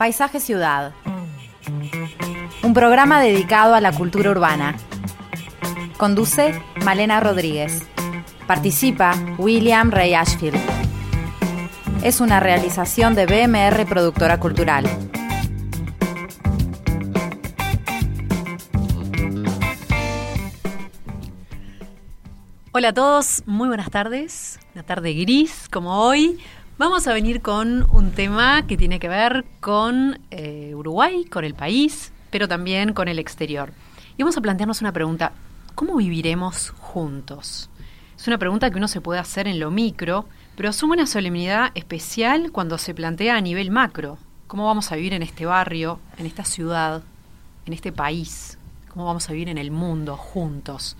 Paisaje 0.00 0.40
Ciudad. 0.40 0.94
Un 2.62 2.72
programa 2.72 3.20
dedicado 3.20 3.74
a 3.74 3.82
la 3.82 3.92
cultura 3.92 4.30
urbana. 4.30 4.74
Conduce 5.98 6.58
Malena 6.86 7.20
Rodríguez. 7.20 7.82
Participa 8.46 9.12
William 9.36 9.90
Ray 9.90 10.14
Ashfield. 10.14 10.58
Es 12.02 12.22
una 12.22 12.40
realización 12.40 13.14
de 13.14 13.26
BMR 13.26 13.84
Productora 13.86 14.40
Cultural. 14.40 14.86
Hola 22.72 22.88
a 22.88 22.94
todos, 22.94 23.42
muy 23.44 23.68
buenas 23.68 23.90
tardes. 23.90 24.60
Una 24.74 24.82
tarde 24.82 25.12
gris 25.12 25.68
como 25.68 26.06
hoy. 26.06 26.40
Vamos 26.80 27.06
a 27.06 27.12
venir 27.12 27.42
con 27.42 27.86
un 27.92 28.12
tema 28.12 28.66
que 28.66 28.78
tiene 28.78 28.98
que 28.98 29.08
ver 29.10 29.44
con 29.60 30.18
eh, 30.30 30.72
Uruguay, 30.74 31.26
con 31.26 31.44
el 31.44 31.52
país, 31.52 32.10
pero 32.30 32.48
también 32.48 32.94
con 32.94 33.06
el 33.06 33.18
exterior. 33.18 33.74
Y 34.16 34.22
vamos 34.22 34.38
a 34.38 34.40
plantearnos 34.40 34.80
una 34.80 34.90
pregunta, 34.90 35.32
¿cómo 35.74 35.96
viviremos 35.96 36.70
juntos? 36.70 37.68
Es 38.16 38.26
una 38.28 38.38
pregunta 38.38 38.70
que 38.70 38.78
uno 38.78 38.88
se 38.88 39.02
puede 39.02 39.20
hacer 39.20 39.46
en 39.46 39.60
lo 39.60 39.70
micro, 39.70 40.24
pero 40.56 40.70
asume 40.70 40.94
una 40.94 41.06
solemnidad 41.06 41.70
especial 41.74 42.50
cuando 42.50 42.78
se 42.78 42.94
plantea 42.94 43.36
a 43.36 43.42
nivel 43.42 43.70
macro. 43.70 44.16
¿Cómo 44.46 44.64
vamos 44.64 44.90
a 44.90 44.96
vivir 44.96 45.12
en 45.12 45.22
este 45.22 45.44
barrio, 45.44 46.00
en 46.16 46.24
esta 46.24 46.46
ciudad, 46.46 47.02
en 47.66 47.74
este 47.74 47.92
país? 47.92 48.56
¿Cómo 48.88 49.04
vamos 49.04 49.28
a 49.28 49.34
vivir 49.34 49.50
en 49.50 49.58
el 49.58 49.70
mundo 49.70 50.16
juntos? 50.16 50.96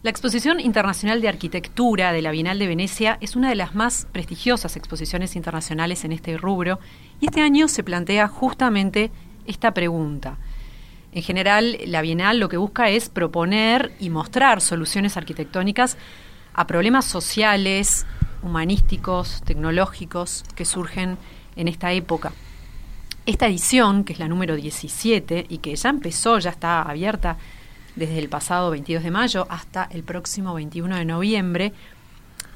La 0.00 0.10
Exposición 0.10 0.60
Internacional 0.60 1.20
de 1.20 1.28
Arquitectura 1.28 2.12
de 2.12 2.22
la 2.22 2.30
Bienal 2.30 2.60
de 2.60 2.68
Venecia 2.68 3.18
es 3.20 3.34
una 3.34 3.48
de 3.48 3.56
las 3.56 3.74
más 3.74 4.06
prestigiosas 4.12 4.76
exposiciones 4.76 5.34
internacionales 5.34 6.04
en 6.04 6.12
este 6.12 6.36
rubro 6.36 6.78
y 7.20 7.26
este 7.26 7.40
año 7.40 7.66
se 7.66 7.82
plantea 7.82 8.28
justamente 8.28 9.10
esta 9.44 9.74
pregunta. 9.74 10.38
En 11.10 11.24
general, 11.24 11.78
la 11.84 12.00
Bienal 12.00 12.38
lo 12.38 12.48
que 12.48 12.56
busca 12.56 12.88
es 12.90 13.08
proponer 13.08 13.90
y 13.98 14.08
mostrar 14.08 14.60
soluciones 14.60 15.16
arquitectónicas 15.16 15.96
a 16.54 16.68
problemas 16.68 17.04
sociales, 17.04 18.06
humanísticos, 18.44 19.42
tecnológicos 19.42 20.44
que 20.54 20.64
surgen 20.64 21.18
en 21.56 21.66
esta 21.66 21.90
época. 21.90 22.32
Esta 23.26 23.48
edición, 23.48 24.04
que 24.04 24.12
es 24.12 24.20
la 24.20 24.28
número 24.28 24.54
17 24.54 25.46
y 25.48 25.58
que 25.58 25.74
ya 25.74 25.90
empezó, 25.90 26.38
ya 26.38 26.50
está 26.50 26.82
abierta 26.82 27.36
desde 27.98 28.18
el 28.18 28.28
pasado 28.28 28.70
22 28.70 29.02
de 29.02 29.10
mayo 29.10 29.46
hasta 29.50 29.88
el 29.90 30.04
próximo 30.04 30.54
21 30.54 30.96
de 30.96 31.04
noviembre, 31.04 31.72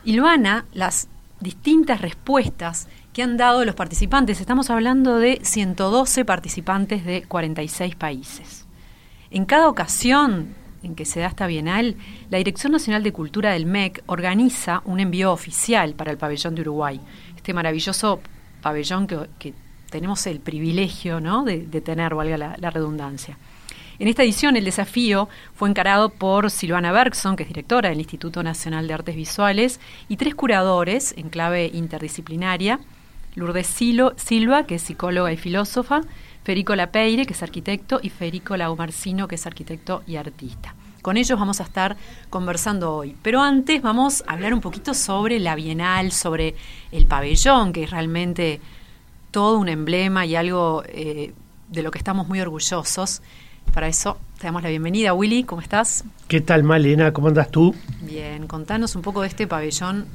ilvana 0.04 0.64
las 0.72 1.08
distintas 1.40 2.00
respuestas 2.00 2.88
que 3.12 3.22
han 3.22 3.36
dado 3.36 3.64
los 3.64 3.74
participantes. 3.74 4.40
Estamos 4.40 4.70
hablando 4.70 5.18
de 5.18 5.40
112 5.42 6.24
participantes 6.24 7.04
de 7.04 7.24
46 7.24 7.96
países. 7.96 8.66
En 9.30 9.44
cada 9.44 9.68
ocasión 9.68 10.54
en 10.84 10.94
que 10.94 11.04
se 11.04 11.20
da 11.20 11.26
esta 11.26 11.46
bienal, 11.46 11.96
la 12.30 12.38
Dirección 12.38 12.72
Nacional 12.72 13.02
de 13.02 13.12
Cultura 13.12 13.52
del 13.52 13.66
MEC 13.66 14.02
organiza 14.06 14.82
un 14.84 15.00
envío 15.00 15.32
oficial 15.32 15.94
para 15.94 16.10
el 16.10 16.18
pabellón 16.18 16.54
de 16.54 16.62
Uruguay, 16.62 17.00
este 17.36 17.52
maravilloso 17.52 18.20
pabellón 18.62 19.06
que, 19.06 19.54
tenemos 19.90 20.26
el 20.26 20.40
privilegio 20.40 21.20
¿no? 21.20 21.44
de, 21.44 21.58
tener, 21.82 22.14
valga 22.14 22.38
la 22.38 22.70
redundancia. 22.70 23.36
En 23.98 24.08
esta 24.08 24.22
edición 24.22 24.56
el 24.56 24.64
desafío 24.64 25.28
fue 25.54 25.68
encarado 25.68 26.08
por 26.08 26.50
Silvana 26.50 26.92
Bergson, 26.92 27.36
que 27.36 27.42
es 27.42 27.48
directora 27.48 27.90
del 27.90 27.98
Instituto 27.98 28.42
Nacional 28.42 28.88
de 28.88 28.94
Artes 28.94 29.16
Visuales, 29.16 29.80
y 30.08 30.16
tres 30.16 30.34
curadores 30.34 31.14
en 31.16 31.28
clave 31.28 31.70
interdisciplinaria, 31.72 32.80
Lourdes 33.34 33.66
Silva, 33.66 34.64
que 34.64 34.76
es 34.76 34.82
psicóloga 34.82 35.32
y 35.32 35.36
filósofa, 35.36 36.02
Federico 36.42 36.74
Lapeire, 36.74 37.26
que 37.26 37.34
es 37.34 37.42
arquitecto, 37.42 38.00
y 38.02 38.10
Federico 38.10 38.56
Laumarcino, 38.56 39.28
que 39.28 39.36
es 39.36 39.46
arquitecto 39.46 40.02
y 40.06 40.16
artista. 40.16 40.74
Con 41.02 41.16
ellos 41.16 41.38
vamos 41.38 41.60
a 41.60 41.64
estar 41.64 41.96
conversando 42.30 42.94
hoy. 42.94 43.16
Pero 43.22 43.42
antes 43.42 43.82
vamos 43.82 44.22
a 44.26 44.32
hablar 44.32 44.54
un 44.54 44.60
poquito 44.60 44.94
sobre 44.94 45.38
la 45.40 45.54
Bienal, 45.54 46.12
sobre 46.12 46.54
el 46.92 47.06
pabellón, 47.06 47.72
que 47.72 47.84
es 47.84 47.90
realmente 47.90 48.60
todo 49.30 49.58
un 49.58 49.68
emblema 49.68 50.26
y 50.26 50.36
algo 50.36 50.82
eh, 50.86 51.32
de 51.68 51.82
lo 51.82 51.90
que 51.90 51.98
estamos 51.98 52.28
muy 52.28 52.40
orgullosos. 52.40 53.22
Para 53.72 53.88
eso 53.88 54.18
te 54.38 54.46
damos 54.46 54.62
la 54.62 54.68
bienvenida. 54.68 55.14
Willy, 55.14 55.44
¿cómo 55.44 55.62
estás? 55.62 56.04
¿Qué 56.28 56.40
tal, 56.40 56.62
Malena? 56.62 57.12
¿Cómo 57.12 57.28
andas 57.28 57.50
tú? 57.50 57.74
Bien, 58.00 58.46
contanos 58.46 58.96
un 58.96 59.02
poco 59.02 59.22
de 59.22 59.28
este 59.28 59.46
pabellón 59.46 60.06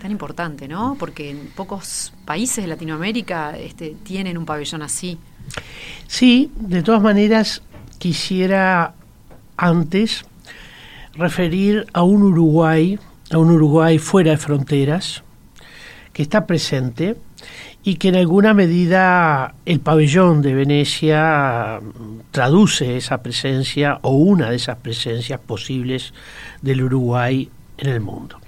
tan 0.00 0.10
importante, 0.10 0.68
¿no? 0.68 0.96
Porque 0.98 1.30
en 1.30 1.48
pocos 1.54 2.12
países 2.24 2.64
de 2.64 2.68
Latinoamérica 2.68 3.56
este, 3.56 3.96
tienen 4.02 4.36
un 4.36 4.44
pabellón 4.44 4.82
así. 4.82 5.18
Sí, 6.06 6.50
de 6.56 6.82
todas 6.82 7.00
maneras 7.00 7.62
quisiera 7.98 8.94
antes 9.56 10.24
referir 11.14 11.86
a 11.92 12.02
un 12.02 12.22
Uruguay, 12.22 12.98
a 13.30 13.38
un 13.38 13.50
Uruguay 13.50 13.98
fuera 13.98 14.32
de 14.32 14.38
fronteras, 14.38 15.22
que 16.12 16.22
está 16.22 16.46
presente 16.46 17.16
y 17.84 17.96
que 17.96 18.08
en 18.08 18.16
alguna 18.16 18.54
medida 18.54 19.54
el 19.66 19.80
pabellón 19.80 20.40
de 20.42 20.54
Venecia 20.54 21.80
traduce 22.30 22.96
esa 22.96 23.22
presencia 23.22 23.98
o 24.02 24.12
una 24.12 24.50
de 24.50 24.56
esas 24.56 24.76
presencias 24.76 25.40
posibles 25.40 26.14
del 26.60 26.82
Uruguay 26.82 27.48
en 27.78 27.88
el 27.88 28.00
mundo. 28.00 28.38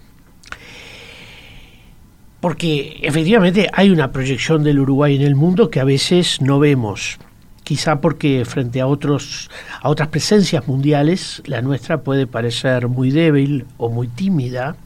Porque 2.40 3.00
efectivamente 3.02 3.68
hay 3.72 3.90
una 3.90 4.12
proyección 4.12 4.62
del 4.62 4.78
Uruguay 4.78 5.16
en 5.16 5.22
el 5.22 5.34
mundo 5.34 5.70
que 5.70 5.80
a 5.80 5.84
veces 5.84 6.40
no 6.40 6.58
vemos. 6.58 7.18
Quizá 7.64 8.00
porque 8.02 8.44
frente 8.44 8.82
a 8.82 8.86
otros 8.86 9.50
a 9.80 9.88
otras 9.88 10.08
presencias 10.08 10.68
mundiales 10.68 11.42
la 11.46 11.62
nuestra 11.62 12.02
puede 12.02 12.26
parecer 12.26 12.88
muy 12.88 13.10
débil 13.10 13.64
o 13.78 13.88
muy 13.88 14.06
tímida 14.06 14.76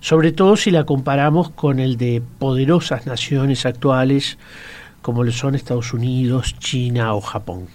sobre 0.00 0.32
todo 0.32 0.56
si 0.56 0.70
la 0.70 0.84
comparamos 0.84 1.50
con 1.50 1.78
el 1.78 1.96
de 1.96 2.22
poderosas 2.38 3.06
naciones 3.06 3.66
actuales 3.66 4.38
como 5.02 5.24
lo 5.24 5.32
son 5.32 5.54
Estados 5.54 5.92
Unidos, 5.92 6.56
China 6.58 7.14
o 7.14 7.20
Japón. 7.20 7.68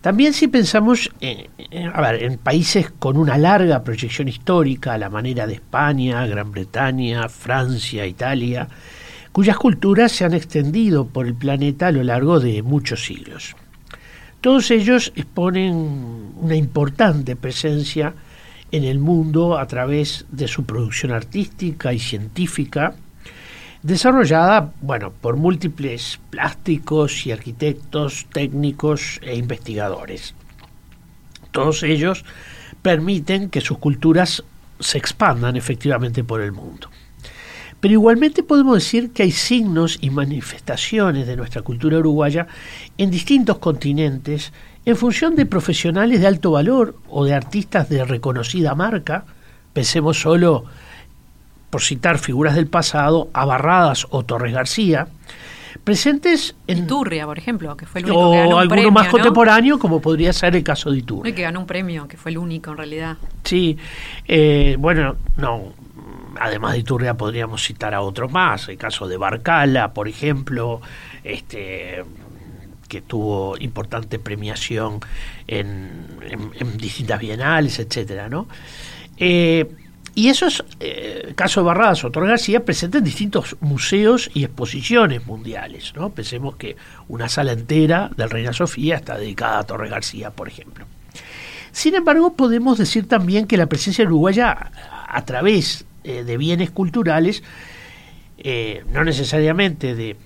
También 0.00 0.32
si 0.32 0.48
pensamos 0.48 1.10
en, 1.20 1.46
en 1.70 2.38
países 2.38 2.90
con 2.98 3.16
una 3.16 3.36
larga 3.36 3.84
proyección 3.84 4.28
histórica, 4.28 4.94
a 4.94 4.98
la 4.98 5.10
manera 5.10 5.46
de 5.46 5.54
España, 5.54 6.26
Gran 6.26 6.50
Bretaña, 6.52 7.28
Francia, 7.28 8.06
Italia, 8.06 8.66
cuyas 9.30 9.58
culturas 9.58 10.10
se 10.12 10.24
han 10.24 10.32
extendido 10.32 11.06
por 11.06 11.26
el 11.26 11.34
planeta 11.34 11.88
a 11.88 11.92
lo 11.92 12.02
largo 12.02 12.40
de 12.40 12.62
muchos 12.62 13.04
siglos. 13.04 13.54
Todos 14.40 14.70
ellos 14.70 15.12
exponen 15.16 16.32
una 16.40 16.56
importante 16.56 17.36
presencia 17.36 18.14
en 18.72 18.84
el 18.84 18.98
mundo 18.98 19.58
a 19.58 19.66
través 19.66 20.26
de 20.30 20.48
su 20.48 20.64
producción 20.64 21.12
artística 21.12 21.92
y 21.92 21.98
científica, 21.98 22.94
desarrollada 23.82 24.72
bueno, 24.80 25.10
por 25.10 25.36
múltiples 25.36 26.20
plásticos 26.30 27.26
y 27.26 27.32
arquitectos, 27.32 28.26
técnicos 28.32 29.20
e 29.22 29.36
investigadores. 29.36 30.34
Todos 31.50 31.82
ellos 31.82 32.24
permiten 32.82 33.50
que 33.50 33.60
sus 33.60 33.78
culturas 33.78 34.44
se 34.78 34.98
expandan 34.98 35.56
efectivamente 35.56 36.24
por 36.24 36.40
el 36.40 36.52
mundo. 36.52 36.88
Pero 37.80 37.94
igualmente 37.94 38.42
podemos 38.42 38.74
decir 38.74 39.10
que 39.10 39.22
hay 39.22 39.30
signos 39.30 39.98
y 40.02 40.10
manifestaciones 40.10 41.26
de 41.26 41.36
nuestra 41.36 41.62
cultura 41.62 41.98
uruguaya 41.98 42.46
en 42.98 43.10
distintos 43.10 43.58
continentes 43.58 44.52
en 44.84 44.96
función 44.96 45.36
de 45.36 45.46
profesionales 45.46 46.20
de 46.20 46.26
alto 46.26 46.52
valor 46.52 46.96
o 47.08 47.24
de 47.24 47.34
artistas 47.34 47.88
de 47.88 48.04
reconocida 48.04 48.74
marca, 48.74 49.24
pensemos 49.72 50.20
solo, 50.20 50.64
por 51.68 51.82
citar 51.82 52.18
figuras 52.18 52.54
del 52.54 52.66
pasado, 52.66 53.28
a 53.32 53.44
Barradas 53.44 54.06
o 54.10 54.24
Torres 54.24 54.52
García, 54.52 55.08
presentes 55.84 56.54
en... 56.66 56.78
Iturria, 56.78 57.26
por 57.26 57.38
ejemplo, 57.38 57.76
que 57.76 57.86
fue 57.86 58.00
el 58.00 58.06
único 58.06 58.32
que 58.32 58.38
ganó 58.38 58.56
un 58.56 58.62
alguno 58.62 58.90
más 58.90 59.08
contemporáneo, 59.08 59.78
como 59.78 60.00
podría 60.00 60.32
ser 60.32 60.56
el 60.56 60.64
caso 60.64 60.90
de 60.90 60.98
Iturria. 60.98 61.30
Y 61.30 61.34
que 61.34 61.42
ganó 61.42 61.60
un 61.60 61.66
premio, 61.66 62.08
que 62.08 62.16
fue 62.16 62.30
el 62.30 62.38
único 62.38 62.70
en 62.70 62.76
realidad. 62.76 63.16
Sí, 63.44 63.76
eh, 64.26 64.76
bueno, 64.78 65.16
no, 65.36 65.74
además 66.38 66.72
de 66.72 66.78
Iturria 66.80 67.14
podríamos 67.14 67.62
citar 67.62 67.94
a 67.94 68.00
otros 68.00 68.32
más, 68.32 68.68
el 68.68 68.78
caso 68.78 69.06
de 69.06 69.16
Barcala, 69.16 69.92
por 69.92 70.08
ejemplo, 70.08 70.80
este 71.22 72.02
que 72.90 73.00
tuvo 73.00 73.56
importante 73.58 74.18
premiación 74.18 74.98
en, 75.46 76.08
distintas 76.76 77.20
bienales, 77.20 77.78
etcétera, 77.78 78.28
¿no? 78.28 78.48
Eh, 79.16 79.70
y 80.16 80.28
esos 80.28 80.64
eh, 80.80 81.32
casos 81.36 81.64
Barradas 81.64 82.02
o 82.04 82.10
García 82.10 82.64
presentes 82.64 82.98
en 82.98 83.04
distintos 83.04 83.56
museos 83.60 84.28
y 84.34 84.42
exposiciones 84.42 85.24
mundiales. 85.24 85.92
¿no? 85.94 86.10
Pensemos 86.10 86.56
que 86.56 86.76
una 87.06 87.28
sala 87.28 87.52
entera 87.52 88.10
del 88.16 88.28
Reina 88.28 88.52
Sofía 88.52 88.96
está 88.96 89.16
dedicada 89.16 89.60
a 89.60 89.62
Torres 89.62 89.88
García, 89.88 90.30
por 90.32 90.48
ejemplo. 90.48 90.84
Sin 91.70 91.94
embargo, 91.94 92.34
podemos 92.34 92.76
decir 92.76 93.06
también 93.06 93.46
que 93.46 93.56
la 93.56 93.66
presencia 93.66 94.04
uruguaya 94.04 94.72
a 95.08 95.24
través 95.24 95.86
eh, 96.02 96.24
de 96.24 96.36
bienes 96.36 96.72
culturales, 96.72 97.44
no 98.92 99.04
necesariamente 99.04 99.94
de 99.94 100.16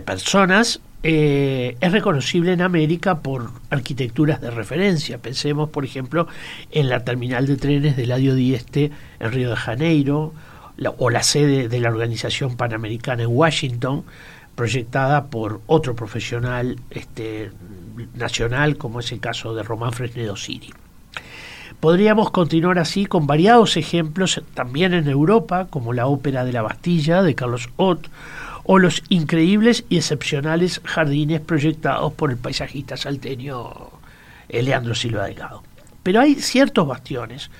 personas 0.00 0.80
eh, 1.02 1.76
es 1.80 1.92
reconocible 1.92 2.52
en 2.52 2.60
América 2.60 3.20
por 3.20 3.50
arquitecturas 3.70 4.40
de 4.40 4.50
referencia. 4.50 5.18
Pensemos, 5.18 5.70
por 5.70 5.84
ejemplo, 5.84 6.26
en 6.70 6.88
la 6.88 7.04
terminal 7.04 7.46
de 7.46 7.56
trenes 7.56 7.96
del 7.96 8.10
Ladio 8.10 8.34
Dieste 8.34 8.90
en 9.18 9.32
Río 9.32 9.50
de 9.50 9.56
Janeiro 9.56 10.34
o 10.98 11.10
la 11.10 11.22
sede 11.22 11.68
de 11.68 11.80
la 11.80 11.90
Organización 11.90 12.56
Panamericana 12.56 13.22
en 13.22 13.30
Washington, 13.30 14.04
proyectada 14.54 15.26
por 15.26 15.60
otro 15.66 15.94
profesional 15.94 16.76
este, 16.90 17.50
nacional, 18.14 18.76
como 18.76 19.00
es 19.00 19.12
el 19.12 19.20
caso 19.20 19.54
de 19.54 19.62
Román 19.62 19.92
Fresnedo 19.92 20.36
Siri. 20.36 20.70
Podríamos 21.80 22.30
continuar 22.30 22.78
así 22.78 23.06
con 23.06 23.26
variados 23.26 23.78
ejemplos 23.78 24.42
también 24.52 24.92
en 24.92 25.08
Europa, 25.08 25.68
como 25.70 25.94
la 25.94 26.06
Ópera 26.06 26.44
de 26.44 26.52
la 26.52 26.60
Bastilla 26.60 27.22
de 27.22 27.34
Carlos 27.34 27.70
Ott, 27.76 28.06
o 28.72 28.78
los 28.78 29.02
increíbles 29.08 29.84
y 29.88 29.96
excepcionales 29.96 30.80
jardines 30.84 31.40
proyectados 31.40 32.12
por 32.12 32.30
el 32.30 32.36
paisajista 32.36 32.96
salteño 32.96 33.90
Leandro 34.48 34.94
Silva 34.94 35.24
Delgado. 35.24 35.64
Pero 36.04 36.20
hay 36.20 36.36
ciertos 36.36 36.86
bastiones 36.86 37.50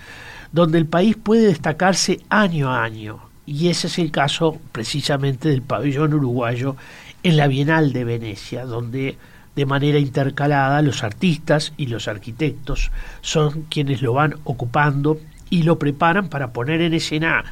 donde 0.52 0.78
el 0.78 0.86
país 0.86 1.16
puede 1.16 1.48
destacarse 1.48 2.20
año 2.28 2.70
a 2.70 2.84
año, 2.84 3.18
y 3.44 3.70
ese 3.70 3.88
es 3.88 3.98
el 3.98 4.12
caso 4.12 4.60
precisamente 4.70 5.48
del 5.48 5.62
pabellón 5.62 6.14
uruguayo 6.14 6.76
en 7.24 7.36
la 7.36 7.48
Bienal 7.48 7.92
de 7.92 8.04
Venecia, 8.04 8.64
donde 8.64 9.18
de 9.56 9.66
manera 9.66 9.98
intercalada 9.98 10.80
los 10.80 11.02
artistas 11.02 11.72
y 11.76 11.86
los 11.86 12.06
arquitectos 12.06 12.92
son 13.20 13.62
quienes 13.62 14.00
lo 14.00 14.12
van 14.12 14.36
ocupando 14.44 15.18
y 15.50 15.64
lo 15.64 15.76
preparan 15.76 16.28
para 16.28 16.52
poner 16.52 16.80
en 16.82 16.94
escena 16.94 17.44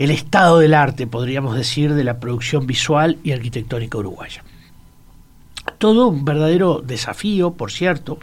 el 0.00 0.10
estado 0.10 0.60
del 0.60 0.72
arte, 0.72 1.06
podríamos 1.06 1.54
decir, 1.54 1.92
de 1.92 2.04
la 2.04 2.20
producción 2.20 2.66
visual 2.66 3.18
y 3.22 3.32
arquitectónica 3.32 3.98
uruguaya. 3.98 4.42
Todo 5.76 6.08
un 6.08 6.24
verdadero 6.24 6.82
desafío, 6.82 7.50
por 7.50 7.70
cierto, 7.70 8.18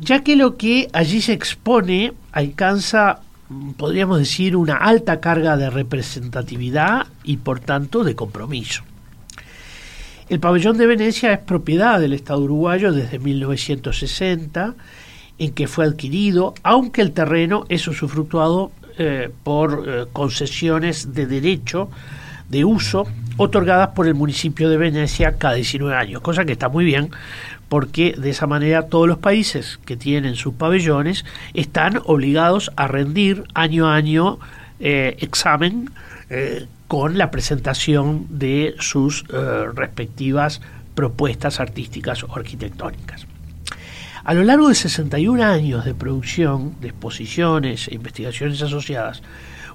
ya 0.00 0.24
que 0.24 0.34
lo 0.34 0.56
que 0.56 0.88
allí 0.92 1.20
se 1.20 1.32
expone 1.32 2.12
alcanza, 2.32 3.20
podríamos 3.76 4.18
decir, 4.18 4.56
una 4.56 4.74
alta 4.74 5.20
carga 5.20 5.56
de 5.56 5.70
representatividad 5.70 7.06
y 7.22 7.36
por 7.36 7.60
tanto 7.60 8.02
de 8.02 8.16
compromiso. 8.16 8.82
El 10.28 10.40
pabellón 10.40 10.76
de 10.76 10.88
Venecia 10.88 11.32
es 11.32 11.38
propiedad 11.38 12.00
del 12.00 12.14
Estado 12.14 12.40
uruguayo 12.40 12.92
desde 12.92 13.20
1960, 13.20 14.74
en 15.38 15.52
que 15.52 15.68
fue 15.68 15.84
adquirido, 15.84 16.54
aunque 16.64 17.00
el 17.00 17.12
terreno 17.12 17.64
es 17.68 17.86
usufructuado 17.86 18.72
eh, 18.98 19.30
por 19.42 19.84
eh, 19.86 20.04
concesiones 20.12 21.14
de 21.14 21.26
derecho 21.26 21.90
de 22.48 22.64
uso 22.64 23.06
otorgadas 23.36 23.88
por 23.88 24.06
el 24.06 24.14
municipio 24.14 24.68
de 24.68 24.76
Venecia 24.76 25.36
cada 25.36 25.54
19 25.54 25.96
años, 25.96 26.20
cosa 26.20 26.44
que 26.44 26.52
está 26.52 26.68
muy 26.68 26.84
bien 26.84 27.10
porque 27.68 28.14
de 28.16 28.30
esa 28.30 28.46
manera 28.46 28.88
todos 28.88 29.08
los 29.08 29.18
países 29.18 29.80
que 29.84 29.96
tienen 29.96 30.36
sus 30.36 30.54
pabellones 30.54 31.24
están 31.54 32.00
obligados 32.04 32.70
a 32.76 32.86
rendir 32.86 33.44
año 33.54 33.88
a 33.88 33.96
año 33.96 34.38
eh, 34.80 35.16
examen 35.20 35.90
con 36.88 37.16
la 37.16 37.30
presentación 37.30 38.26
de 38.28 38.74
sus 38.80 39.24
respectivas 39.74 40.60
propuestas 40.94 41.60
artísticas 41.60 42.24
o 42.24 42.34
arquitectónicas. 42.34 43.26
A 44.24 44.32
lo 44.32 44.42
largo 44.42 44.70
de 44.70 44.74
61 44.74 45.42
años 45.44 45.84
de 45.84 45.94
producción, 45.94 46.80
de 46.80 46.88
exposiciones 46.88 47.88
e 47.88 47.94
investigaciones 47.94 48.62
asociadas, 48.62 49.22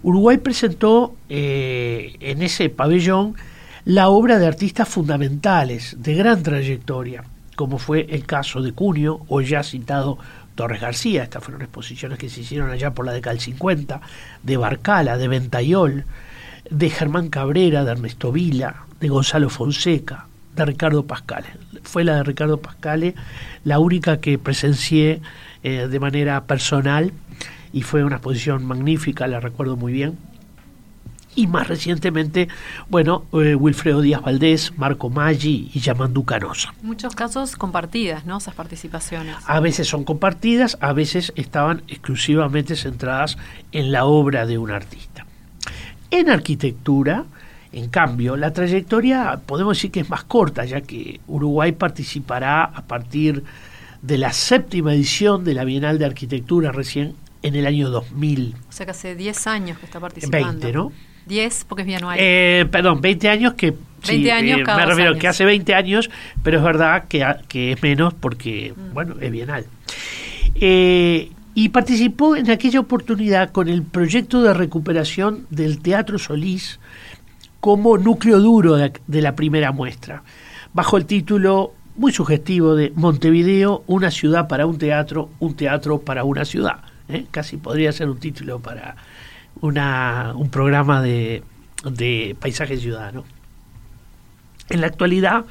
Uruguay 0.01 0.37
presentó 0.37 1.15
eh, 1.29 2.15
en 2.19 2.41
ese 2.41 2.69
pabellón 2.69 3.35
la 3.85 4.09
obra 4.09 4.39
de 4.39 4.47
artistas 4.47 4.89
fundamentales 4.89 5.97
de 5.99 6.15
gran 6.15 6.41
trayectoria, 6.41 7.25
como 7.55 7.77
fue 7.77 8.07
el 8.09 8.25
caso 8.25 8.63
de 8.63 8.71
Cunio 8.71 9.21
o 9.27 9.41
ya 9.41 9.61
citado 9.61 10.17
Torres 10.55 10.81
García, 10.81 11.23
estas 11.23 11.43
fueron 11.43 11.61
exposiciones 11.61 12.17
que 12.17 12.27
se 12.27 12.41
hicieron 12.41 12.71
allá 12.71 12.91
por 12.91 13.05
la 13.05 13.13
década 13.13 13.35
del 13.35 13.41
50, 13.41 14.01
de 14.41 14.57
Barcala, 14.57 15.17
de 15.17 15.27
Ventayol, 15.27 16.05
de 16.71 16.89
Germán 16.89 17.29
Cabrera, 17.29 17.83
de 17.85 17.91
Ernesto 17.91 18.31
Vila, 18.31 18.85
de 18.99 19.09
Gonzalo 19.09 19.49
Fonseca, 19.49 20.25
de 20.59 20.71
Ricardo 20.71 21.05
Pascale. 21.05 21.47
Fue 21.83 22.03
la 22.03 22.15
de 22.15 22.23
Ricardo 22.23 22.61
Pascale 22.61 23.15
la 23.63 23.79
única 23.79 24.19
que 24.19 24.37
presencié 24.37 25.21
eh, 25.63 25.87
de 25.89 25.99
manera 25.99 26.43
personal 26.45 27.11
y 27.73 27.83
fue 27.83 28.03
una 28.03 28.15
exposición 28.17 28.65
magnífica, 28.65 29.27
la 29.27 29.39
recuerdo 29.39 29.75
muy 29.75 29.93
bien. 29.93 30.17
Y 31.35 31.47
más 31.47 31.67
recientemente, 31.67 32.49
bueno, 32.89 33.25
eh, 33.33 33.55
Wilfredo 33.55 34.01
Díaz 34.01 34.21
Valdés, 34.21 34.73
Marco 34.77 35.09
Maggi 35.09 35.69
y 35.73 35.79
Yamandu 35.79 36.25
Canosa. 36.25 36.73
Muchos 36.81 37.15
casos 37.15 37.55
compartidas, 37.55 38.25
¿no? 38.25 38.37
Esas 38.37 38.55
participaciones. 38.55 39.35
A 39.45 39.59
veces 39.59 39.87
son 39.87 40.03
compartidas, 40.03 40.77
a 40.81 40.91
veces 40.91 41.31
estaban 41.35 41.83
exclusivamente 41.87 42.75
centradas 42.75 43.37
en 43.71 43.91
la 43.91 44.05
obra 44.05 44.47
de 44.47 44.57
un 44.57 44.71
artista. 44.71 45.25
En 46.09 46.29
arquitectura, 46.29 47.25
en 47.71 47.89
cambio, 47.89 48.35
la 48.35 48.51
trayectoria 48.51 49.39
podemos 49.45 49.77
decir 49.77 49.91
que 49.91 49.99
es 50.01 50.09
más 50.09 50.23
corta, 50.23 50.65
ya 50.65 50.81
que 50.81 51.19
Uruguay 51.27 51.71
participará 51.73 52.63
a 52.63 52.81
partir 52.83 53.43
de 54.01 54.17
la 54.17 54.31
séptima 54.33 54.93
edición 54.93 55.43
de 55.43 55.53
la 55.53 55.63
Bienal 55.65 55.99
de 55.99 56.05
Arquitectura 56.05 56.71
recién 56.71 57.13
en 57.43 57.55
el 57.55 57.67
año 57.67 57.89
2000. 57.89 58.55
O 58.69 58.71
sea 58.71 58.85
que 58.85 58.91
hace 58.91 59.15
10 59.15 59.47
años 59.47 59.77
que 59.77 59.85
está 59.85 59.99
participando. 59.99 60.47
20, 60.61 60.71
¿no? 60.73 60.91
10 61.27 61.65
porque 61.67 61.81
es 61.83 61.87
bianual. 61.87 62.17
Eh, 62.19 62.65
perdón, 62.71 63.01
20 63.01 63.29
años 63.29 63.53
que... 63.53 63.73
20 64.07 64.31
años 64.31 64.59
eh, 64.61 64.63
cada 64.63 64.77
Me 64.79 64.85
refiero 64.85 65.11
años. 65.11 65.21
que 65.21 65.27
hace 65.27 65.45
20 65.45 65.75
años, 65.75 66.09
pero 66.41 66.57
es 66.57 66.63
verdad 66.63 67.05
que, 67.07 67.25
que 67.49 67.73
es 67.73 67.83
menos 67.83 68.13
porque, 68.13 68.73
Mm. 68.75 68.93
bueno, 68.93 69.15
es 69.19 69.29
bienal. 69.31 69.65
Eh, 70.55 71.31
y 71.55 71.69
participó 71.69 72.35
en 72.35 72.49
aquella 72.49 72.79
oportunidad 72.79 73.51
con 73.51 73.67
el 73.67 73.83
proyecto 73.83 74.41
de 74.41 74.53
recuperación 74.53 75.45
del 75.49 75.79
Teatro 75.79 76.17
Solís 76.17 76.79
como 77.59 77.97
núcleo 77.97 78.39
duro 78.39 78.75
de, 78.75 79.21
la 79.21 79.35
primera 79.35 79.71
muestra, 79.71 80.23
bajo 80.73 80.97
el 80.97 81.05
título 81.05 81.73
muy 81.95 82.13
sugestivo 82.13 82.75
de 82.75 82.91
Montevideo, 82.95 83.83
una 83.87 84.11
ciudad 84.11 84.47
para 84.47 84.65
un 84.65 84.77
teatro, 84.77 85.29
un 85.39 85.55
teatro 85.55 85.99
para 85.99 86.23
una 86.23 86.45
ciudad. 86.45 86.79
¿eh? 87.09 87.25
Casi 87.31 87.57
podría 87.57 87.91
ser 87.91 88.09
un 88.09 88.19
título 88.19 88.59
para 88.59 88.95
una, 89.61 90.33
un 90.35 90.49
programa 90.49 91.01
de, 91.01 91.43
de 91.83 92.37
paisaje 92.39 92.77
ciudadano. 92.77 93.25
En 94.69 94.81
la 94.81 94.87
actualidad, 94.87 95.45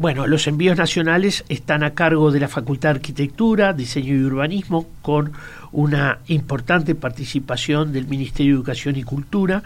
bueno, 0.00 0.26
los 0.26 0.46
envíos 0.46 0.78
nacionales 0.78 1.44
están 1.50 1.82
a 1.82 1.92
cargo 1.92 2.30
de 2.30 2.40
la 2.40 2.48
Facultad 2.48 2.88
de 2.88 3.00
Arquitectura, 3.00 3.74
Diseño 3.74 4.14
y 4.14 4.24
Urbanismo, 4.24 4.86
con 5.02 5.32
una 5.72 6.20
importante 6.28 6.94
participación 6.94 7.92
del 7.92 8.06
Ministerio 8.06 8.54
de 8.54 8.56
Educación 8.56 8.96
y 8.96 9.02
Cultura, 9.02 9.62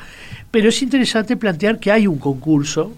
pero 0.51 0.71
es 0.71 0.83
interesante 0.83 1.37
plantear 1.37 1.79
que 1.79 1.93
hay 1.93 2.09
un 2.09 2.19
concurso, 2.19 2.93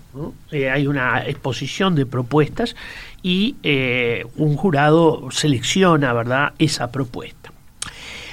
eh, 0.51 0.71
hay 0.71 0.87
una 0.87 1.27
exposición 1.27 1.95
de 1.95 2.07
propuestas 2.07 2.75
y 3.23 3.57
eh, 3.63 4.25
un 4.37 4.57
jurado 4.57 5.31
selecciona, 5.31 6.15
¿verdad?, 6.15 6.55
esa 6.59 6.91
propuesta. 6.91 7.53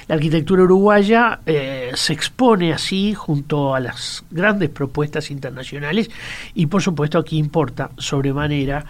La 0.06 0.16
arquitectura 0.16 0.62
uruguaya 0.62 1.40
eh, 1.46 1.92
se 1.94 2.12
expone 2.12 2.72
así 2.72 3.14
junto 3.14 3.74
a 3.74 3.80
las 3.80 4.24
grandes 4.30 4.68
propuestas 4.68 5.30
internacionales 5.30 6.10
y 6.54 6.66
por 6.66 6.82
supuesto 6.82 7.18
aquí 7.18 7.38
importa 7.38 7.90
sobremanera 7.96 8.84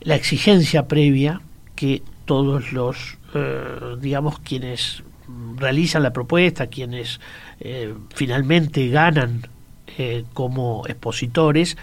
la 0.00 0.14
exigencia 0.14 0.86
previa 0.86 1.40
que 1.74 2.02
todos 2.26 2.72
los, 2.72 3.18
eh, 3.34 3.96
digamos, 4.00 4.38
quienes 4.40 5.02
realizan 5.56 6.02
la 6.02 6.12
propuesta, 6.12 6.66
quienes 6.66 7.20
eh, 7.60 7.94
finalmente 8.14 8.88
ganan 8.88 9.48
como 10.34 10.82
expositores, 10.86 11.78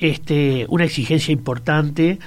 este, 0.00 0.66
una 0.68 0.84
exigencia 0.84 1.32
importante 1.32 2.18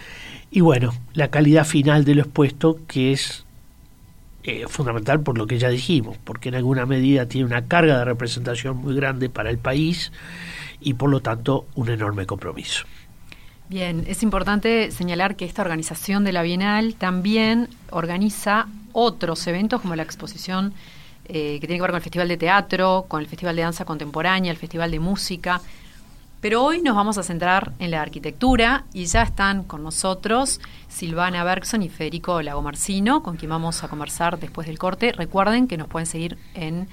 y 0.49 0.61
bueno, 0.61 0.93
la 1.13 1.29
calidad 1.29 1.65
final 1.65 2.05
de 2.05 2.15
lo 2.15 2.21
expuesto 2.21 2.79
que 2.87 3.11
es 3.11 3.45
fundamental 4.67 5.21
por 5.21 5.37
lo 5.37 5.47
que 5.47 5.59
ya 5.59 5.69
dijimos, 5.69 6.17
porque 6.23 6.49
en 6.49 6.55
alguna 6.55 6.85
medida 6.85 7.27
tiene 7.27 7.45
una 7.45 7.67
carga 7.67 7.99
de 7.99 8.05
representación 8.05 8.77
muy 8.77 8.95
grande 8.95 9.29
para 9.29 9.49
el 9.49 9.57
país 9.57 10.11
y 10.79 10.93
por 10.93 11.09
lo 11.09 11.21
tanto 11.21 11.67
un 11.75 11.89
enorme 11.89 12.25
compromiso. 12.25 12.85
Bien, 13.69 14.03
es 14.07 14.23
importante 14.23 14.89
señalar 14.91 15.35
que 15.35 15.45
esta 15.45 15.61
organización 15.61 16.23
de 16.23 16.31
la 16.31 16.41
Bienal 16.41 16.95
también 16.95 17.67
organiza 17.91 18.67
otros 18.93 19.45
eventos 19.45 19.81
como 19.81 19.95
la 19.95 20.03
exposición 20.03 20.73
eh, 21.25 21.59
que 21.61 21.67
tiene 21.67 21.75
que 21.75 21.81
ver 21.83 21.91
con 21.91 21.97
el 21.97 22.01
Festival 22.01 22.27
de 22.27 22.37
Teatro, 22.37 23.05
con 23.07 23.21
el 23.21 23.27
Festival 23.27 23.55
de 23.55 23.61
Danza 23.61 23.85
Contemporánea, 23.85 24.51
el 24.51 24.57
Festival 24.57 24.89
de 24.89 24.99
Música. 24.99 25.61
Pero 26.41 26.63
hoy 26.63 26.81
nos 26.81 26.95
vamos 26.95 27.17
a 27.17 27.23
centrar 27.23 27.73
en 27.79 27.91
la 27.91 28.01
arquitectura 28.01 28.85
y 28.93 29.05
ya 29.05 29.23
están 29.23 29.63
con 29.63 29.83
nosotros 29.83 30.61
Silvana 30.87 31.43
Bergson 31.43 31.83
y 31.83 31.89
Federico 31.89 32.41
Lagomarcino, 32.41 33.23
con 33.23 33.35
quien 33.35 33.49
vamos 33.49 33.83
a 33.83 33.89
conversar 33.89 34.39
después 34.39 34.67
del 34.67 34.79
corte. 34.79 35.11
Recuerden 35.11 35.67
que 35.67 35.77
nos 35.77 35.87
pueden 35.87 36.05
seguir 36.05 36.37
en 36.53 36.87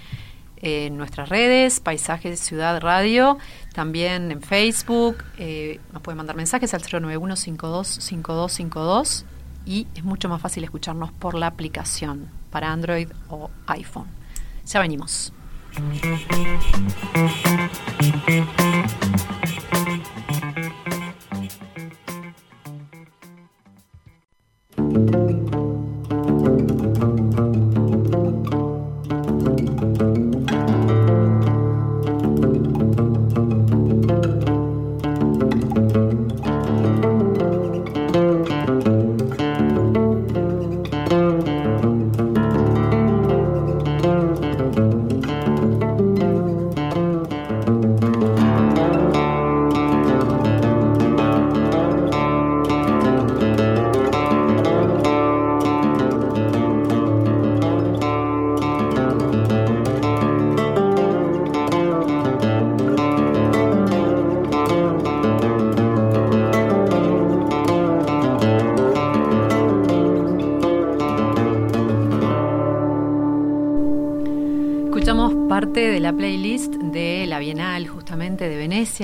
en 0.63 0.97
nuestras 0.97 1.29
redes, 1.29 1.81
Paisajes 1.81 2.41
Ciudad 2.41 2.81
Radio, 2.81 3.37
también 3.75 4.33
en 4.33 4.41
Facebook. 4.43 5.23
Eh, 5.39 5.81
nos 5.93 6.03
pueden 6.03 6.19
mandar 6.19 6.37
mensajes 6.37 6.75
al 6.75 6.83
091-525252 6.83 9.25
y 9.65 9.87
es 9.95 10.05
mucho 10.05 10.29
más 10.29 10.39
fácil 10.41 10.63
escucharnos 10.65 11.11
por 11.13 11.35
la 11.35 11.47
aplicación 11.49 12.29
para 12.51 12.73
Android 12.73 13.09
o 13.29 13.51
iPhone. 13.67 14.07
Ya 14.65 14.81
venimos. 14.81 15.33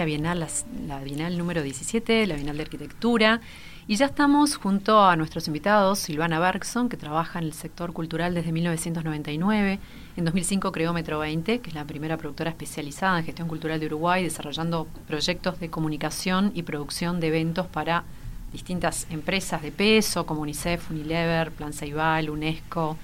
Bienal, 0.04 0.46
la, 0.86 1.00
Bienal 1.00 1.36
número 1.36 1.60
17, 1.60 2.28
la 2.28 2.36
Bienal 2.36 2.56
de 2.56 2.62
Arquitectura. 2.62 3.40
Y 3.88 3.96
ya 3.96 4.06
estamos 4.06 4.54
junto 4.54 5.04
a 5.04 5.16
nuestros 5.16 5.48
invitados, 5.48 5.98
Silvana 5.98 6.38
Bergson, 6.38 6.88
que 6.88 6.96
trabaja 6.96 7.40
en 7.40 7.46
el 7.46 7.54
sector 7.54 7.92
cultural 7.92 8.34
desde 8.34 8.52
1999. 8.52 9.80
En 10.16 10.24
2005 10.24 10.70
creó 10.70 10.92
Metro 10.92 11.18
20, 11.18 11.58
que 11.58 11.70
es 11.70 11.74
la 11.74 11.84
primera 11.86 12.18
productora 12.18 12.50
especializada 12.50 13.18
en 13.18 13.24
gestión 13.24 13.48
cultural 13.48 13.80
de 13.80 13.86
Uruguay, 13.86 14.22
desarrollando 14.22 14.86
proyectos 15.08 15.58
de 15.58 15.70
comunicación 15.70 16.52
y 16.54 16.62
producción 16.62 17.18
de 17.18 17.26
eventos 17.26 17.66
para 17.66 18.04
distintas 18.52 19.08
empresas 19.10 19.60
de 19.60 19.72
peso, 19.72 20.24
como 20.24 20.42
UNICEF, 20.42 20.92
Unilever, 20.92 21.50
Plan 21.50 21.72
Ceibal, 21.72 22.30
UNESCO. 22.30 22.96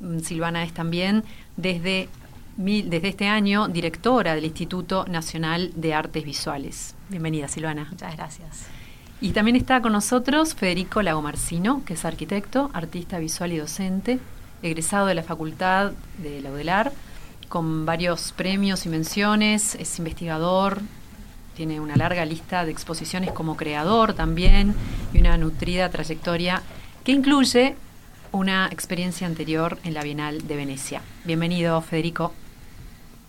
Mm, 0.00 0.18
Silvana 0.18 0.64
es 0.64 0.72
también 0.72 1.22
desde 1.56 2.08
desde 2.60 3.08
este 3.08 3.26
año 3.26 3.68
directora 3.68 4.34
del 4.34 4.44
Instituto 4.44 5.06
Nacional 5.06 5.72
de 5.76 5.94
Artes 5.94 6.22
Visuales. 6.24 6.94
Bienvenida, 7.08 7.48
Silvana. 7.48 7.88
Muchas 7.90 8.14
gracias. 8.14 8.66
Y 9.22 9.30
también 9.30 9.56
está 9.56 9.80
con 9.80 9.92
nosotros 9.92 10.54
Federico 10.54 11.00
Lagomarcino, 11.00 11.82
que 11.86 11.94
es 11.94 12.04
arquitecto, 12.04 12.70
artista 12.74 13.18
visual 13.18 13.52
y 13.52 13.56
docente, 13.56 14.18
egresado 14.62 15.06
de 15.06 15.14
la 15.14 15.22
Facultad 15.22 15.92
de 16.18 16.42
Laudelar, 16.42 16.92
con 17.48 17.86
varios 17.86 18.32
premios 18.32 18.84
y 18.84 18.90
menciones, 18.90 19.74
es 19.76 19.98
investigador, 19.98 20.82
tiene 21.56 21.80
una 21.80 21.96
larga 21.96 22.26
lista 22.26 22.66
de 22.66 22.72
exposiciones 22.72 23.32
como 23.32 23.56
creador 23.56 24.12
también 24.12 24.74
y 25.14 25.18
una 25.18 25.38
nutrida 25.38 25.88
trayectoria 25.88 26.62
que 27.04 27.12
incluye 27.12 27.74
una 28.32 28.68
experiencia 28.70 29.26
anterior 29.26 29.78
en 29.82 29.94
la 29.94 30.02
Bienal 30.02 30.46
de 30.46 30.56
Venecia. 30.56 31.00
Bienvenido, 31.24 31.80
Federico. 31.80 32.34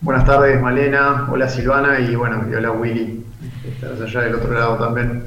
Buenas 0.02 0.24
tardes, 0.24 0.60
Malena. 0.60 1.28
Hola, 1.30 1.48
Silvana. 1.48 2.00
Y 2.00 2.16
bueno, 2.16 2.44
y 2.50 2.54
hola, 2.56 2.72
Willy. 2.72 3.24
Estás 3.64 4.00
allá 4.00 4.22
del 4.22 4.34
otro 4.34 4.52
lado 4.52 4.76
también. 4.76 5.22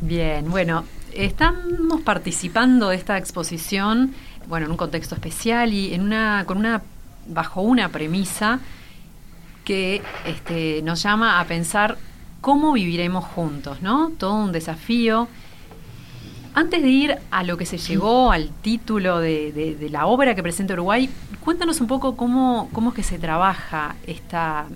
Bien, 0.00 0.50
bueno, 0.50 0.82
estamos 1.14 2.00
participando 2.00 2.88
de 2.88 2.96
esta 2.96 3.16
exposición, 3.16 4.12
bueno, 4.48 4.66
en 4.66 4.72
un 4.72 4.76
contexto 4.76 5.14
especial 5.14 5.72
y 5.72 5.94
en 5.94 6.00
una, 6.00 6.42
con 6.48 6.58
una, 6.58 6.82
bajo 7.28 7.62
una 7.62 7.90
premisa 7.90 8.58
que 9.64 10.02
este, 10.26 10.82
nos 10.82 11.00
llama 11.00 11.38
a 11.38 11.44
pensar 11.44 11.96
cómo 12.40 12.72
viviremos 12.72 13.24
juntos, 13.24 13.82
¿no? 13.82 14.10
Todo 14.18 14.34
un 14.34 14.50
desafío 14.50 15.28
antes 16.54 16.82
de 16.82 16.88
ir 16.88 17.18
a 17.30 17.44
lo 17.44 17.56
que 17.56 17.66
se 17.66 17.78
llegó, 17.78 18.30
al 18.30 18.50
título 18.62 19.20
de, 19.20 19.88
la 19.90 20.06
obra 20.06 20.34
que 20.34 20.42
presenta 20.42 20.74
Uruguay, 20.74 21.08
cuéntanos 21.40 21.80
un 21.80 21.86
poco 21.86 22.16
cómo, 22.16 22.68
cómo 22.72 22.90
es 22.90 22.96
que 22.96 23.02
se 23.02 23.18
trabaja 23.18 23.96
esta, 24.06 24.66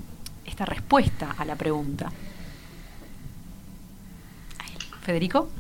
esta 0.45 0.65
respuesta 0.65 1.35
a 1.37 1.45
la 1.45 1.57
pregunta. 1.57 2.11
Federico. 5.03 5.51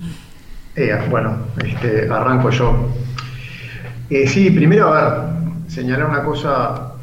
Eh, 0.75 0.93
bueno, 1.09 1.39
este, 1.65 2.09
arranco 2.11 2.51
yo. 2.51 2.89
Eh, 4.11 4.27
sí, 4.27 4.51
primero, 4.51 4.93
a 4.93 5.01
ver, 5.01 5.71
señalar 5.71 6.09
una 6.09 6.25
cosa 6.25 6.95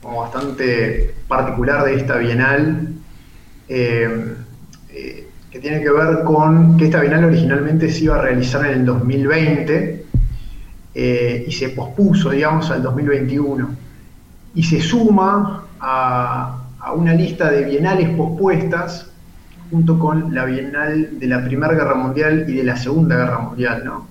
como 0.00 0.22
bastante 0.22 1.14
particular 1.28 1.84
de 1.84 1.94
esta 1.94 2.16
bienal. 2.16 2.88
Eh, 3.68 4.36
que 5.52 5.58
tiene 5.60 5.82
que 5.82 5.90
ver 5.90 6.24
con 6.24 6.78
que 6.78 6.86
esta 6.86 7.00
Bienal 7.02 7.24
originalmente 7.24 7.90
se 7.92 8.04
iba 8.04 8.16
a 8.16 8.22
realizar 8.22 8.64
en 8.64 8.72
el 8.72 8.86
2020 8.86 10.06
eh, 10.94 11.44
y 11.46 11.52
se 11.52 11.68
pospuso, 11.68 12.30
digamos, 12.30 12.70
al 12.70 12.82
2021. 12.82 13.68
Y 14.54 14.62
se 14.62 14.80
suma 14.80 15.66
a, 15.78 16.58
una 16.96 17.12
lista 17.12 17.50
de 17.50 17.64
bienales 17.64 18.08
pospuestas 18.16 19.10
junto 19.70 19.98
con 19.98 20.34
la 20.34 20.46
Bienal 20.46 21.18
de 21.18 21.26
la 21.26 21.44
Primera 21.44 21.74
Guerra 21.74 21.94
Mundial 21.94 22.46
y 22.48 22.54
de 22.54 22.64
la 22.64 22.76
Segunda 22.76 23.16
Guerra 23.16 23.38
Mundial, 23.38 23.82
¿no? 23.84 24.06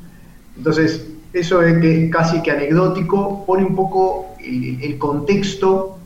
Entonces, 0.56 1.08
eso 1.34 1.64
es 1.64 1.80
que 1.80 2.06
es 2.06 2.12
casi 2.12 2.42
que 2.44 2.52
anecdótico, 2.52 3.46
pone 3.48 3.66
un 3.66 3.76
poco 3.76 4.36
el, 4.40 4.98
contexto 5.00 5.98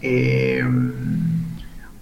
eh, 0.00 0.64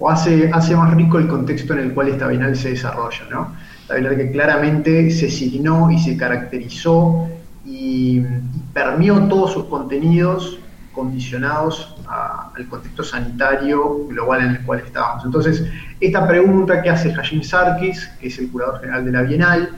o 0.02 0.11
hace, 0.11 0.49
más 0.49 0.94
rico 0.94 1.18
el 1.18 1.28
contexto 1.28 1.75
en 1.75 1.78
el 1.78 1.94
cual 1.94 2.09
esta 2.09 2.26
Bienal 2.26 2.56
se 2.56 2.71
desarrolla. 2.71 3.25
¿no? 3.30 3.54
La 3.88 3.94
Bienal 3.94 4.16
que 4.16 4.32
claramente 4.32 5.11
se 5.12 5.30
signó 5.30 5.92
y 5.92 5.99
se 5.99 6.16
caracterizó 6.16 7.28
y, 7.64 8.21
permeó 8.73 9.28
todos 9.28 9.52
sus 9.52 9.64
contenidos 9.64 10.59
condicionados 10.92 11.94
al 12.09 12.66
contexto 12.68 13.04
sanitario 13.04 14.06
global 14.09 14.40
en 14.40 14.50
el 14.56 14.61
cual 14.62 14.80
estábamos. 14.80 15.25
Entonces, 15.25 15.64
esta 16.00 16.26
pregunta 16.26 16.82
que 16.82 16.90
hace 16.90 17.12
Hashim 17.12 17.42
Sarkis, 17.42 18.09
que 18.18 18.28
es 18.28 18.38
el 18.38 18.50
curador 18.50 18.80
general 18.80 19.04
de 19.04 19.12
la 19.12 19.23
Bienal, 19.23 19.71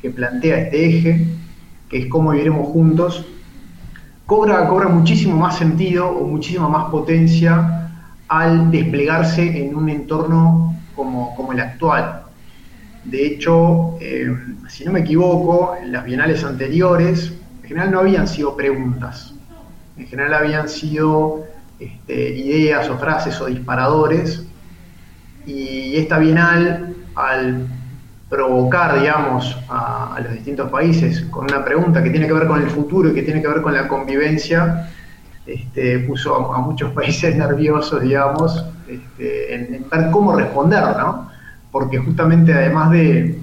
que 0.00 0.10
plantea 0.10 0.58
este 0.58 0.86
eje, 0.86 1.26
que 1.88 1.98
es 1.98 2.06
cómo 2.06 2.30
viviremos 2.30 2.66
juntos, 2.68 3.26
cobra, 4.26 4.66
cobra 4.68 4.88
muchísimo 4.88 5.36
más 5.36 5.58
sentido 5.58 6.08
o 6.08 6.26
muchísima 6.26 6.68
más 6.68 6.90
potencia 6.90 7.79
al 8.30 8.70
desplegarse 8.70 9.60
en 9.60 9.74
un 9.74 9.88
entorno 9.88 10.76
como, 10.94 11.52
el 11.52 11.58
actual. 11.58 12.22
De 13.04 13.26
hecho, 13.26 13.96
eh, 14.00 14.32
si 14.68 14.84
no 14.84 14.92
me 14.92 15.00
equivoco, 15.00 15.74
en 15.76 15.90
las 15.90 16.04
bienales 16.04 16.44
anteriores, 16.44 17.32
en 17.62 17.68
general 17.68 17.90
no 17.90 17.98
habían 17.98 18.28
sido 18.28 18.56
preguntas, 18.56 19.34
en 19.96 20.06
general 20.06 20.34
habían 20.34 20.68
sido 20.68 21.44
este, 21.80 22.36
ideas 22.36 22.88
o 22.88 22.98
frases 22.98 23.40
o 23.40 23.46
disparadores, 23.46 24.44
y 25.44 25.96
esta 25.96 26.18
bienal, 26.18 26.94
al 27.16 27.66
provocar, 28.28 29.00
digamos, 29.00 29.56
a 29.68 30.20
los 30.22 30.32
distintos 30.34 30.70
países 30.70 31.22
con 31.22 31.46
una 31.46 31.64
pregunta 31.64 32.00
que 32.00 32.10
tiene 32.10 32.28
que 32.28 32.34
ver 32.34 32.46
con 32.46 32.62
el 32.62 32.70
futuro 32.70 33.08
y 33.10 33.14
que 33.14 33.22
tiene 33.22 33.42
que 33.42 33.48
ver 33.48 33.60
con 33.60 33.74
la 33.74 33.88
convivencia, 33.88 34.88
este, 35.50 35.98
puso 36.00 36.52
a, 36.54 36.58
muchos 36.60 36.92
países 36.94 37.34
nerviosos, 37.36 38.00
digamos, 38.02 38.64
este, 38.88 39.54
en, 39.54 39.86
ver 39.90 40.10
cómo 40.10 40.36
responder, 40.36 40.82
¿no? 40.96 41.30
Porque 41.72 41.98
justamente 41.98 42.52
además 42.54 42.90
de, 42.90 43.38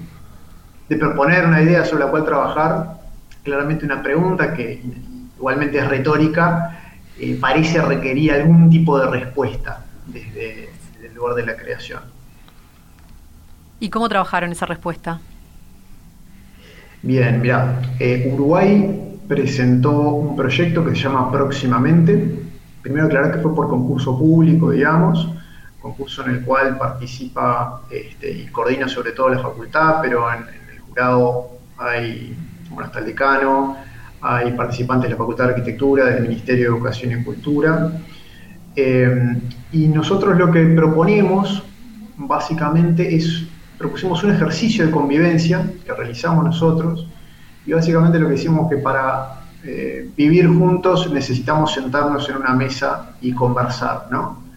proponer 0.88 1.46
una 1.46 1.62
idea 1.62 1.84
sobre 1.84 2.04
la 2.04 2.10
cual 2.10 2.24
trabajar, 2.24 2.98
claramente 3.42 3.84
una 3.84 4.02
pregunta 4.02 4.54
que 4.54 4.82
igualmente 5.36 5.78
es 5.78 5.86
retórica, 5.86 6.80
eh, 7.18 7.36
parece 7.38 7.82
requerir 7.82 8.32
algún 8.32 8.70
tipo 8.70 8.98
de 8.98 9.10
respuesta 9.10 9.84
desde, 10.06 10.70
el 11.02 11.14
lugar 11.14 11.34
de 11.34 11.44
la 11.44 11.56
creación. 11.56 12.00
¿Y 13.80 13.90
cómo 13.90 14.08
trabajaron 14.08 14.50
esa 14.50 14.66
respuesta? 14.66 15.20
Bien, 17.02 17.40
mira, 17.40 17.80
eh, 18.00 18.30
Uruguay 18.32 19.17
presentó 19.28 19.92
un 19.92 20.34
proyecto 20.34 20.84
que 20.84 20.90
se 20.90 21.02
llama 21.02 21.30
Próximamente, 21.30 22.40
primero 22.82 23.06
aclarar 23.06 23.32
que 23.32 23.38
fue 23.40 23.54
por 23.54 23.68
concurso 23.68 24.18
público, 24.18 24.70
digamos, 24.70 25.28
concurso 25.80 26.24
en 26.24 26.36
el 26.36 26.44
cual 26.44 26.78
participa 26.78 27.82
este, 27.90 28.30
y 28.30 28.46
coordina 28.46 28.88
sobre 28.88 29.12
todo 29.12 29.28
la 29.28 29.38
facultad, 29.38 30.00
pero 30.02 30.32
en, 30.32 30.40
el 30.72 30.80
jurado 30.80 31.50
hay, 31.76 32.34
bueno, 32.70 32.86
está 32.86 33.00
el 33.00 33.06
decano, 33.06 33.76
hay 34.20 34.52
participantes 34.52 35.08
de 35.08 35.10
la 35.14 35.18
Facultad 35.18 35.44
de 35.44 35.50
Arquitectura, 35.50 36.06
del 36.06 36.22
Ministerio 36.22 36.70
de 36.70 36.76
Educación 36.76 37.20
y 37.20 37.24
Cultura. 37.24 37.92
Eh, 38.74 39.36
y 39.72 39.86
nosotros 39.88 40.36
lo 40.36 40.50
que 40.50 40.64
proponemos, 40.66 41.62
básicamente, 42.16 43.14
es, 43.14 43.44
propusimos 43.76 44.22
un 44.24 44.32
ejercicio 44.32 44.86
de 44.86 44.90
convivencia 44.90 45.64
que 45.84 45.92
realizamos 45.92 46.44
nosotros, 46.44 47.07
y 47.68 47.72
básicamente 47.74 48.18
lo 48.18 48.28
que 48.28 48.32
decimos 48.32 48.68
que 48.70 48.78
para 48.78 49.42
eh, 49.62 50.08
vivir 50.16 50.48
juntos 50.48 51.12
necesitamos 51.12 51.74
sentarnos 51.74 52.26
en 52.30 52.38
una 52.38 52.54
mesa 52.54 53.10
y 53.20 53.32
conversar, 53.32 54.06
¿no? 54.10 54.48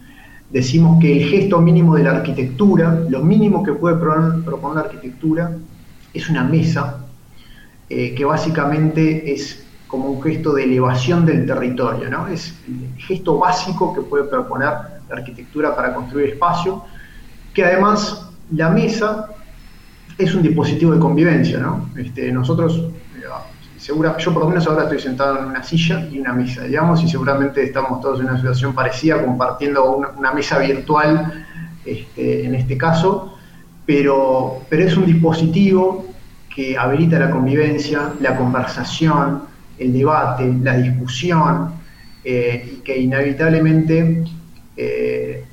decimos 0.52 0.98
que 1.00 1.20
el 1.20 1.28
gesto 1.28 1.60
mínimo 1.60 1.94
de 1.96 2.04
la 2.04 2.12
arquitectura, 2.12 3.04
lo 3.08 3.20
mínimo 3.20 3.62
que 3.62 3.72
puede 3.72 3.96
proponer, 3.96 4.74
la 4.74 4.80
arquitectura, 4.80 5.52
es 6.12 6.28
una 6.28 6.44
mesa, 6.44 6.98
eh, 7.88 8.14
que 8.14 8.24
básicamente 8.24 9.32
es 9.32 9.64
como 9.86 10.10
un 10.10 10.22
gesto 10.22 10.54
de 10.54 10.64
elevación 10.64 11.26
del 11.26 11.46
territorio, 11.46 12.08
¿no? 12.10 12.28
Es 12.28 12.54
el 12.66 12.98
gesto 12.98 13.38
básico 13.38 13.94
que 13.94 14.02
puede 14.02 14.24
proponer 14.24 14.68
la 15.08 15.16
arquitectura 15.16 15.74
para 15.74 15.94
construir 15.94 16.30
espacio, 16.30 16.82
que 17.52 17.64
además 17.64 18.30
la 18.50 18.70
mesa 18.70 19.28
es 20.18 20.34
un 20.34 20.42
dispositivo 20.42 20.92
de 20.92 20.98
convivencia, 20.98 21.58
¿no? 21.58 21.88
Este, 21.96 22.30
nosotros 22.30 22.88
yo 23.86 24.32
por 24.32 24.44
lo 24.44 24.48
menos 24.48 24.66
ahora 24.66 24.84
estoy 24.84 25.00
sentado 25.00 25.40
en 25.40 25.46
una 25.46 25.62
silla 25.62 26.06
y 26.10 26.20
una 26.20 26.32
mesa, 26.32 26.62
digamos, 26.62 27.02
y 27.02 27.08
seguramente 27.08 27.64
estamos 27.64 28.00
todos 28.00 28.20
en 28.20 28.26
una 28.26 28.36
situación 28.36 28.74
parecida, 28.74 29.20
compartiendo 29.24 29.96
una, 30.16 30.32
mesa 30.32 30.58
virtual 30.58 31.46
este, 31.84 32.46
en 32.46 32.54
este 32.54 32.78
caso, 32.78 33.36
pero, 33.84 34.60
pero 34.68 34.84
es 34.84 34.96
un 34.96 35.06
dispositivo 35.06 36.06
que 36.54 36.78
habilita 36.78 37.18
la 37.18 37.30
convivencia, 37.30 38.12
la 38.20 38.36
conversación, 38.36 39.42
el 39.78 39.92
debate, 39.92 40.52
la 40.62 40.76
discusión, 40.76 41.72
eh, 42.22 42.74
y 42.74 42.76
que 42.82 42.96
inevitablemente 42.96 44.24
eh, 44.76 45.44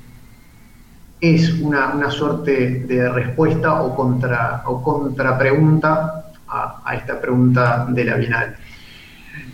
es 1.20 1.52
una, 1.60 1.94
una, 1.94 2.10
suerte 2.10 2.84
de 2.86 3.08
respuesta 3.08 3.82
o 3.82 3.96
contra 3.96 4.62
o 4.66 4.80
contrapregunta 4.82 6.19
a, 6.50 6.94
esta 6.94 7.20
pregunta 7.20 7.86
de 7.88 8.04
la 8.04 8.16
Bienal. 8.16 8.56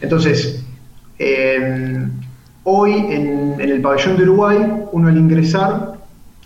Entonces, 0.01 0.65
hoy 2.65 2.93
en, 2.93 3.61
el 3.61 3.81
pabellón 3.81 4.17
de 4.17 4.23
Uruguay, 4.25 4.59
uno 4.93 5.09
al 5.09 5.17
ingresar 5.17 5.95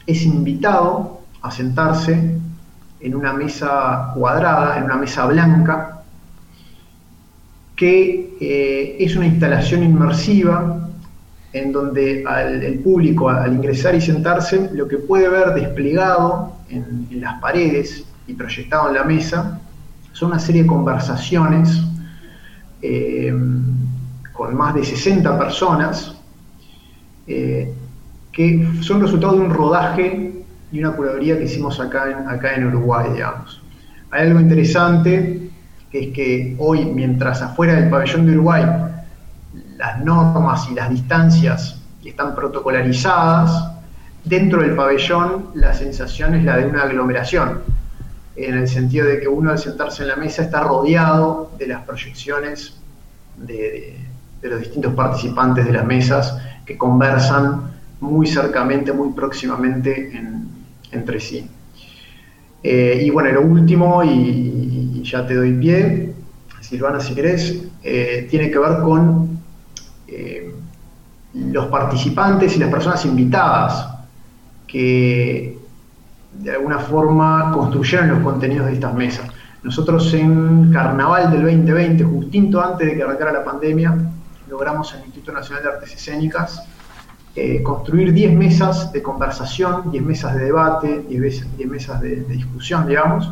es 0.07 0.23
invitado 0.23 1.21
a 1.42 1.50
sentarse 1.50 2.37
en 3.00 3.14
una 3.14 3.33
mesa 3.33 4.12
cuadrada, 4.14 4.78
en 4.78 4.85
una 4.85 4.97
mesa 4.97 5.26
blanca, 5.26 6.02
que 7.76 8.37
eh, 8.40 8.97
es 9.00 9.16
una 9.16 9.26
instalación 9.26 9.83
inmersiva 9.83 10.88
en 11.52 11.73
donde 11.73 12.23
el 12.23 12.78
público 12.80 13.28
al 13.28 13.54
ingresar 13.54 13.95
y 13.95 14.00
sentarse 14.00 14.71
lo 14.73 14.87
que 14.87 14.99
puede 14.99 15.28
ver 15.28 15.54
desplegado 15.54 16.57
en 16.69 17.09
las 17.21 17.40
paredes 17.40 18.04
y 18.26 18.35
proyectado 18.35 18.88
en 18.88 18.95
la 18.95 19.04
mesa 19.04 19.60
son 20.12 20.31
una 20.31 20.38
serie 20.38 20.62
de 20.62 20.69
conversaciones 20.69 21.83
eh, 22.83 23.33
con 24.33 24.57
más 24.57 24.75
de 24.75 24.85
60 24.85 25.38
personas 25.38 26.17
eh, 27.26 27.73
que 28.33 28.69
son 28.81 29.00
resultado 29.00 29.35
de 29.35 29.40
un 29.40 29.50
rodaje 29.50 30.45
y 30.73 30.79
una 30.79 30.93
curaduría 30.93 31.37
que 31.37 31.45
hicimos 31.45 31.79
acá 31.81 32.11
en, 32.11 32.29
acá 32.29 32.55
en 32.55 32.67
Uruguay, 32.67 33.11
digamos. 33.12 33.61
Hay 34.11 34.29
algo 34.29 34.40
interesante, 34.40 35.50
que 35.90 36.09
es 36.09 36.14
que 36.14 36.57
hoy, 36.59 36.85
mientras 36.87 37.43
afuera 37.43 37.75
del 37.75 37.91
pabellón 37.91 38.26
de 38.26 38.32
Uruguay 38.32 38.65
las 39.76 40.04
normas 40.04 40.69
y 40.71 40.75
las 40.75 40.91
distancias 40.91 41.80
están 42.04 42.35
protocolarizadas, 42.35 43.73
dentro 44.25 44.63
del 44.63 44.75
pabellón 44.75 45.47
la 45.54 45.73
sensación 45.75 46.35
es 46.35 46.45
la 46.45 46.58
de 46.58 46.67
una 46.67 46.82
aglomeración 46.82 47.63
en 48.45 48.59
el 48.59 48.69
sentido 48.69 49.07
de 49.07 49.21
que 49.21 49.29
uno 49.29 49.50
al 49.50 49.59
sentarse 49.59 50.03
en 50.03 50.09
la 50.09 50.17
mesa 50.17 50.43
está 50.43 50.63
rodeado 50.63 51.53
de 51.59 51.67
las 51.67 51.83
proyecciones 51.83 52.75
de, 53.37 53.97
los 54.43 54.61
distintos 54.61 54.95
participantes 54.95 55.67
de 55.67 55.73
las 55.73 55.85
mesas 55.85 56.39
que 56.65 56.79
conversan 56.79 57.73
muy 58.00 58.26
cercamente, 58.26 58.93
muy 58.93 59.11
próximamente 59.13 60.11
entre 60.93 61.21
sí. 61.21 61.47
Eh, 62.63 63.03
y 63.05 63.11
bueno, 63.11 63.31
lo 63.33 63.43
último, 63.43 64.03
y, 64.05 65.03
ya 65.03 65.26
te 65.26 65.35
doy 65.35 65.53
pie, 65.55 66.15
Silvana, 66.61 67.00
si 67.00 67.15
querés, 67.15 67.63
eh, 67.83 68.26
tiene 68.31 68.50
que 68.50 68.59
ver 68.59 68.81
con 68.83 69.41
eh, 70.07 70.55
los 71.35 71.67
participantes 71.67 72.57
y 72.57 72.59
las 72.59 72.71
personas 72.71 73.05
invitadas 73.05 73.89
que 74.67 75.60
de 76.43 76.53
alguna 76.53 76.79
forma 76.79 77.53
construyeron 77.53 78.09
los 78.09 78.19
contenidos 78.21 78.67
de 78.67 78.75
estas 78.75 78.95
mesas. 78.95 79.29
Nosotros 79.63 80.13
en 80.15 80.73
Carnaval 80.73 81.31
del 81.31 81.43
2020, 81.43 82.03
justito 82.05 82.63
antes 82.63 82.87
de 82.87 82.97
que 82.97 83.03
arrancara 83.03 83.33
la 83.33 83.45
pandemia, 83.45 83.95
logramos 84.49 84.93
en 84.95 85.00
el 85.00 85.07
Instituto 85.07 85.33
Nacional 85.33 85.63
de 85.63 85.69
Artes 85.69 85.95
Escénicas 85.95 86.63
eh, 87.37 87.63
construir 87.63 88.13
10 88.13 88.33
mesas 88.33 88.93
de 88.93 89.03
conversación, 89.03 89.91
10 89.93 90.03
mesas 90.03 90.35
de 90.35 90.45
debate, 90.47 91.05
10, 91.09 91.69
mesas 91.69 92.00
de, 92.00 92.17
discusión, 92.25 92.89
digamos, 92.89 93.31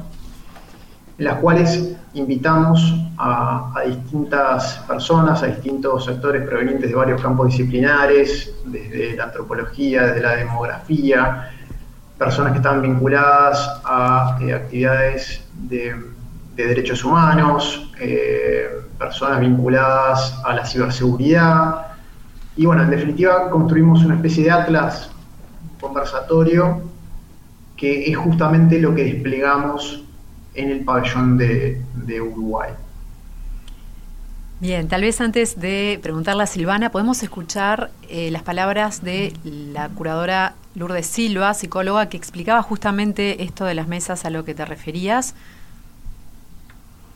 en 1.19 1.25
las 1.25 1.39
cuales 1.39 1.97
invitamos 2.15 2.95
a, 3.17 3.73
distintas 3.87 4.79
personas, 4.87 5.43
a 5.43 5.47
distintos 5.47 6.05
sectores 6.05 6.47
provenientes 6.47 6.89
de 6.89 6.95
varios 6.95 7.21
campos 7.21 7.49
disciplinares, 7.49 8.55
desde 8.67 9.17
la 9.17 9.25
antropología, 9.25 10.07
desde 10.07 10.21
la 10.21 10.37
demografía, 10.37 11.51
personas 12.19 12.53
que 12.53 12.59
estaban 12.59 12.83
vinculadas 12.83 13.81
a 13.85 14.39
eh, 14.41 14.53
actividades 14.53 15.45
de, 15.55 15.95
derechos 16.57 17.05
humanos, 17.05 17.93
eh, 18.01 18.69
personas 18.99 19.39
vinculadas 19.41 20.35
a 20.45 20.55
la 20.55 20.67
ciberseguridad. 20.67 21.87
Y 22.57 22.67
bueno, 22.67 22.83
en 22.83 22.91
definitiva 22.91 23.49
construimos 23.49 24.05
una 24.05 24.17
especie 24.17 24.43
de 24.45 24.51
atlas 24.51 25.11
conversatorio 25.81 26.83
que 27.77 28.11
es 28.11 28.17
justamente 28.17 28.81
lo 28.81 28.93
que 28.93 29.05
desplegamos 29.05 30.03
en 30.55 30.71
el 30.71 30.85
pabellón 30.85 31.39
de, 31.39 31.81
Uruguay. 32.21 32.71
Bien, 34.61 34.89
tal 34.89 35.03
vez 35.03 35.21
antes 35.21 35.61
de 35.61 36.01
preguntarle 36.03 36.43
a 36.43 36.47
Silvana, 36.47 36.91
podemos 36.91 37.23
escuchar 37.23 37.93
eh, 38.09 38.33
las 38.33 38.43
palabras 38.43 39.05
de 39.05 39.33
la 39.45 39.89
curadora 39.89 40.57
Lourdes 40.75 41.07
Silva, 41.07 41.55
psicóloga, 41.55 42.09
que 42.09 42.17
explicaba 42.17 42.61
justamente 42.63 43.45
esto 43.45 43.65
de 43.65 43.75
las 43.75 43.87
mesas 43.87 44.25
a 44.25 44.31
lo 44.31 44.45
que 44.45 44.57
te 44.57 44.65
referías. 44.65 45.37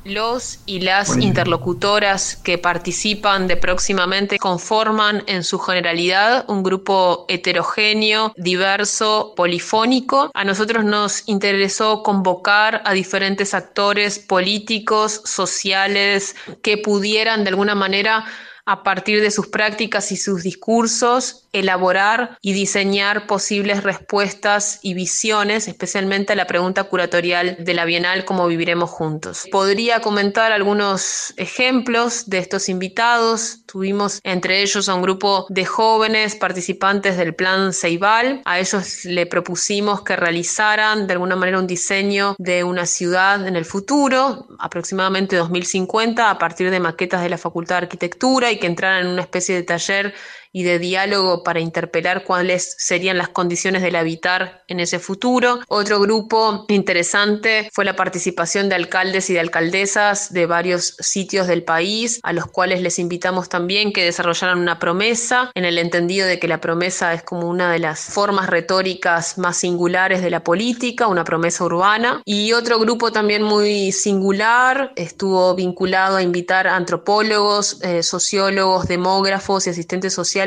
Los 0.05 0.59
y 0.67 0.81
las 0.81 1.17
interlocutoras 1.17 2.35
que 2.35 2.59
participan 2.59 3.47
de 3.47 3.57
próximamente 3.57 4.37
conforman 4.39 5.23
en 5.29 5.45
su 5.45 5.61
generalidad 5.61 6.45
un 6.49 6.65
grupo 6.65 7.25
heterogéneo, 7.29 8.33
diverso, 8.37 9.33
polifónico. 9.37 10.31
A 10.35 10.45
nosotros 10.45 10.85
nos 10.85 11.29
interesó 11.29 12.03
convocar 12.03 12.83
a 12.85 12.95
diferentes 12.95 13.55
actores 13.55 14.19
políticos, 14.19 15.23
sociales, 15.25 16.35
que 16.63 16.79
pudieran 16.79 17.45
de 17.45 17.51
alguna 17.51 17.77
manera 17.77 18.25
a 18.65 18.83
partir 18.83 19.21
de 19.21 19.31
sus 19.31 19.49
prácticas 19.49 20.13
y 20.13 20.17
sus 20.17 20.43
discursos 20.43 21.43
elaborar 21.53 22.39
y 22.41 22.55
diseñar 22.55 23.27
posibles 23.27 23.83
respuestas 23.83 24.79
y 24.83 24.95
visiones, 24.95 25.69
especialmente 25.69 26.33
a 26.33 26.37
la 26.37 26.47
pregunta 26.47 26.85
curatorial 26.85 27.57
de 27.61 27.75
la 27.75 27.85
Bienal, 27.85 28.25
cómo 28.25 28.47
viviremos 28.47 28.91
juntos. 28.91 29.47
Podría 29.51 30.01
comentar 30.01 30.53
algunos 30.53 31.35
ejemplos 31.37 32.29
de 32.29 32.39
estos 32.39 32.69
invitados. 32.69 33.65
Tuvimos 33.67 34.21
entre 34.25 34.63
ellos 34.63 34.89
a 34.89 34.95
un 34.95 35.03
grupo 35.03 35.47
de 35.51 35.65
jóvenes 35.65 36.37
participantes 36.37 37.17
del 37.17 37.35
plan 37.35 37.73
Ceibal. 37.73 38.41
A 38.45 38.59
ellos 38.59 39.05
le 39.05 39.27
propusimos 39.27 40.03
que 40.03 40.17
realizaran 40.17 41.07
de 41.07 41.13
alguna 41.13 41.37
manera 41.37 41.59
un 41.59 41.67
diseño 41.67 42.35
de 42.39 42.65
una 42.65 42.87
ciudad 42.87 43.47
en 43.47 43.57
el 43.57 43.65
futuro, 43.65 44.47
aproximadamente 44.59 45.37
2050, 45.37 46.31
a 46.31 46.39
partir 46.39 46.71
de 46.71 46.81
maquetas 46.81 47.23
de 47.23 47.29
la 47.29 47.39
Facultad 47.39 47.77
de 47.77 47.83
Arquitectura 47.83 48.52
y 48.53 48.59
que 48.59 48.67
entraran 48.67 49.07
en 49.07 49.13
una 49.13 49.23
especie 49.23 49.55
de 49.55 49.63
taller 49.63 50.15
y 50.53 50.65
de 50.65 50.79
diálogo 50.79 51.43
para 51.43 51.61
interpelar 51.61 52.25
cuáles 52.25 52.75
serían 52.79 53.19
las 53.19 53.31
condiciones 53.31 53.83
del 53.83 53.97
habitar 53.97 54.63
en 54.69 54.81
ese 54.81 54.99
futuro. 54.99 55.61
Otro 55.69 55.99
grupo 55.99 56.67
interesante 56.69 57.71
fue 57.73 57.85
la 57.85 57.97
participación 57.97 58.69
de 58.69 58.75
alcaldes 58.75 59.31
y 59.31 59.35
de 59.35 59.41
alcaldesas 59.41 60.33
de 60.33 60.47
varios 60.47 60.97
sitios 61.01 61.47
del 61.47 61.65
país, 61.65 62.21
a 62.23 62.33
los 62.33 62.47
cuales 62.47 62.83
les 62.83 62.99
invitamos 62.99 63.49
también 63.49 63.93
que 63.93 64.05
desarrollaran 64.05 64.59
una 64.59 64.79
promesa, 64.79 65.51
en 65.55 65.65
el 65.65 65.79
entendido 65.79 66.27
de 66.27 66.39
que 66.39 66.49
la 66.49 66.61
promesa 66.61 67.15
es 67.15 67.23
como 67.23 67.49
una 67.49 67.73
de 67.73 67.79
las 67.79 68.01
formas 68.01 68.49
retóricas 68.49 69.39
más 69.39 69.57
singulares 69.57 70.23
de 70.23 70.31
la 70.31 70.45
política, 70.45 71.07
una 71.07 71.25
promesa 71.25 71.65
urbana. 71.65 72.21
Y 72.25 72.53
otro 72.53 72.79
grupo 72.79 73.11
también 73.11 73.43
muy 73.43 73.93
singular 73.93 74.93
estuvo 74.97 75.55
vinculado 75.55 76.17
a 76.17 76.23
invitar 76.23 76.67
a 76.67 76.77
antropólogos, 76.77 77.83
eh, 77.83 78.03
sociólogos, 78.03 78.87
demógrafos 78.87 79.67
y 79.67 79.71
asistentes 79.71 80.13
sociales 80.13 80.42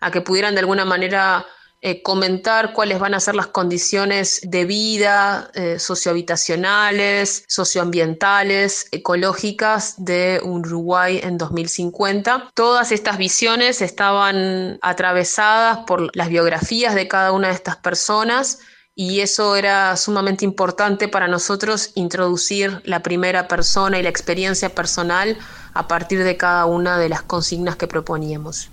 a 0.00 0.10
que 0.10 0.20
pudieran 0.20 0.54
de 0.54 0.60
alguna 0.60 0.84
manera 0.84 1.46
eh, 1.80 2.02
comentar 2.02 2.72
cuáles 2.72 2.98
van 2.98 3.14
a 3.14 3.20
ser 3.20 3.36
las 3.36 3.46
condiciones 3.46 4.40
de 4.42 4.64
vida 4.64 5.48
eh, 5.54 5.78
sociohabitacionales, 5.78 7.44
socioambientales, 7.46 8.88
ecológicas 8.90 9.94
de 10.04 10.40
Uruguay 10.42 11.20
en 11.22 11.38
2050. 11.38 12.50
Todas 12.54 12.90
estas 12.90 13.16
visiones 13.16 13.80
estaban 13.80 14.80
atravesadas 14.82 15.78
por 15.86 16.16
las 16.16 16.28
biografías 16.30 16.96
de 16.96 17.06
cada 17.06 17.30
una 17.30 17.46
de 17.46 17.54
estas 17.54 17.76
personas 17.76 18.58
y 18.96 19.20
eso 19.20 19.54
era 19.54 19.96
sumamente 19.96 20.44
importante 20.44 21.06
para 21.06 21.28
nosotros 21.28 21.92
introducir 21.94 22.82
la 22.82 23.04
primera 23.04 23.46
persona 23.46 24.00
y 24.00 24.02
la 24.02 24.08
experiencia 24.08 24.74
personal 24.74 25.38
a 25.74 25.86
partir 25.86 26.24
de 26.24 26.36
cada 26.36 26.66
una 26.66 26.98
de 26.98 27.08
las 27.08 27.22
consignas 27.22 27.76
que 27.76 27.86
proponíamos. 27.86 28.68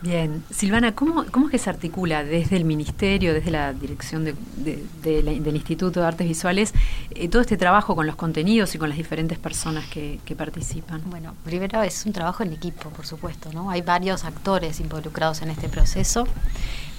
Bien, 0.00 0.44
Silvana, 0.50 0.94
¿cómo, 0.94 1.24
¿cómo 1.32 1.46
es 1.46 1.50
que 1.50 1.58
se 1.58 1.70
articula 1.70 2.22
desde 2.22 2.56
el 2.56 2.64
Ministerio, 2.64 3.34
desde 3.34 3.50
la 3.50 3.72
dirección 3.72 4.24
del 4.24 5.56
Instituto 5.56 5.98
de 5.98 6.06
Artes 6.06 6.28
Visuales, 6.28 6.72
eh, 7.10 7.28
todo 7.28 7.42
este 7.42 7.56
trabajo 7.56 7.96
con 7.96 8.06
los 8.06 8.14
contenidos 8.14 8.76
y 8.76 8.78
con 8.78 8.90
las 8.90 8.96
diferentes 8.96 9.38
personas 9.40 9.86
que, 9.88 10.20
participan? 10.36 11.02
Bueno, 11.06 11.34
primero 11.44 11.82
es 11.82 12.06
un 12.06 12.12
trabajo 12.12 12.44
en 12.44 12.52
equipo, 12.52 12.90
por 12.90 13.06
supuesto, 13.06 13.52
¿no? 13.52 13.70
Hay 13.70 13.82
varios 13.82 14.24
actores 14.24 14.78
involucrados 14.78 15.42
en 15.42 15.50
este 15.50 15.68
proceso. 15.68 16.28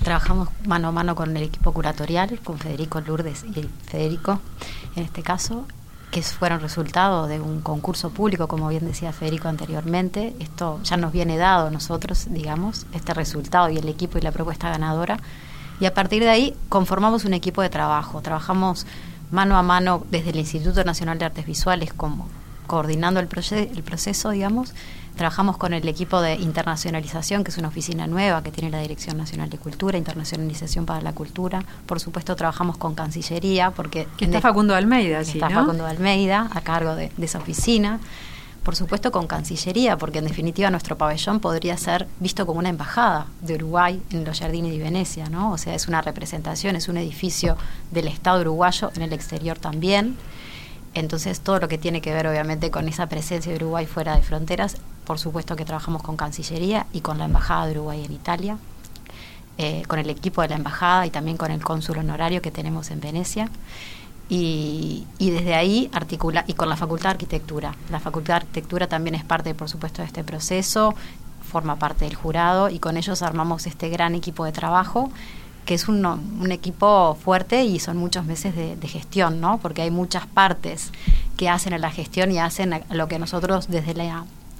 Trabajamos 0.03 0.49
mano 0.65 0.89
a 0.89 0.91
mano 0.91 1.15
con 1.15 1.35
el 1.37 1.43
equipo 1.43 1.71
curatorial, 1.71 2.39
con 2.43 2.59
Federico 2.59 2.99
Lourdes 2.99 3.45
y 3.45 3.65
Federico, 3.89 4.41
en 4.97 5.03
este 5.03 5.23
caso, 5.23 5.65
que 6.11 6.23
fueron 6.23 6.59
resultado 6.59 7.27
de 7.27 7.39
un 7.39 7.61
concurso 7.61 8.09
público, 8.09 8.47
como 8.47 8.67
bien 8.69 8.85
decía 8.85 9.13
Federico 9.13 9.47
anteriormente. 9.47 10.35
Esto 10.39 10.79
ya 10.83 10.97
nos 10.97 11.11
viene 11.11 11.37
dado 11.37 11.67
a 11.67 11.71
nosotros, 11.71 12.27
digamos, 12.29 12.87
este 12.93 13.13
resultado 13.13 13.69
y 13.69 13.77
el 13.77 13.87
equipo 13.87 14.17
y 14.17 14.21
la 14.21 14.31
propuesta 14.31 14.69
ganadora. 14.69 15.19
Y 15.79 15.85
a 15.85 15.93
partir 15.93 16.23
de 16.23 16.29
ahí 16.29 16.55
conformamos 16.67 17.25
un 17.25 17.33
equipo 17.33 17.61
de 17.61 17.69
trabajo. 17.69 18.21
Trabajamos 18.21 18.87
mano 19.31 19.57
a 19.57 19.63
mano 19.63 20.03
desde 20.09 20.31
el 20.31 20.37
Instituto 20.37 20.83
Nacional 20.83 21.19
de 21.19 21.25
Artes 21.25 21.45
Visuales 21.45 21.93
como 21.93 22.27
coordinando 22.65 23.19
el, 23.19 23.27
el 23.51 23.83
proceso, 23.83 24.29
digamos, 24.31 24.73
Trabajamos 25.15 25.57
con 25.57 25.73
el 25.73 25.87
equipo 25.87 26.21
de 26.21 26.35
internacionalización, 26.35 27.43
que 27.43 27.51
es 27.51 27.57
una 27.57 27.67
oficina 27.67 28.07
nueva 28.07 28.41
que 28.41 28.51
tiene 28.51 28.69
la 28.69 28.79
Dirección 28.79 29.17
Nacional 29.17 29.49
de 29.49 29.57
Cultura, 29.57 29.97
Internacionalización 29.97 30.85
para 30.85 31.01
la 31.01 31.13
Cultura. 31.13 31.63
Por 31.85 31.99
supuesto, 31.99 32.35
trabajamos 32.35 32.77
con 32.77 32.95
Cancillería, 32.95 33.71
porque... 33.71 34.07
está 34.19 34.39
Facundo 34.41 34.75
Almeida, 34.75 35.23
sí, 35.25 35.37
Está 35.37 35.49
Facundo 35.49 35.85
Almeida, 35.85 36.49
a 36.53 36.61
cargo 36.61 36.95
de, 36.95 37.11
esa 37.19 37.39
oficina 37.39 37.99
por 38.63 38.75
supuesto 38.75 39.11
con 39.11 39.25
Cancillería, 39.25 39.97
porque 39.97 40.19
en 40.19 40.25
definitiva 40.25 40.69
nuestro 40.69 40.97
pabellón 40.97 41.39
podría 41.39 41.75
ser 41.77 42.07
visto 42.19 42.45
como 42.45 42.59
una 42.59 42.69
embajada 42.69 43.25
de 43.41 43.55
Uruguay 43.55 44.01
en 44.11 44.25
los 44.25 44.39
jardines 44.39 44.73
de 44.73 44.77
Venecia, 44.77 45.27
¿no? 45.29 45.53
O 45.53 45.57
sea, 45.57 45.73
es 45.73 45.87
una 45.87 46.01
representación, 46.01 46.75
es 46.75 46.87
un 46.87 46.97
edificio 46.97 47.57
del 47.89 48.09
Estado 48.09 48.41
uruguayo 48.41 48.91
en 48.95 49.01
el 49.01 49.13
exterior 49.13 49.57
también. 49.57 50.17
Entonces, 50.93 51.39
todo 51.41 51.59
lo 51.59 51.67
que 51.67 51.77
tiene 51.77 52.01
que 52.01 52.13
ver, 52.13 52.27
obviamente, 52.27 52.71
con 52.71 52.87
esa 52.87 53.07
presencia 53.07 53.51
de 53.51 53.57
Uruguay 53.57 53.85
fuera 53.85 54.15
de 54.15 54.21
fronteras, 54.21 54.77
por 55.09 55.17
supuesto 55.17 55.55
que 55.55 55.65
trabajamos 55.65 56.03
con 56.03 56.15
Cancillería 56.17 56.85
y 56.93 57.01
con 57.01 57.17
la 57.17 57.25
Embajada 57.25 57.65
de 57.65 57.71
Uruguay 57.71 58.05
en 58.05 58.11
Italia, 58.11 58.59
eh, 59.57 59.81
con 59.87 59.97
el 59.97 60.07
equipo 60.07 60.43
de 60.43 60.49
la 60.49 60.55
Embajada 60.55 61.07
y 61.07 61.09
también 61.09 61.35
con 61.35 61.49
el 61.49 61.63
cónsul 61.63 61.97
honorario 61.97 62.43
que 62.43 62.51
tenemos 62.51 62.91
en 62.91 62.99
Venecia. 62.99 63.49
Y, 64.29 65.07
desde 65.17 65.55
ahí 65.55 65.89
articula, 65.93 66.43
y 66.45 66.53
con 66.53 66.69
la 66.69 66.75
Facultad 66.75 67.05
de 67.05 67.13
Arquitectura. 67.13 67.73
La 67.89 67.99
Facultad 67.99 68.35
de 68.35 68.37
Arquitectura 68.41 68.85
también 68.85 69.15
es 69.15 69.23
parte, 69.23 69.55
por 69.55 69.67
supuesto, 69.67 70.03
de 70.03 70.05
este 70.09 70.23
proceso, 70.23 70.93
forma 71.41 71.77
parte 71.77 72.05
del 72.05 72.13
jurado 72.13 72.69
y 72.69 72.77
con 72.77 72.95
ellos 72.95 73.23
armamos 73.23 73.65
este 73.65 73.89
gran 73.89 74.13
equipo 74.13 74.45
de 74.45 74.51
trabajo 74.51 75.09
que 75.65 75.73
es 75.73 75.87
un, 75.87 76.51
equipo 76.51 77.15
fuerte 77.15 77.63
y 77.63 77.79
son 77.79 77.97
muchos 77.97 78.25
meses 78.25 78.55
de, 78.55 78.87
gestión, 78.87 79.41
¿no? 79.41 79.59
Porque 79.59 79.81
hay 79.81 79.91
muchas 79.91 80.27
partes 80.27 80.91
que 81.35 81.49
hacen 81.49 81.73
a 81.73 81.79
la 81.79 81.89
gestión 81.89 82.31
y 82.31 82.39
hacen 82.39 82.83
lo 82.91 83.07
que 83.07 83.17
nosotros 83.17 83.67
desde 83.69 83.93
la 83.95 84.03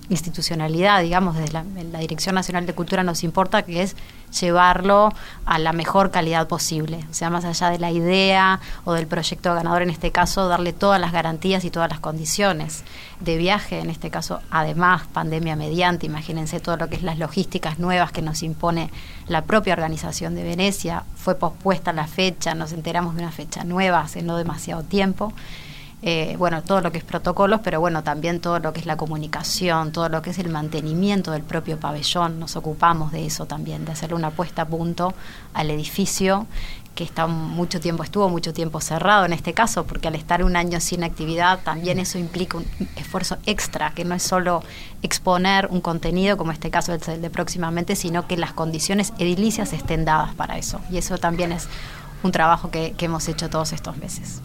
institucionalidad, 0.09 1.01
digamos, 1.01 1.37
desde 1.37 1.53
la, 1.53 1.63
la, 1.91 1.99
Dirección 1.99 2.35
Nacional 2.35 2.65
de 2.65 2.73
Cultura 2.73 3.03
nos 3.03 3.23
importa, 3.23 3.61
que 3.63 3.83
es 3.83 3.95
llevarlo 4.39 5.13
a 5.45 5.59
la 5.59 5.73
mejor 5.73 6.11
calidad 6.11 6.47
posible. 6.47 7.05
O 7.09 7.13
sea, 7.13 7.29
más 7.29 7.45
allá 7.45 7.69
de 7.69 7.79
la 7.79 7.91
idea 7.91 8.59
o 8.85 8.93
del 8.93 9.07
proyecto 9.07 9.53
ganador, 9.53 9.83
en 9.83 9.89
este 9.89 10.11
caso, 10.11 10.47
darle 10.47 10.73
todas 10.73 10.99
las 10.99 11.11
garantías 11.11 11.63
y 11.63 11.69
todas 11.69 11.89
las 11.89 11.99
condiciones 11.99 12.83
de 13.19 13.37
viaje, 13.37 13.79
en 13.79 13.89
este 13.89 14.09
caso, 14.09 14.41
además, 14.49 15.03
pandemia 15.13 15.55
mediante, 15.55 16.05
imagínense 16.05 16.59
todo 16.59 16.77
lo 16.77 16.87
que 16.87 16.95
es 16.95 17.03
las 17.03 17.19
logísticas 17.19 17.79
nuevas 17.79 18.11
que 18.11 18.21
nos 18.21 18.43
impone 18.43 18.91
la 19.27 19.43
propia 19.43 19.73
organización 19.73 20.35
de 20.35 20.43
Venecia. 20.43 21.03
Fue 21.15 21.35
pospuesta 21.35 21.93
la 21.93 22.07
fecha, 22.07 22.55
nos 22.55 22.71
enteramos 22.71 23.15
de 23.15 23.21
una 23.21 23.31
fecha 23.31 23.63
nueva 23.63 24.01
hace 24.01 24.21
no 24.23 24.37
demasiado 24.37 24.83
tiempo. 24.83 25.33
Eh, 26.01 26.35
bueno, 26.37 26.63
todo 26.63 26.79
lo 26.79 26.93
que 26.93 26.97
es 26.97 27.03
protocolos, 27.03 27.59
pero 27.61 27.81
bueno, 27.81 28.03
también 28.03 28.39
todo 28.39 28.59
lo 28.59 28.71
que 28.71 28.79
es 28.79 28.85
la 28.85 28.95
comunicación, 28.95 29.91
todo 29.91 30.07
lo 30.07 30.21
que 30.21 30.29
es 30.29 30.39
el 30.39 30.49
mantenimiento 30.49 31.31
del 31.31 31.43
propio 31.43 31.77
pabellón, 31.77 32.39
nos 32.39 32.55
ocupamos 32.55 33.11
de 33.11 33.25
eso 33.25 33.45
también, 33.47 33.83
de 33.83 33.91
hacerle 33.91 34.15
una 34.15 34.31
puesta 34.31 34.61
a 34.61 34.65
punto 34.65 35.13
al 35.53 35.69
edificio 35.71 36.47
que 36.95 37.03
está 37.03 37.27
mucho 37.27 37.79
tiempo, 37.79 38.03
estuvo 38.03 38.27
mucho 38.29 38.53
tiempo 38.53 38.81
cerrado 38.81 39.25
en 39.25 39.33
este 39.33 39.53
caso, 39.53 39.85
porque 39.85 40.07
al 40.07 40.15
estar 40.15 40.43
un 40.43 40.55
año 40.55 40.79
sin 40.81 41.03
actividad, 41.03 41.59
también 41.63 41.99
eso 41.99 42.17
implica 42.17 42.57
un 42.57 42.65
esfuerzo 42.95 43.37
extra, 43.45 43.91
que 43.91 44.03
no 44.03 44.15
es 44.15 44.23
solo 44.23 44.63
exponer 45.01 45.67
un 45.71 45.79
contenido, 45.79 46.37
como 46.37 46.51
este 46.51 46.69
caso 46.69 46.93
el 46.93 47.21
de 47.21 47.29
próximamente, 47.29 47.95
sino 47.95 48.27
que 48.27 48.35
las 48.35 48.51
condiciones 48.51 49.13
edilicias 49.17 49.71
estén 49.71 50.03
dadas 50.03 50.33
para 50.35 50.57
eso. 50.57 50.81
Y 50.89 50.97
eso 50.97 51.17
también 51.17 51.53
es 51.53 51.67
un 52.23 52.33
trabajo 52.33 52.69
que 52.69 52.93
hemos 52.99 53.27
hecho 53.29 53.49
todos 53.49 53.71
estos 53.71 53.95
meses. 53.95 54.41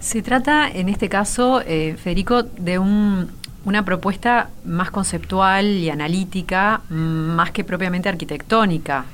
Se 0.00 0.22
trata, 0.22 0.68
en 0.70 0.88
este 0.88 1.08
caso, 1.08 1.60
eh, 1.66 1.96
Federico, 1.98 2.44
de 2.44 2.78
una 2.78 3.84
propuesta 3.84 4.48
más 4.64 4.90
conceptual 4.90 5.66
y 5.66 5.90
analítica, 5.90 6.82
más 6.88 7.50
que 7.50 7.64
propiamente 7.64 8.08
arquitectónica, 8.08 9.04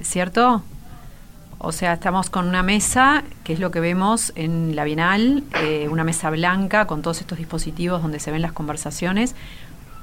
¿cierto? 0.00 0.62
O 1.58 1.72
sea, 1.72 1.94
estamos 1.94 2.30
con 2.30 2.48
una 2.48 2.62
mesa, 2.62 3.24
que 3.44 3.52
es 3.52 3.60
lo 3.60 3.70
que 3.70 3.80
vemos 3.80 4.32
en 4.36 4.74
la 4.74 4.84
Bienal, 4.84 5.44
eh, 5.62 5.88
una 5.90 6.04
mesa 6.04 6.30
blanca 6.30 6.86
con 6.86 7.02
todos 7.02 7.20
estos 7.20 7.38
dispositivos 7.38 8.02
donde 8.02 8.18
se 8.18 8.30
ven 8.30 8.42
las 8.42 8.52
conversaciones, 8.52 9.34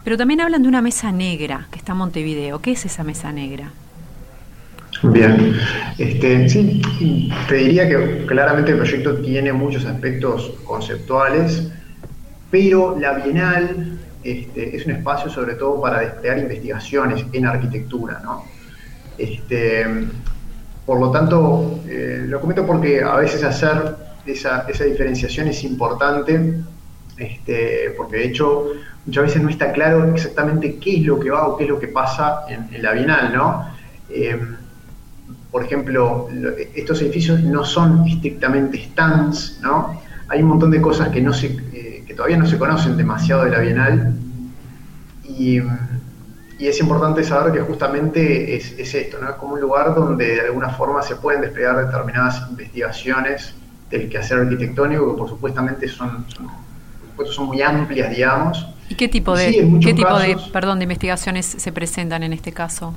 pero 0.04 0.18
también 0.18 0.42
hablan 0.42 0.62
de 0.62 0.68
una 0.68 0.82
mesa 0.82 1.12
negra 1.12 1.68
que 1.72 1.80
está 1.80 1.94
en 1.94 2.00
Montevideo. 2.00 2.62
¿Qué 2.62 2.72
es 2.74 2.86
esa 2.86 3.04
mesa 3.04 3.32
negra? 3.32 3.72
Bien, 5.04 5.54
este, 5.98 6.48
sí, 6.48 6.82
te 7.50 7.56
diría 7.56 7.90
que 7.90 8.26
claramente 8.26 8.72
el 8.72 8.78
proyecto 8.78 9.18
tiene 9.18 9.52
muchos 9.52 9.86
aspectos 9.86 10.54
conceptuales, 10.64 11.70
pero 12.50 12.98
la 12.98 13.12
Bienal 13.14 14.00
este, 14.24 14.74
es 14.78 14.86
un 14.86 14.94
espacio 14.94 15.30
sobre 15.30 15.56
todo 15.56 15.82
para 15.82 16.00
desplegar 16.00 16.38
investigaciones 16.38 17.26
en 17.34 17.46
arquitectura, 17.46 18.22
¿no? 18.24 18.46
Este, 19.18 19.86
por 20.86 21.02
lo 21.02 21.12
tanto, 21.12 21.82
eh, 21.86 22.24
lo 22.26 22.40
comento 22.40 22.66
porque 22.66 23.04
a 23.04 23.18
veces 23.18 23.44
hacer 23.44 23.98
esa, 24.26 24.66
diferenciación 24.66 25.50
es 25.50 25.66
importante, 25.66 26.62
este, 27.18 27.94
porque 27.98 28.18
de 28.18 28.26
hecho 28.28 28.68
muchas 29.06 29.24
veces 29.26 29.42
no 29.42 29.50
está 29.50 29.74
claro 29.74 30.06
exactamente 30.14 30.78
qué 30.78 30.96
es 30.96 31.06
lo 31.06 31.20
que 31.20 31.30
va 31.30 31.48
o 31.48 31.58
qué 31.58 31.66
es 31.66 31.70
lo 31.70 31.78
que 31.78 31.90
pasa 31.90 32.46
en, 32.48 32.82
la 32.82 32.94
Bienal, 32.94 33.34
¿no? 33.34 33.68
Eh, 34.10 34.40
por 35.54 35.64
ejemplo, 35.64 36.30
estos 36.74 37.00
edificios 37.04 37.40
no 37.44 37.64
son 37.64 38.08
estrictamente 38.08 38.84
stands, 38.86 39.60
¿no? 39.62 40.02
Hay 40.28 40.42
un 40.42 40.48
montón 40.50 40.72
de 40.72 40.82
cosas 40.82 41.10
que, 41.10 41.22
no 41.22 41.32
se, 41.32 41.56
eh, 41.74 42.04
que 42.08 42.16
todavía 42.16 42.38
no 42.38 42.48
se 42.48 42.58
conocen 42.58 42.98
demasiado 42.98 43.46
de 43.46 43.52
la 43.52 43.60
Bienal 43.60 44.16
y, 45.24 45.62
es 46.60 46.80
importante 46.80 47.26
saber 47.26 47.52
que 47.52 47.60
justamente 47.60 48.56
es, 48.56 48.96
esto, 48.96 49.18
¿no? 49.22 49.30
Es 49.30 49.36
como 49.36 49.54
un 49.54 49.62
lugar 49.62 49.94
donde 49.94 50.36
de 50.36 50.42
alguna 50.42 50.70
forma 50.70 51.02
se 51.02 51.18
pueden 51.18 51.42
desplegar 51.42 51.86
determinadas 51.86 52.50
investigaciones 52.50 53.54
del 53.92 54.10
quehacer 54.10 54.40
arquitectónico 54.40 55.12
que 55.12 55.18
por 55.18 55.30
supuestamente 55.30 55.90
son, 55.90 56.26
son, 56.30 56.48
son 57.28 57.48
muy 57.48 57.62
amplias, 57.62 58.10
digamos, 58.10 58.66
¿Y 58.90 58.96
qué 58.96 59.08
tipo 59.08 59.36
de, 59.36 59.80
qué 59.82 59.94
tipo 59.94 60.18
de, 60.18 60.38
perdón, 60.52 60.80
de 60.80 60.84
investigaciones 60.84 61.46
se 61.46 61.72
presentan 61.72 62.24
en 62.24 62.34
este 62.34 62.52
caso? 62.52 62.96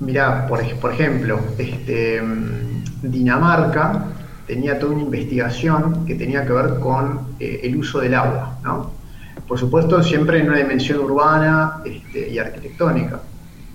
Mirá, 0.00 0.46
por, 0.46 0.60
por 0.80 0.92
ejemplo, 0.92 1.40
este, 1.58 2.22
Dinamarca 3.02 4.06
tenía 4.46 4.78
toda 4.78 4.92
una 4.92 5.02
investigación 5.02 6.04
que 6.06 6.14
tenía 6.14 6.44
que 6.44 6.52
ver 6.52 6.78
con 6.80 7.36
eh, 7.40 7.60
el 7.62 7.76
uso 7.76 8.00
del 8.00 8.14
agua, 8.14 8.58
¿no? 8.62 8.90
Por 9.48 9.58
supuesto, 9.58 10.02
siempre 10.02 10.40
en 10.40 10.48
una 10.48 10.58
dimensión 10.58 11.00
urbana 11.00 11.82
este, 11.84 12.28
y 12.30 12.38
arquitectónica, 12.38 13.20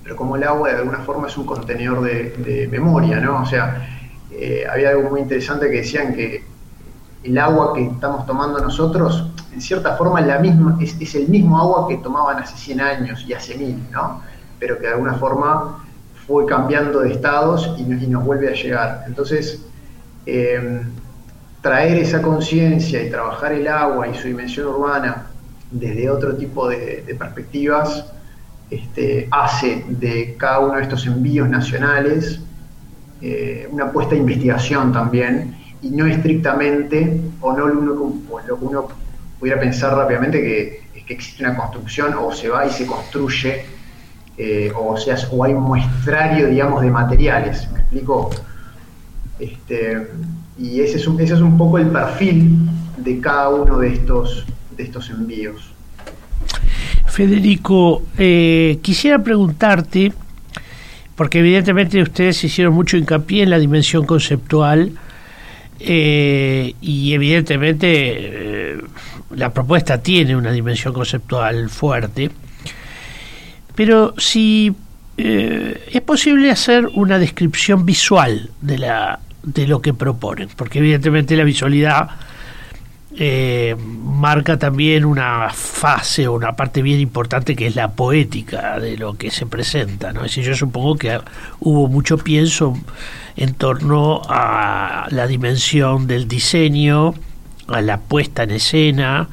pero 0.04 0.16
como 0.16 0.36
el 0.36 0.44
agua 0.44 0.70
de 0.70 0.78
alguna 0.78 1.00
forma 1.00 1.28
es 1.28 1.38
un 1.38 1.46
contenedor 1.46 2.02
de, 2.02 2.68
memoria, 2.72 3.20
¿no? 3.20 3.42
O 3.44 3.46
sea, 3.46 3.88
eh, 4.32 4.66
había 4.72 4.90
algo 4.90 5.10
muy 5.10 5.22
interesante 5.22 5.70
que 5.70 5.78
decían 5.78 6.14
que 6.14 6.44
el 7.24 7.38
agua 7.38 7.74
que 7.74 7.86
estamos 7.86 8.26
tomando 8.26 8.60
nosotros, 8.60 9.30
en 9.54 9.62
cierta 9.62 9.96
forma, 9.96 10.22
la 10.22 10.40
misma, 10.40 10.78
es, 10.80 11.16
el 11.16 11.28
mismo 11.28 11.60
agua 11.60 11.88
que 11.88 11.98
tomaban 11.98 12.38
hace 12.40 12.56
100 12.58 12.82
años 12.82 13.26
y 13.28 13.34
hace 13.34 13.58
1000, 13.58 13.92
¿no? 13.92 14.22
Pero 14.60 14.78
que 14.78 14.88
de 14.88 14.94
alguna 14.94 15.14
forma 15.16 15.86
fue 16.30 16.46
cambiando 16.46 17.00
de 17.00 17.12
estados 17.12 17.76
y, 17.80 17.84
nos 17.84 18.24
vuelve 18.24 18.50
a 18.50 18.54
llegar. 18.54 19.04
Entonces, 19.08 19.66
em, 20.28 20.84
traer 21.62 21.98
esa 21.98 22.22
conciencia 22.22 23.04
y 23.04 23.10
trabajar 23.10 23.52
el 23.52 23.68
agua 23.68 24.08
y 24.08 24.14
su 24.14 24.28
dimensión 24.28 24.68
urbana 24.68 25.26
desde 25.72 26.08
otro 26.08 26.36
tipo 26.36 26.70
de, 26.70 27.16
perspectivas 27.18 28.06
este, 28.70 29.28
hace 29.32 29.84
de 29.90 30.36
cada 30.38 30.60
uno 30.60 30.76
de 30.76 30.84
estos 30.84 31.08
envíos 31.08 31.50
nacionales 31.50 32.40
eh, 33.22 33.68
una 33.72 33.86
apuesta 33.86 34.14
de 34.14 34.22
investigación 34.22 34.94
también 34.94 35.58
y 35.82 35.90
no 35.90 36.06
estrictamente, 36.06 37.20
o 37.42 37.54
no 37.54 37.68
lo, 37.68 38.14
lo 38.48 38.60
que 38.60 38.66
uno 38.66 38.88
pudiera 39.40 39.60
pensar 39.60 39.96
rápidamente 39.96 40.42
que 40.42 40.84
es 40.96 41.04
que 41.06 41.14
existe 41.16 41.44
una 41.44 41.56
construcción 41.56 42.14
o 42.14 42.32
se 42.32 42.50
va 42.50 42.68
y 42.68 42.70
se 42.70 42.86
construye, 42.86 43.66
eh, 44.42 44.72
o, 44.74 44.96
sea, 44.96 45.18
o 45.32 45.44
hay 45.44 45.52
un 45.52 45.64
muestrario, 45.64 46.48
digamos, 46.48 46.82
de 46.82 46.90
materiales, 46.90 47.70
¿me 47.74 47.80
explico? 47.82 48.30
Este, 49.38 50.08
y 50.58 50.80
ese 50.80 50.96
es, 50.96 51.08
un, 51.08 51.20
ese 51.20 51.34
es 51.34 51.42
un 51.42 51.58
poco 51.58 51.78
el 51.78 51.88
perfil 51.88 52.58
de 52.96 53.20
cada 53.20 53.50
uno 53.50 53.80
de 53.80 53.90
estos, 53.90 54.46
de 54.78 54.84
estos 54.84 55.10
envíos. 55.10 55.70
Federico, 57.08 58.04
eh, 58.18 58.80
quisiera 58.82 59.22
preguntarte, 59.22 60.14
porque 61.18 61.40
evidentemente 61.40 62.02
ustedes 62.02 62.42
hicieron 62.42 62.74
mucho 62.74 62.96
hincapié 62.96 63.44
en 63.44 63.50
la 63.50 63.60
dimensión 63.60 64.06
conceptual, 64.06 64.94
eh, 65.82 66.76
y 66.80 67.12
evidentemente 67.12 68.78
la 69.32 69.52
propuesta 69.52 70.02
tiene 70.02 70.38
una 70.38 70.54
dimensión 70.54 70.94
conceptual 70.94 71.70
fuerte, 71.70 72.32
pero 73.80 74.14
si 74.18 74.76
eh, 75.16 75.88
es 75.94 76.02
posible 76.02 76.52
hacer 76.52 76.86
una 76.96 77.18
descripción 77.18 77.86
visual 77.86 78.50
de, 78.60 78.78
la, 78.78 79.22
de 79.42 79.68
lo 79.68 79.82
que 79.82 79.94
proponen, 79.94 80.50
porque 80.58 80.80
evidentemente 80.80 81.38
la 81.38 81.46
visualidad 81.46 82.10
eh, 83.16 83.78
marca 83.80 84.60
también 84.60 85.06
una 85.06 85.50
fase 85.54 86.28
o 86.28 86.34
una 86.34 86.58
parte 86.58 86.82
bien 86.82 87.00
importante 87.00 87.56
que 87.56 87.68
es 87.68 87.78
la 87.78 87.94
poética 87.94 88.82
de 88.82 88.98
lo 88.98 89.14
que 89.14 89.32
se 89.32 89.46
presenta. 89.46 90.12
¿no? 90.12 90.26
Es 90.26 90.32
decir, 90.36 90.44
yo 90.44 90.56
supongo 90.58 90.98
que 90.98 91.18
hubo 91.62 91.88
mucho 91.88 92.18
pienso 92.18 92.78
en 93.38 93.54
torno 93.54 94.22
a 94.28 95.08
la 95.10 95.26
dimensión 95.26 96.06
del 96.06 96.28
diseño, 96.28 97.14
a 97.70 97.80
la 97.80 97.98
puesta 98.02 98.44
en 98.44 98.52
escena, 98.52 99.30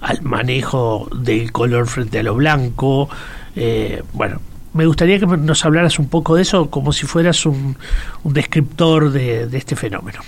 al 0.00 0.22
manejo 0.22 1.08
del 1.16 1.52
color 1.52 1.86
frente 1.86 2.18
a 2.18 2.24
lo 2.24 2.34
blanco. 2.34 3.08
Eh, 3.56 4.02
bueno, 4.12 4.40
me 4.74 4.86
gustaría 4.86 5.18
que 5.18 5.26
nos 5.26 5.64
hablaras 5.64 5.98
un 5.98 6.08
poco 6.08 6.36
de 6.36 6.42
eso 6.42 6.70
como 6.70 6.92
si 6.92 7.06
fueras 7.06 7.44
un, 7.46 7.76
descriptor 8.24 9.10
de 9.10 9.56
este 9.56 9.74
fenómeno. 9.74 10.20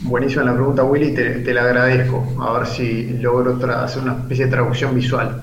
Buenísima 0.00 0.44
la 0.44 0.54
pregunta, 0.54 0.84
Willy, 0.84 1.12
te, 1.12 1.52
la 1.52 1.62
agradezco. 1.62 2.24
A 2.40 2.56
ver 2.56 2.68
si 2.68 3.18
logro 3.18 3.58
hacer 3.74 4.02
una 4.02 4.12
especie 4.12 4.44
de 4.44 4.50
traducción 4.52 4.94
visual. 4.94 5.42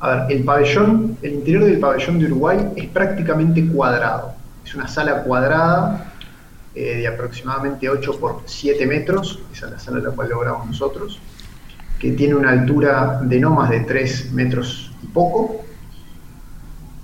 A 0.00 0.10
ver, 0.10 0.36
el 0.36 0.44
pabellón, 0.44 1.16
el 1.22 1.34
interior 1.34 1.64
del 1.64 1.78
pabellón 1.78 2.18
de 2.18 2.26
Uruguay 2.26 2.58
es 2.76 2.88
prácticamente 2.88 3.66
cuadrado. 3.66 4.34
Es 4.62 4.74
una 4.74 4.86
sala 4.88 5.22
cuadrada 5.22 6.12
eh, 6.74 6.96
de 6.96 7.08
aproximadamente 7.08 7.88
8 7.88 8.20
por 8.20 8.42
7 8.44 8.86
metros, 8.86 9.40
esa 9.54 9.66
es 9.66 9.72
la 9.72 9.78
sala 9.78 10.00
la 10.00 10.10
cual 10.10 10.28
logramos 10.28 10.66
nosotros, 10.66 11.18
que 11.98 12.12
tiene 12.12 12.34
una 12.34 12.50
altura 12.50 13.20
de 13.22 13.40
no 13.40 13.54
más 13.54 13.70
de 13.70 13.80
3 13.80 14.32
metros 14.32 14.89
y 15.02 15.06
poco. 15.08 15.62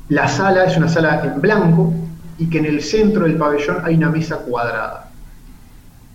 La 0.09 0.29
sala 0.29 0.65
es 0.65 0.77
una 0.77 0.89
sala 0.89 1.25
en 1.25 1.41
blanco 1.41 1.93
y 2.39 2.49
que 2.49 2.59
en 2.59 2.67
el 2.67 2.83
centro 2.83 3.25
del 3.25 3.37
pabellón 3.37 3.79
hay 3.85 3.97
una 3.97 4.11
mesa 4.11 4.39
cuadrada. 4.39 5.11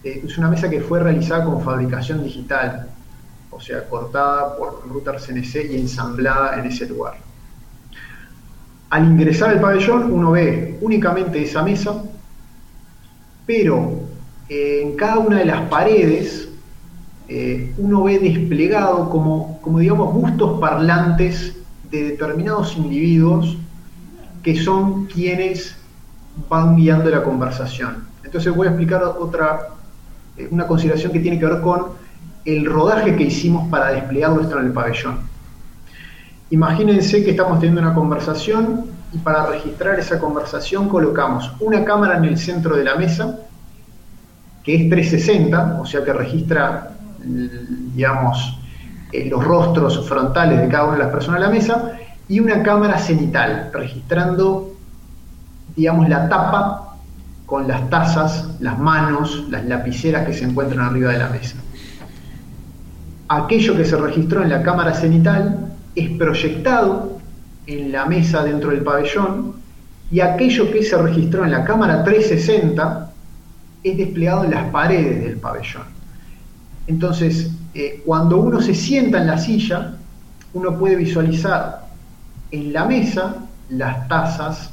Eh, 0.04 0.22
es 0.26 0.38
una 0.38 0.50
mesa 0.50 0.70
que 0.70 0.82
fue 0.82 1.00
realizada 1.00 1.46
con 1.46 1.62
fabricación 1.62 2.24
digital, 2.24 2.88
o 3.50 3.60
sea, 3.60 3.88
cortada 3.90 4.56
por 4.58 4.88
router 4.88 5.20
CNC 5.20 5.72
y 5.72 5.78
ensamblada 5.78 6.60
en 6.60 6.66
ese 6.66 6.88
lugar. 6.88 7.18
Al 8.90 9.06
ingresar 9.06 9.50
al 9.50 9.62
pabellón 9.62 10.12
uno 10.12 10.32
ve 10.32 10.78
únicamente 10.82 11.42
esa 11.42 11.64
mesa, 11.64 12.04
pero 13.46 14.02
eh, 14.50 14.82
en 14.84 14.96
cada 14.96 15.20
una 15.20 15.40
de 15.40 15.46
las 15.46 15.70
paredes 15.70 16.50
eh, 17.28 17.74
uno 17.78 18.04
ve 18.04 18.20
desplegado 18.20 19.10
como, 19.10 19.60
como, 19.62 19.80
digamos, 19.80 20.14
bustos 20.14 20.60
parlantes 20.60 21.56
de 21.92 22.04
determinados 22.04 22.76
individuos 22.78 23.58
que 24.42 24.56
son 24.56 25.06
quienes 25.06 25.76
van 26.50 26.76
guiando 26.76 27.10
la 27.10 27.22
conversación. 27.22 28.08
Entonces 28.24 28.56
voy 28.56 28.68
a 28.68 28.72
explicar 28.72 29.04
otra, 29.04 29.68
eh, 30.38 30.48
una 30.50 30.66
consideración 30.66 31.12
que 31.12 31.20
tiene 31.20 31.38
que 31.38 31.46
ver 31.46 31.62
con 31.62 31.88
el 32.46 32.66
rodaje 32.66 33.16
que 33.16 33.26
hicimos 33.26 33.70
para 33.70 33.92
desplegar 33.92 34.32
esto 34.42 34.58
en 34.58 34.66
el 34.66 34.72
pabellón. 34.72 35.20
Imagínense 36.50 37.24
que 37.24 37.32
estamos 37.32 37.60
teniendo 37.60 37.82
una 37.82 37.94
conversación 37.94 38.86
y 39.14 39.18
para 39.18 39.46
registrar 39.48 40.00
esa 40.00 40.20
conversación 40.20 40.88
colocamos 40.90 41.52
una 41.60 41.84
cámara 41.84 42.18
en 42.18 42.26
el 42.26 42.38
centro 42.38 42.76
de 42.76 42.84
la 42.84 42.96
mesa, 42.96 43.38
que 44.64 44.76
es 44.76 44.90
360, 44.90 45.80
o 45.82 45.86
sea 45.86 46.04
que 46.04 46.14
registra, 46.14 46.92
digamos, 47.24 48.58
eh, 49.12 49.26
los 49.30 49.44
rostros 49.44 50.08
frontales 50.08 50.62
de 50.62 50.68
cada 50.68 50.86
una 50.86 50.98
de 50.98 51.04
las 51.04 51.12
personas 51.12 51.40
de 51.40 51.48
la 51.48 51.52
mesa, 51.52 51.92
y 52.28 52.40
una 52.40 52.64
cámara 52.64 52.98
cenital, 52.98 53.72
registrando, 53.74 54.74
digamos, 55.76 56.08
la 56.08 56.30
tapa 56.30 56.96
con 57.46 57.68
las 57.68 57.90
tazas, 57.90 58.50
las 58.62 58.80
manos, 58.80 59.48
las 59.50 59.66
lapiceras 59.66 60.26
que 60.26 60.34
se 60.34 60.46
encuentran 60.46 60.86
arriba 60.86 61.12
de 61.12 61.18
la 61.20 61.28
mesa. 61.28 61.58
Aquello 63.28 63.76
que 63.76 63.84
se 63.84 63.98
registró 63.98 64.44
en 64.44 64.50
la 64.50 64.64
cámara 64.64 64.94
cenital 64.94 65.74
es 65.96 66.10
proyectado 66.12 67.20
en 67.68 67.92
la 67.92 68.06
mesa 68.06 68.44
dentro 68.44 68.70
del 68.70 68.82
pabellón 68.82 69.56
y 70.10 70.22
aquello 70.22 70.72
que 70.72 70.84
se 70.84 70.98
registró 70.98 71.44
en 71.44 71.52
la 71.52 71.66
cámara 71.66 72.04
360 72.04 73.12
es 73.84 73.98
desplegado 73.98 74.46
en 74.46 74.52
las 74.52 74.70
paredes 74.70 75.24
del 75.24 75.38
pabellón. 75.38 75.84
Entonces, 76.88 77.52
eh, 77.74 78.02
cuando 78.06 78.38
uno 78.38 78.62
se 78.62 78.74
sienta 78.74 79.20
en 79.20 79.28
la 79.28 79.38
silla, 79.38 79.94
uno 80.54 80.78
puede 80.78 80.96
visualizar 80.96 81.88
en 82.52 82.74
la 82.74 82.86
mesa 82.86 83.36
las 83.70 84.08
tazas, 84.08 84.72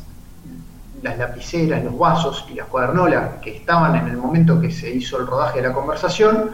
las 1.03 1.19
lapiceras, 1.19 1.85
los 1.85 1.97
vasos 1.97 2.45
y 2.51 2.55
las 2.55 2.67
cuadernolas 2.67 3.37
que 3.41 3.57
estaban 3.57 3.95
en 3.95 4.09
el 4.09 4.17
momento 4.17 4.61
que 4.61 4.71
se 4.71 4.91
hizo 4.91 5.21
el 5.21 5.27
rodaje 5.27 5.63
de 5.63 5.69
la 5.69 5.75
conversación, 5.75 6.51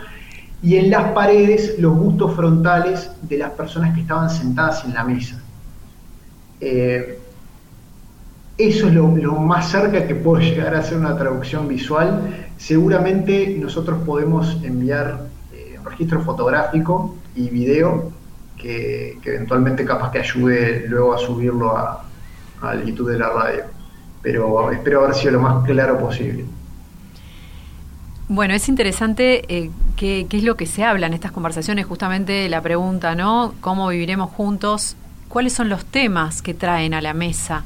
y 0.62 0.76
en 0.76 0.90
las 0.90 1.12
paredes 1.12 1.78
los 1.78 1.96
bustos 1.96 2.34
frontales 2.34 3.10
de 3.22 3.38
las 3.38 3.50
personas 3.52 3.94
que 3.94 4.00
estaban 4.00 4.30
sentadas 4.30 4.84
en 4.84 4.94
la 4.94 5.04
mesa. 5.04 5.40
Eh, 6.60 7.18
eso 8.56 8.86
es 8.86 8.94
lo, 8.94 9.08
más 9.08 9.70
cerca 9.70 10.06
que 10.06 10.14
puedo 10.14 10.40
llegar 10.42 10.74
a 10.74 10.78
hacer 10.78 10.98
una 10.98 11.16
traducción 11.16 11.68
visual. 11.68 12.46
Seguramente 12.56 13.56
nosotros 13.58 14.02
podemos 14.06 14.58
enviar 14.62 15.33
registro 15.84 16.22
fotográfico 16.22 17.16
y 17.34 17.48
video 17.48 18.12
que, 18.56 19.18
eventualmente 19.24 19.84
capaz 19.84 20.10
que 20.10 20.20
ayude 20.20 20.84
luego 20.88 21.14
a 21.14 21.18
subirlo 21.18 21.76
a, 21.76 22.04
al 22.62 22.84
YouTube 22.84 23.10
de 23.10 23.18
la 23.18 23.28
radio 23.28 23.74
pero 24.24 24.72
espero 24.72 25.04
haber 25.04 25.14
sido 25.14 25.32
lo 25.32 25.40
más 25.40 25.64
claro 25.66 25.98
posible. 25.98 26.46
Bueno, 28.26 28.54
es 28.54 28.70
interesante 28.70 29.44
eh, 29.54 29.70
qué, 29.96 30.26
es 30.30 30.42
lo 30.42 30.56
que 30.56 30.64
se 30.64 30.82
habla 30.82 31.06
en 31.06 31.12
estas 31.12 31.30
conversaciones, 31.30 31.84
justamente 31.84 32.48
la 32.48 32.62
pregunta, 32.62 33.14
¿no? 33.14 33.52
¿Cómo 33.60 33.86
viviremos 33.88 34.30
juntos? 34.30 34.96
¿Cuáles 35.28 35.52
son 35.52 35.68
los 35.68 35.84
temas 35.84 36.40
que 36.40 36.54
traen 36.54 36.94
a 36.94 37.02
la 37.02 37.12
mesa? 37.12 37.64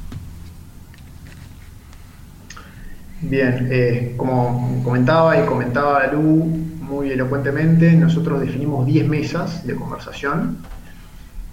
Bien, 3.21 3.69
eh, 3.71 4.15
como 4.17 4.83
comentaba 4.83 5.41
y 5.41 5.45
comentaba 5.45 6.07
Lu, 6.07 6.51
muy 6.89 7.11
elocuentemente, 7.11 7.93
nosotros 7.93 8.41
definimos 8.41 8.85
10 8.85 9.07
mesas 9.07 9.65
de 9.65 9.75
conversación. 9.75 10.57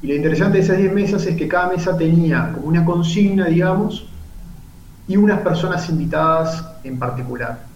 Y 0.02 0.08
lo 0.08 0.14
interesante 0.14 0.58
de 0.58 0.64
esas 0.64 0.78
10 0.78 0.92
mesas 0.92 1.26
es 1.26 1.36
que 1.36 1.46
cada 1.46 1.68
mesa 1.68 1.96
tenía 1.96 2.52
como 2.54 2.68
una 2.68 2.84
consigna, 2.84 3.46
digamos, 3.46 4.08
y 5.06 5.16
unas 5.16 5.40
personas 5.40 5.88
invitadas 5.88 6.64
en 6.84 6.98
particular. 6.98 7.66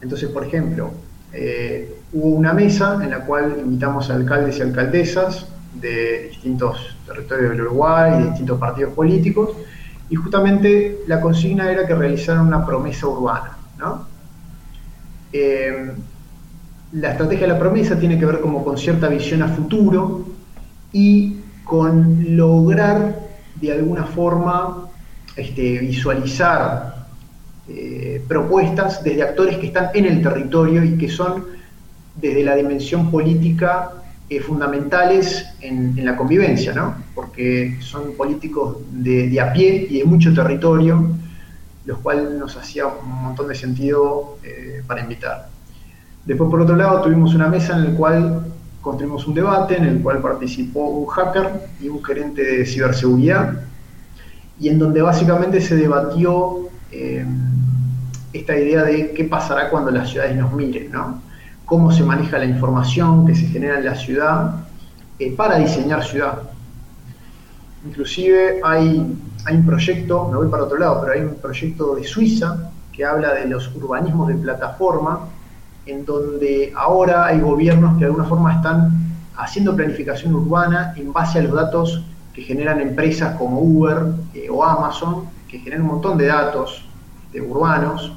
Entonces, 0.00 0.28
por 0.30 0.44
ejemplo, 0.44 0.90
eh, 1.32 2.00
hubo 2.12 2.28
una 2.28 2.52
mesa 2.52 2.98
en 3.02 3.10
la 3.10 3.24
cual 3.24 3.56
invitamos 3.60 4.10
a 4.10 4.14
alcaldes 4.14 4.58
y 4.58 4.62
alcaldesas 4.62 5.46
de 5.74 6.28
distintos 6.30 6.96
territorios 7.06 7.50
del 7.50 7.62
Uruguay, 7.62 8.22
de 8.22 8.30
distintos 8.30 8.58
partidos 8.58 8.92
políticos, 8.94 9.50
y 10.10 10.16
justamente 10.16 11.00
la 11.06 11.20
consigna 11.20 11.70
era 11.70 11.86
que 11.86 11.94
realizaran 11.94 12.46
una 12.46 12.64
promesa 12.64 13.06
urbana. 13.06 13.56
Eh, 15.32 15.92
la 16.92 17.10
estrategia 17.10 17.46
de 17.46 17.52
la 17.52 17.58
promesa 17.58 17.98
tiene 17.98 18.18
que 18.18 18.26
ver 18.26 18.40
como 18.40 18.64
con 18.64 18.78
cierta 18.78 19.08
visión 19.08 19.42
a 19.42 19.48
futuro 19.48 20.26
y 20.92 21.36
con 21.64 22.36
lograr 22.36 23.28
de 23.60 23.72
alguna 23.72 24.04
forma 24.04 24.88
este, 25.36 25.78
visualizar 25.78 27.06
eh, 27.68 28.22
propuestas 28.26 29.04
desde 29.04 29.22
actores 29.22 29.58
que 29.58 29.66
están 29.66 29.90
en 29.92 30.06
el 30.06 30.22
territorio 30.22 30.82
y 30.82 30.96
que 30.96 31.08
son 31.08 31.44
desde 32.16 32.42
la 32.42 32.54
dimensión 32.54 33.10
política 33.10 33.90
eh, 34.30 34.40
fundamentales 34.40 35.46
en, 35.60 36.04
la 36.04 36.16
convivencia, 36.16 36.72
¿no? 36.72 36.96
porque 37.14 37.76
son 37.80 38.14
políticos 38.14 38.78
de, 38.90 39.38
a 39.40 39.52
pie 39.52 39.86
y 39.90 39.98
de 39.98 40.04
mucho 40.04 40.32
territorio, 40.32 41.10
los 41.84 41.98
cuales 41.98 42.30
nos 42.30 42.56
hacía 42.56 42.86
un 42.86 43.08
montón 43.08 43.48
de 43.48 43.54
sentido 43.54 44.38
eh, 44.42 44.82
para 44.86 45.02
invitar. 45.02 45.48
Después, 46.28 46.50
por 46.50 46.60
otro 46.60 46.76
lado, 46.76 47.00
tuvimos 47.00 47.34
una 47.34 47.48
mesa 47.48 47.74
en 47.74 47.84
la 47.84 47.90
cual 47.96 48.44
construimos 48.82 49.26
un 49.26 49.32
debate, 49.32 49.78
en 49.78 49.84
el 49.86 50.02
cual 50.02 50.18
participó 50.18 50.84
un 50.90 51.06
hacker 51.06 51.70
y 51.80 51.88
un 51.88 52.04
gerente 52.04 52.42
de 52.42 52.66
ciberseguridad, 52.66 53.54
y 54.60 54.68
en 54.68 54.78
donde 54.78 55.00
básicamente 55.00 55.58
se 55.62 55.74
debatió 55.74 56.68
eh, 56.92 57.24
esta 58.34 58.54
idea 58.54 58.82
de 58.84 59.12
qué 59.12 59.24
pasará 59.24 59.70
cuando 59.70 59.90
las 59.90 60.10
ciudades 60.10 60.36
nos 60.36 60.52
miren, 60.52 60.92
¿no? 60.92 61.22
cómo 61.64 61.90
se 61.90 62.02
maneja 62.02 62.36
la 62.36 62.44
información 62.44 63.26
que 63.26 63.34
se 63.34 63.46
genera 63.46 63.78
en 63.78 63.86
la 63.86 63.94
ciudad 63.94 64.66
eh, 65.18 65.32
para 65.34 65.56
diseñar 65.56 66.04
ciudad. 66.04 66.42
Inclusive 67.86 68.60
hay, 68.62 69.18
hay 69.46 69.56
un 69.56 69.64
proyecto, 69.64 70.28
me 70.28 70.36
voy 70.36 70.48
para 70.48 70.64
otro 70.64 70.76
lado, 70.76 71.00
pero 71.00 71.14
hay 71.14 71.22
un 71.22 71.36
proyecto 71.36 71.94
de 71.94 72.04
Suiza 72.04 72.70
que 72.92 73.02
habla 73.06 73.32
de 73.32 73.46
los 73.46 73.74
urbanismos 73.74 74.28
de 74.28 74.34
plataforma, 74.34 75.20
en 75.88 76.04
donde 76.04 76.72
ahora 76.76 77.26
hay 77.26 77.40
gobiernos 77.40 77.94
que 77.94 78.00
de 78.00 78.06
alguna 78.06 78.24
forma 78.24 78.54
están 78.54 78.90
haciendo 79.36 79.74
planificación 79.74 80.34
urbana 80.34 80.92
en 80.96 81.12
base 81.12 81.38
a 81.38 81.42
los 81.42 81.54
datos 81.54 82.04
que 82.34 82.42
generan 82.42 82.80
empresas 82.80 83.36
como 83.36 83.60
Uber 83.60 83.98
eh, 84.34 84.48
o 84.50 84.64
Amazon, 84.64 85.24
que 85.48 85.58
generan 85.58 85.82
un 85.82 85.92
montón 85.94 86.18
de 86.18 86.26
datos 86.26 86.84
de 87.32 87.40
urbanos, 87.40 88.12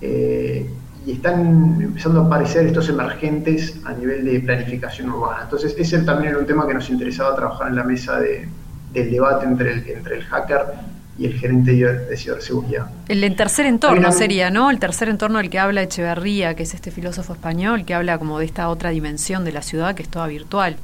eh, 0.00 0.70
y 1.06 1.12
están 1.12 1.78
empezando 1.80 2.22
a 2.22 2.26
aparecer 2.26 2.66
estos 2.66 2.88
emergentes 2.88 3.78
a 3.84 3.92
nivel 3.92 4.24
de 4.24 4.40
planificación 4.40 5.10
urbana. 5.10 5.40
Entonces, 5.42 5.74
ese 5.76 5.98
también 6.00 6.30
era 6.30 6.38
un 6.38 6.46
tema 6.46 6.66
que 6.66 6.74
nos 6.74 6.88
interesaba 6.88 7.36
trabajar 7.36 7.68
en 7.68 7.76
la 7.76 7.84
mesa 7.84 8.18
de, 8.18 8.48
del 8.92 9.10
debate 9.10 9.44
entre 9.44 9.72
el, 9.72 9.88
entre 9.90 10.16
el 10.16 10.24
hacker 10.24 10.93
y 11.16 11.26
el 11.26 11.38
gerente 11.38 11.72
de 11.72 12.16
ciberseguridad. 12.16 12.90
El 13.08 13.36
tercer 13.36 13.66
entorno 13.66 14.10
sería, 14.10 14.50
¿no? 14.50 14.70
El 14.70 14.78
tercer 14.78 15.08
entorno 15.08 15.38
del 15.38 15.48
que 15.48 15.58
habla 15.58 15.82
Echeverría, 15.82 16.54
que 16.54 16.64
es 16.64 16.74
este 16.74 16.90
filósofo 16.90 17.34
español, 17.34 17.84
que 17.84 17.94
habla 17.94 18.18
como 18.18 18.38
de 18.38 18.46
esta 18.46 18.68
otra 18.68 18.90
dimensión 18.90 19.44
de 19.44 19.52
la 19.52 19.62
ciudad 19.62 19.94
que 19.94 20.02
es 20.02 20.08
toda 20.08 20.26
virtual. 20.26 20.76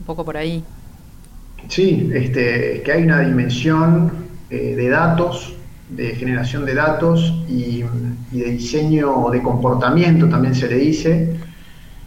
Un 0.00 0.06
poco 0.06 0.24
por 0.24 0.36
ahí. 0.36 0.64
Sí, 1.68 2.10
este, 2.14 2.82
que 2.84 2.92
hay 2.92 3.02
una 3.02 3.20
dimensión 3.20 4.12
eh, 4.50 4.76
de 4.76 4.88
datos, 4.88 5.54
de 5.88 6.14
generación 6.14 6.64
de 6.64 6.74
datos 6.74 7.34
y, 7.48 7.82
de 8.30 8.50
diseño 8.50 9.30
de 9.30 9.42
comportamiento, 9.42 10.28
también 10.28 10.54
se 10.54 10.68
le 10.68 10.76
dice, 10.76 11.36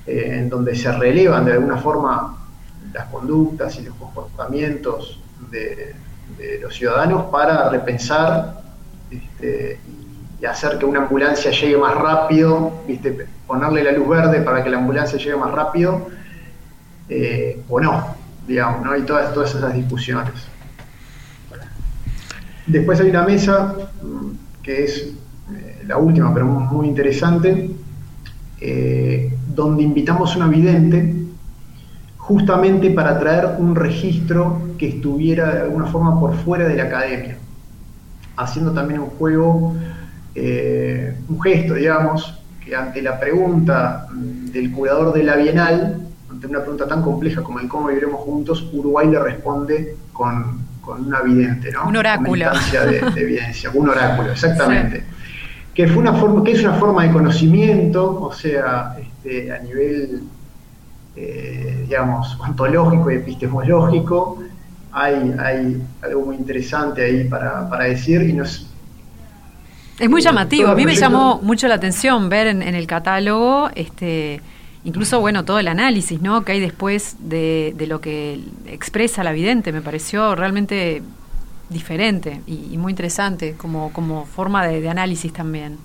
eh, 0.05 0.37
en 0.39 0.49
donde 0.49 0.75
se 0.75 0.91
relevan 0.91 1.45
de 1.45 1.53
alguna 1.53 1.77
forma 1.77 2.37
las 2.93 3.05
conductas 3.07 3.79
y 3.79 3.83
los 3.83 3.95
comportamientos 3.95 5.19
de, 5.51 5.95
los 6.61 6.75
ciudadanos 6.75 7.25
para 7.31 7.69
repensar 7.69 8.61
este, 9.09 9.79
y 10.39 10.45
hacer 10.45 10.77
que 10.77 10.85
una 10.85 10.99
ambulancia 10.99 11.51
llegue 11.51 11.77
más 11.77 11.95
rápido, 11.95 12.83
¿viste? 12.87 13.27
ponerle 13.47 13.83
la 13.83 13.91
luz 13.91 14.07
verde 14.07 14.41
para 14.41 14.63
que 14.63 14.69
la 14.69 14.77
ambulancia 14.77 15.17
llegue 15.17 15.35
más 15.35 15.51
rápido, 15.51 16.07
eh, 17.09 17.61
o 17.69 17.79
no 17.79 18.17
digamos, 18.47 18.85
¿no? 18.85 18.95
Y 18.95 19.03
todas, 19.03 19.33
todas 19.33 19.53
esas 19.53 19.73
discusiones. 19.73 20.33
Después 22.65 22.99
hay 22.99 23.09
una 23.09 23.23
mesa 23.23 23.75
mm, 24.01 24.31
que 24.63 24.83
es 24.85 25.13
eh, 25.53 25.83
la 25.85 25.97
última, 25.97 26.33
pero 26.33 26.45
muy 26.45 26.87
interesante, 26.87 27.71
eh, 28.59 29.33
donde 29.53 29.83
invitamos 29.83 30.33
a 30.33 30.37
una 30.37 30.47
vidente 30.47 31.13
justamente 32.27 32.91
para 32.91 33.17
traer 33.17 33.55
un 33.57 33.73
registro 33.73 34.61
que 34.77 34.89
estuviera 34.89 35.55
de 35.55 35.61
alguna 35.61 35.85
forma 35.85 36.19
por 36.19 36.35
fuera 36.35 36.67
de 36.67 36.75
la 36.75 36.83
academia, 36.83 37.37
haciendo 38.35 38.73
también 38.73 38.99
un 38.99 39.07
juego, 39.11 39.73
eh, 40.35 41.15
un 41.29 41.41
gesto, 41.41 41.75
digamos, 41.75 42.37
que 42.63 42.75
ante 42.75 43.01
la 43.01 43.17
pregunta 43.17 44.07
mm, 44.11 44.47
del 44.47 44.73
curador 44.73 45.13
de 45.13 45.23
la 45.23 45.37
Bienal, 45.37 46.01
ante 46.29 46.47
una 46.47 46.59
pregunta 46.59 46.85
tan 46.85 47.01
compleja 47.01 47.41
como 47.41 47.61
el 47.61 47.69
cómo 47.69 47.87
viviremos 47.87 48.19
juntos, 48.19 48.69
Uruguay 48.73 49.07
le 49.07 49.19
responde 49.19 49.95
con, 50.11 50.59
con 50.81 51.07
una 51.07 51.21
vidente, 51.21 51.71
¿no? 51.71 51.87
Un 51.87 51.95
oráculo. 51.95 52.51
de, 52.73 53.09
de, 53.09 53.21
evidencia, 53.21 53.71
un 53.73 53.87
oráculo, 53.87 54.31
exactamente. 54.33 55.05
Que, 55.73 55.87
fue 55.87 55.99
una 55.99 56.13
forma, 56.13 56.43
que 56.43 56.51
es 56.51 56.59
una 56.61 56.73
forma 56.73 57.03
de 57.03 57.11
conocimiento, 57.13 58.19
o 58.21 58.33
sea, 58.33 58.97
este, 58.99 59.49
a 59.49 59.59
nivel, 59.59 60.23
eh, 61.17 61.83
digamos, 61.87 62.39
ontológico 62.39 63.11
y 63.11 63.15
epistemológico, 63.15 64.39
hay, 64.91 65.35
hay 65.39 65.81
algo 66.01 66.25
muy 66.27 66.35
interesante 66.37 67.03
ahí 67.03 67.23
para, 67.25 67.69
para 67.69 67.85
decir 67.85 68.21
y 68.21 68.33
nos, 68.33 68.67
es 69.99 70.09
muy 70.09 70.21
llamativo. 70.21 70.69
A 70.69 70.75
mí 70.75 70.85
me 70.85 70.95
llamó 70.95 71.39
mucho 71.41 71.67
la 71.67 71.75
atención 71.75 72.29
ver 72.29 72.47
en, 72.47 72.61
en, 72.61 72.75
el 72.75 72.85
catálogo 72.85 73.71
este 73.73 74.41
incluso, 74.87 75.19
bueno, 75.19 75.43
todo 75.43 75.59
el 75.59 75.67
análisis 75.67 76.21
¿no? 76.21 76.43
que 76.45 76.53
hay 76.53 76.59
después 76.61 77.17
de, 77.19 77.75
lo 77.87 77.99
que 77.99 78.39
expresa 78.67 79.23
la 79.23 79.33
vidente, 79.33 79.73
me 79.73 79.81
pareció 79.81 80.33
realmente 80.33 81.03
diferente 81.69 82.41
y, 82.47 82.77
muy 82.77 82.93
interesante 82.93 83.55
como, 83.57 83.91
como 83.91 84.25
forma 84.25 84.65
de, 84.65 84.89
análisis 84.89 85.33
también. 85.33 85.77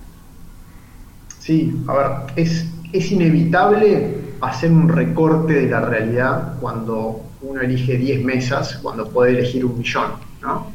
Sí, 1.43 1.77
a 1.87 1.93
ver, 1.93 2.07
es, 2.37 2.65
es 2.93 3.11
inevitable 3.11 4.17
hacer 4.39 4.71
un 4.71 4.87
recorte 4.87 5.51
de 5.51 5.69
la 5.69 5.81
realidad 5.81 6.53
cuando 6.61 7.21
uno 7.41 7.59
elige 7.59 7.97
10 7.97 8.23
mesas, 8.23 8.79
cuando 8.81 9.09
puede 9.09 9.31
elegir 9.31 9.65
un 9.65 9.77
millón, 9.77 10.11
¿no? 10.41 10.67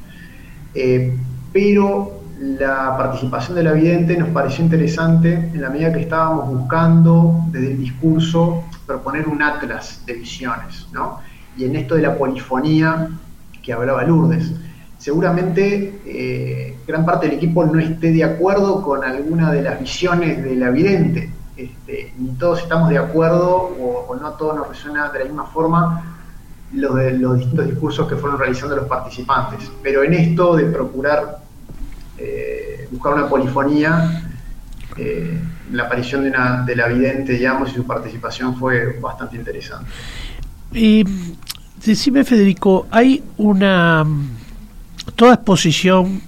Eh, 0.74 1.16
pero 1.54 2.20
la 2.38 2.98
participación 2.98 3.56
de 3.56 3.62
la 3.62 3.72
vidente 3.72 4.14
nos 4.18 4.28
pareció 4.28 4.62
interesante 4.62 5.32
en 5.32 5.58
la 5.58 5.70
medida 5.70 5.90
que 5.90 6.00
estábamos 6.00 6.48
buscando 6.48 7.44
desde 7.50 7.70
el 7.72 7.78
discurso 7.78 8.64
proponer 8.86 9.26
un 9.26 9.40
atlas 9.40 10.02
de 10.04 10.12
visiones, 10.12 10.86
¿no? 10.92 11.20
Y 11.56 11.64
en 11.64 11.76
esto 11.76 11.94
de 11.94 12.02
la 12.02 12.14
polifonía 12.14 13.08
que 13.62 13.72
hablaba 13.72 14.04
Lourdes. 14.04 14.52
Seguramente 14.98 16.00
eh, 16.04 16.76
gran 16.86 17.04
parte 17.04 17.26
del 17.26 17.36
equipo 17.36 17.64
no 17.64 17.78
esté 17.78 18.12
de 18.12 18.24
acuerdo 18.24 18.82
con 18.82 19.04
alguna 19.04 19.52
de 19.52 19.62
las 19.62 19.78
visiones 19.78 20.42
de 20.42 20.56
la 20.56 20.70
vidente, 20.70 21.30
este, 21.56 22.12
ni 22.18 22.30
todos 22.32 22.62
estamos 22.62 22.90
de 22.90 22.98
acuerdo 22.98 23.48
o, 23.56 24.16
no 24.20 24.32
todos 24.32 24.56
nos 24.56 24.68
resuena 24.68 25.10
de 25.10 25.20
la 25.20 25.24
misma 25.24 25.46
forma 25.46 26.16
los, 26.72 26.94
de, 26.96 27.12
los 27.12 27.38
distintos 27.38 27.66
discursos 27.66 28.08
que 28.08 28.16
fueron 28.16 28.38
realizando 28.38 28.76
los 28.76 28.86
participantes. 28.86 29.70
Pero 29.82 30.02
en 30.02 30.14
esto 30.14 30.56
de 30.56 30.64
procurar 30.64 31.38
eh, 32.18 32.88
buscar 32.90 33.14
una 33.14 33.28
polifonía. 33.28 34.24
Eh, 34.96 35.38
la 35.72 35.84
aparición 35.84 36.22
de, 36.22 36.30
una, 36.30 36.66
la 36.66 36.88
vidente, 36.88 37.34
digamos, 37.34 37.70
y 37.70 37.74
su 37.74 37.86
participación 37.86 38.56
fue 38.56 38.98
bastante 39.00 39.36
interesante. 39.36 39.86
Y 40.72 41.04
decime, 41.84 42.24
Federico, 42.24 42.86
hay 42.90 43.22
una. 43.36 44.04
Toda 45.18 45.34
exposición, 45.34 46.22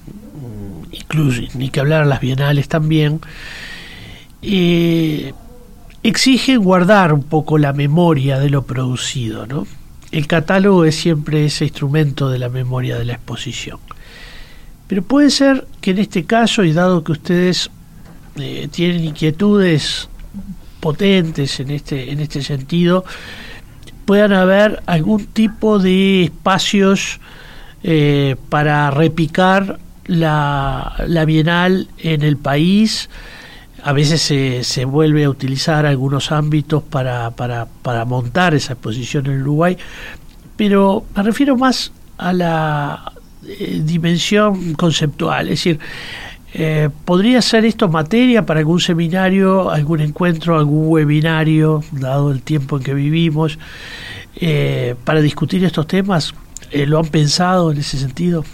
incluso 0.91 1.43
ni 1.55 1.71
que 1.71 1.79
hablar 1.79 2.09
las 2.09 2.19
bienales 2.19 2.67
también, 2.67 3.21
eh, 4.43 5.33
exige 6.03 6.57
guardar 6.57 7.13
un 7.13 7.23
poco 7.23 7.57
la 7.57 7.73
memoria 7.73 8.41
de 8.41 8.51
lo 8.51 8.65
producido, 8.65 9.47
¿no? 9.47 9.65
El 10.11 10.27
catálogo 10.27 10.85
es 10.85 10.97
siempre 10.97 11.45
ese 11.45 11.67
instrumento 11.67 12.31
de 12.31 12.41
la 12.41 12.49
memoria 12.49 12.99
de 12.99 13.05
la 13.05 13.13
exposición. 13.13 13.79
Pero 14.89 15.05
puede 15.05 15.31
ser 15.31 15.69
que 15.81 15.93
en 15.93 15.99
este 15.99 16.25
caso, 16.25 16.65
y 16.65 16.73
dado 16.73 17.05
que 17.05 17.13
ustedes 17.13 17.71
eh, 18.41 18.67
tienen 18.73 19.05
inquietudes 19.05 20.09
potentes 20.81 21.61
en 21.61 21.71
este, 21.71 22.11
en 22.11 22.19
este 22.19 22.43
sentido, 22.43 23.05
puedan 24.05 24.33
haber 24.33 24.83
algún 24.87 25.27
tipo 25.27 25.79
de 25.79 26.25
espacios 26.25 27.21
eh, 27.83 28.37
para 28.49 28.91
repicar 28.91 29.79
la, 30.07 30.95
la, 31.07 31.25
Bienal 31.25 31.89
en 31.99 32.23
el 32.23 32.37
país. 32.37 33.09
A 33.83 33.93
veces 33.93 34.21
se, 34.21 34.65
se 34.65 34.85
vuelve 34.85 35.25
a 35.25 35.31
utilizar 35.31 35.87
algunos 35.87 36.33
ámbitos 36.33 36.83
para, 36.83 37.31
para, 37.31 37.67
para 37.83 38.05
montar 38.05 38.55
esa 38.55 38.75
exposición 38.75 39.27
en 39.27 39.43
Uruguay, 39.43 39.77
pero 40.57 41.05
me 41.17 41.23
refiero 41.23 41.57
más 41.57 41.93
a 42.19 42.33
la 42.33 43.13
eh, 43.47 43.81
dimensión 43.83 44.75
conceptual, 44.75 45.47
es 45.47 45.51
decir, 45.51 45.81
eh, 46.53 46.89
¿Podría 47.05 47.41
ser 47.43 47.65
esto 47.65 47.89
materia 47.89 48.45
para 48.45 48.61
algún 48.61 48.81
seminario, 48.81 49.71
algún 49.71 50.01
encuentro, 50.01 50.59
algún 50.59 50.89
webinario, 50.89 51.85
dado 51.93 52.33
el 52.33 52.43
tiempo 52.43 52.77
en 52.77 52.83
que 52.83 52.95
vivimos, 52.95 53.59
eh, 54.37 54.97
para 55.05 55.21
discutir 55.21 55.65
estos 55.65 55.87
temas? 55.87 56.35
Eh, 56.71 56.87
¿Lo 56.87 56.99
han 56.99 57.07
pensado 57.07 57.73
en 57.73 57.79
ese 57.79 57.99
sentido? 57.99 58.45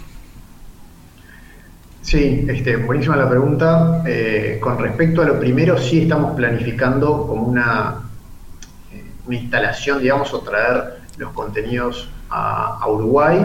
Sí, 2.01 2.45
este, 2.47 2.77
buenísima 2.77 3.15
la 3.15 3.29
pregunta. 3.29 4.03
con 4.61 4.79
respecto 4.79 5.21
a 5.21 5.25
lo 5.25 5.39
primero, 5.39 5.77
sí 5.77 6.03
estamos 6.03 6.35
planificando 6.35 7.27
como 7.27 7.43
una, 7.43 8.01
una 9.25 9.35
instalación, 9.35 10.01
digamos, 10.01 10.33
o 10.33 10.39
traer 10.39 11.01
los 11.17 11.33
contenidos 11.33 12.09
a, 12.29 12.79
a 12.81 12.89
Uruguay. 12.89 13.39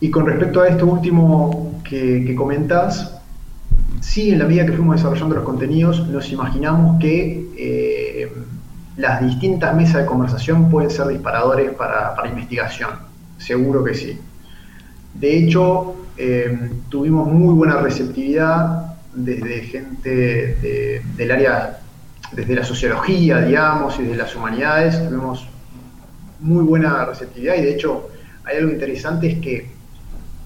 Y 0.00 0.10
con 0.10 0.26
respecto 0.26 0.60
a 0.60 0.68
esto 0.68 0.86
último 0.86 1.80
que, 1.82 2.24
que 2.26 2.34
comentás, 2.34 3.14
sí, 4.00 4.30
en 4.30 4.38
la 4.38 4.44
medida 4.44 4.66
que 4.66 4.72
fuimos 4.72 4.96
desarrollando 4.96 5.36
los 5.36 5.44
contenidos, 5.44 6.06
nos 6.08 6.30
imaginamos 6.30 7.00
que 7.00 7.48
eh, 7.56 8.32
las 8.96 9.22
distintas 9.22 9.74
mesas 9.74 10.02
de 10.02 10.06
conversación 10.06 10.68
pueden 10.70 10.90
ser 10.90 11.06
disparadores 11.08 11.72
para, 11.72 12.14
para 12.14 12.28
investigación. 12.28 12.90
Seguro 13.44 13.84
que 13.84 13.94
sí. 13.94 14.18
De 15.12 15.38
hecho, 15.38 15.94
eh, 16.16 16.70
tuvimos 16.88 17.28
muy 17.30 17.54
buena 17.54 17.76
receptividad 17.76 18.96
desde 19.14 19.60
gente 19.62 21.02
del 21.16 21.30
área, 21.30 21.78
desde 22.32 22.54
la 22.54 22.64
sociología, 22.64 23.40
digamos, 23.40 23.98
y 24.00 24.04
de 24.04 24.16
las 24.16 24.34
humanidades. 24.34 24.98
Tuvimos 25.08 25.46
muy 26.40 26.64
buena 26.64 27.04
receptividad 27.04 27.56
y 27.56 27.62
de 27.62 27.74
hecho 27.74 28.08
hay 28.44 28.56
algo 28.56 28.70
interesante 28.72 29.30
es 29.30 29.38
que 29.40 29.70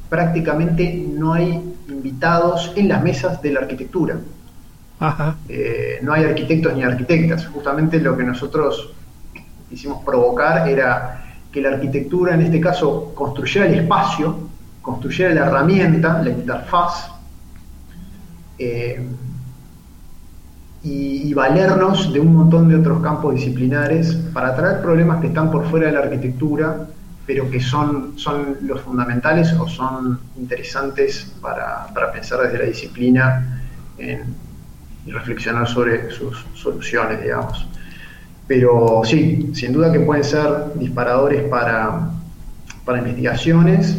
prácticamente 0.09 0.92
no 0.94 1.34
hay 1.34 1.62
invitados 1.88 2.72
en 2.74 2.88
las 2.88 3.03
mesas 3.03 3.40
de 3.42 3.53
la 3.53 3.61
arquitectura. 3.61 4.18
Eh, 5.49 6.01
no 6.03 6.12
hay 6.12 6.24
arquitectos 6.24 6.74
ni 6.74 6.82
arquitectas. 6.82 7.46
Justamente 7.46 8.01
lo 8.01 8.16
que 8.16 8.24
nosotros 8.24 8.92
quisimos 9.68 10.05
provocar 10.05 10.68
era 10.68 11.27
que 11.53 11.61
la 11.61 11.70
arquitectura, 11.70 12.34
en 12.34 12.42
este 12.42 12.61
caso, 12.61 13.12
construyera 13.14 13.66
el 13.66 13.80
espacio, 13.80 14.49
construyera 14.82 15.34
la 15.34 15.46
herramienta, 15.46 16.22
la 16.22 16.30
interfaz, 16.30 17.11
eh, 18.59 19.07
y, 20.82 21.34
valernos 21.34 22.12
de 22.12 22.20
un 22.20 22.34
montón 22.34 22.68
de 22.68 22.76
otros 22.76 23.03
campos 23.03 23.34
disciplinares 23.34 24.14
para 24.32 24.57
traer 24.57 24.80
problemas 24.80 25.20
que 25.20 25.28
están 25.28 25.51
por 25.51 25.68
fuera 25.68 25.86
de 25.86 25.92
la 25.92 26.01
arquitectura 26.01 26.88
pero 27.28 27.51
que 27.51 27.61
son, 27.61 28.18
son 28.18 28.57
los 28.62 28.80
fundamentales 28.80 29.53
o 29.53 29.68
son 29.68 30.18
interesantes 30.38 31.30
para, 31.42 31.92
pensar 32.11 32.40
desde 32.40 32.59
la 32.59 32.64
disciplina 32.64 33.62
y 33.99 35.11
reflexionar 35.11 35.68
sobre 35.68 36.11
sus 36.11 36.46
soluciones, 36.55 37.22
digamos. 37.22 37.68
Pero 38.49 39.03
sí, 39.05 39.51
sin 39.55 39.72
duda 39.72 39.92
que 39.92 40.01
pueden 40.01 40.24
ser 40.24 40.72
disparadores 40.74 41.49
para, 41.49 42.11
para 42.84 42.99
investigaciones 42.99 43.99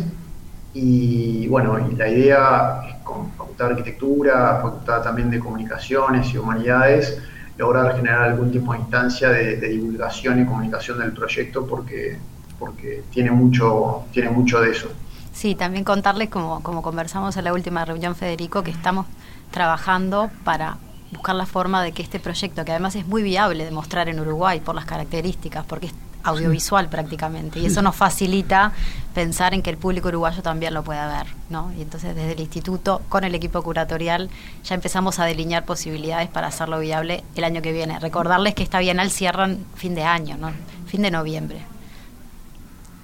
y 0.74 1.47
bueno, 1.47 1.78
la 1.95 2.10
idea 2.10 2.82
es 2.89 2.95
con 3.04 3.32
Facultad 3.32 3.66
de 3.68 3.72
Arquitectura, 3.72 4.60
Facultad 4.62 5.02
también 5.02 5.30
de 5.30 5.39
Comunicaciones 5.39 6.34
y 6.34 6.38
Humanidades, 6.38 7.22
lograr 7.58 7.95
generar 7.95 8.24
algún 8.24 8.52
tipo 8.52 8.74
de 8.74 8.80
instancia 8.80 9.30
de 9.30 9.56
divulgación 9.58 10.41
y 10.41 10.45
comunicación 10.45 11.00
del 11.00 11.14
proyecto 11.14 11.66
porque 11.66 12.18
porque 12.60 13.04
tiene 13.12 13.32
mucho, 13.32 14.04
tiene 14.12 14.30
mucho 14.30 14.60
de 14.62 14.72
eso. 14.72 14.89
Sí, 15.32 15.56
también 15.56 15.86
contarles, 15.86 16.30
como, 16.30 16.62
como 16.62 16.82
conversamos 16.82 17.38
en 17.38 17.45
la 17.45 17.54
última 17.54 17.86
reunión, 17.86 18.16
Federico, 18.16 18.62
que 18.62 18.72
estamos 18.72 19.08
trabajando 19.52 20.30
para 20.43 20.78
buscar 21.12 21.36
la 21.36 21.45
forma 21.45 21.84
de 21.84 21.91
que 21.91 22.01
este 22.01 22.20
proyecto, 22.20 22.64
que 22.66 22.72
además 22.72 22.95
es 22.95 23.07
muy 23.07 23.24
viable 23.24 23.66
de 23.66 23.72
mostrar 23.72 24.10
en 24.10 24.20
Uruguay 24.20 24.60
por 24.60 24.76
las 24.76 24.86
características, 24.86 25.66
porque 25.66 25.88
es 25.88 25.93
audiovisual 26.24 26.89
prácticamente, 26.89 27.60
y 27.60 27.66
eso 27.66 27.82
nos 27.82 27.95
facilita 27.95 28.74
pensar 29.16 29.53
en 29.53 29.62
que 29.62 29.70
el 29.70 29.78
público 29.78 30.10
uruguayo 30.10 30.41
también 30.41 30.74
lo 30.74 30.84
pueda 30.84 31.07
ver, 31.07 31.28
¿no? 31.49 31.72
Y 31.78 31.82
entonces 31.82 32.14
desde 32.14 32.34
el 32.34 32.39
instituto, 32.41 33.01
con 33.07 33.24
el 33.24 33.34
equipo 33.36 33.62
curatorial, 33.62 34.30
ya 34.64 34.76
empezamos 34.76 35.20
a 35.20 35.26
delinear 35.26 35.64
posibilidades 35.64 36.28
para 36.28 36.47
hacerlo 36.47 36.80
viable 36.80 37.24
el 37.36 37.43
año 37.45 37.62
que 37.62 37.72
viene. 37.72 37.99
Recordarles 37.99 38.53
que 38.53 38.64
esta 38.64 38.80
Bienal 38.80 39.12
cierran 39.12 39.60
fin 39.76 39.95
de 39.95 40.03
año, 40.03 40.38
¿no? 40.38 40.51
Fin 40.88 41.01
de 41.01 41.12
noviembre. 41.12 41.62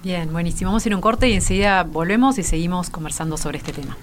Bien, 0.02 0.30
buenísimo. 0.30 0.70
Vamos 0.70 0.84
a 0.84 0.88
ir 0.88 0.92
a 0.92 0.96
un 0.96 1.02
corte 1.02 1.28
y 1.28 1.32
enseguida 1.32 1.82
volvemos 1.82 2.38
y 2.38 2.42
seguimos 2.42 2.90
conversando 2.90 3.36
sobre 3.36 3.58
este 3.58 3.72
tema. 3.72 3.96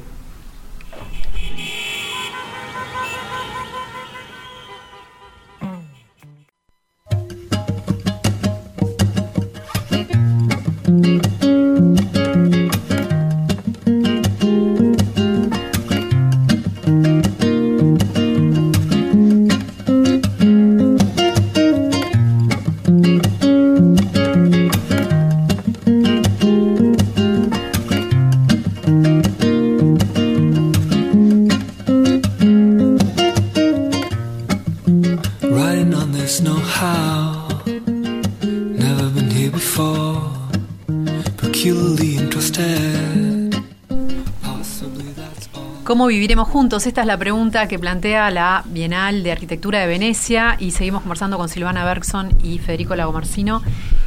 ¿Cómo 45.94 46.08
viviremos 46.08 46.48
juntos? 46.48 46.88
Esta 46.88 47.02
es 47.02 47.08
la 47.08 47.20
pregunta 47.20 47.68
que 47.68 47.78
plantea 47.78 48.32
la 48.32 48.64
Bienal 48.66 49.22
de 49.22 49.32
Arquitectura 49.32 49.80
de 49.80 49.86
Venecia 49.86 50.58
y 50.60 50.72
seguimos 50.72 51.04
conversando 51.04 51.38
con 51.38 51.50
Silvana 51.50 51.86
Bergson 51.86 52.36
y 52.42 52.58
Federico 52.58 52.96
Lagomarcino. 52.96 53.62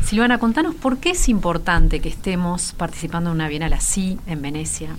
Silvana, 0.04 0.40
contanos 0.40 0.74
por 0.74 0.98
qué 0.98 1.10
es 1.10 1.28
importante 1.28 2.00
que 2.00 2.08
estemos 2.08 2.72
participando 2.72 3.30
en 3.30 3.36
una 3.36 3.46
Bienal 3.46 3.72
así 3.72 4.18
en 4.26 4.42
Venecia. 4.42 4.96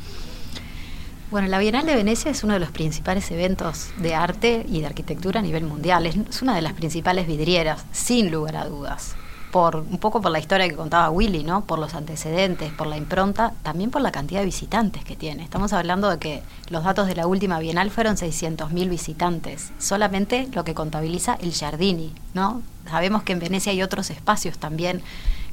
Bueno, 1.29 1.49
la 1.49 1.59
Bienal 1.59 1.85
de 1.85 1.97
Venecia 1.97 2.31
es 2.31 2.45
uno 2.45 2.53
de 2.53 2.61
los 2.61 2.71
principales 2.71 3.29
eventos 3.31 3.89
de 3.97 4.15
arte 4.15 4.65
y 4.69 4.79
de 4.79 4.85
arquitectura 4.85 5.41
a 5.41 5.43
nivel 5.43 5.65
mundial. 5.65 6.05
Es 6.05 6.41
una 6.41 6.55
de 6.55 6.61
las 6.61 6.71
principales 6.71 7.27
vidrieras, 7.27 7.83
sin 7.91 8.31
lugar 8.31 8.55
a 8.55 8.65
dudas 8.65 9.17
por 9.51 9.77
un 9.77 9.97
poco 9.97 10.21
por 10.21 10.31
la 10.31 10.39
historia 10.39 10.67
que 10.67 10.75
contaba 10.75 11.09
Willy, 11.09 11.43
¿no? 11.43 11.61
Por 11.65 11.79
los 11.79 11.93
antecedentes, 11.93 12.71
por 12.73 12.87
la 12.87 12.97
impronta, 12.97 13.53
también 13.63 13.91
por 13.91 14.01
la 14.01 14.11
cantidad 14.11 14.41
de 14.41 14.45
visitantes 14.45 15.03
que 15.03 15.15
tiene. 15.15 15.43
Estamos 15.43 15.73
hablando 15.73 16.09
de 16.09 16.19
que 16.19 16.43
los 16.69 16.83
datos 16.83 17.07
de 17.07 17.15
la 17.15 17.27
última 17.27 17.59
Bienal 17.59 17.89
fueron 17.89 18.17
600.000 18.17 18.89
visitantes, 18.89 19.71
solamente 19.79 20.49
lo 20.53 20.63
que 20.63 20.73
contabiliza 20.73 21.35
el 21.41 21.53
Giardini, 21.53 22.13
¿no? 22.33 22.61
Sabemos 22.89 23.23
que 23.23 23.33
en 23.33 23.39
Venecia 23.39 23.71
hay 23.71 23.81
otros 23.81 24.09
espacios 24.09 24.57
también 24.57 25.01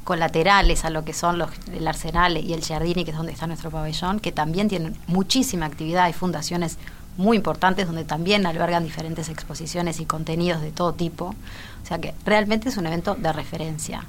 colaterales 0.03 0.85
a 0.85 0.89
lo 0.89 1.03
que 1.03 1.13
son 1.13 1.37
los, 1.37 1.49
el 1.73 1.87
Arsenal 1.87 2.37
y 2.37 2.53
el 2.53 2.61
Giardini, 2.61 3.05
que 3.05 3.11
es 3.11 3.17
donde 3.17 3.31
está 3.31 3.47
nuestro 3.47 3.71
pabellón, 3.71 4.19
que 4.19 4.31
también 4.31 4.69
tienen 4.69 4.95
muchísima 5.07 5.65
actividad, 5.65 6.03
hay 6.03 6.13
fundaciones 6.13 6.77
muy 7.17 7.37
importantes 7.37 7.87
donde 7.87 8.03
también 8.03 8.45
albergan 8.45 8.83
diferentes 8.83 9.29
exposiciones 9.29 9.99
y 9.99 10.05
contenidos 10.05 10.61
de 10.61 10.71
todo 10.71 10.93
tipo. 10.93 11.33
O 11.85 11.87
sea 11.87 11.99
que 11.99 12.15
realmente 12.25 12.69
es 12.69 12.77
un 12.77 12.87
evento 12.87 13.13
de 13.13 13.31
referencia. 13.31 14.05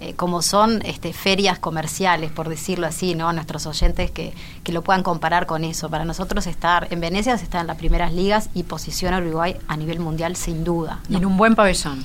Eh, 0.00 0.14
como 0.14 0.42
son 0.42 0.82
este, 0.84 1.12
ferias 1.12 1.60
comerciales, 1.60 2.32
por 2.32 2.48
decirlo 2.48 2.88
así, 2.88 3.14
¿no? 3.14 3.32
Nuestros 3.32 3.66
oyentes 3.66 4.10
que, 4.10 4.34
que, 4.64 4.72
lo 4.72 4.82
puedan 4.82 5.04
comparar 5.04 5.46
con 5.46 5.62
eso. 5.62 5.88
Para 5.88 6.04
nosotros 6.04 6.48
estar 6.48 6.88
en 6.90 6.98
Venecia 6.98 7.38
se 7.38 7.44
está 7.44 7.60
en 7.60 7.68
las 7.68 7.76
primeras 7.76 8.12
ligas 8.12 8.50
y 8.52 8.64
posiciona 8.64 9.18
a 9.18 9.20
Uruguay 9.20 9.56
a 9.68 9.76
nivel 9.76 10.00
mundial 10.00 10.34
sin 10.34 10.64
duda. 10.64 10.98
Y 11.08 11.16
en 11.16 11.24
un 11.24 11.36
buen 11.36 11.54
pabellón. 11.54 12.02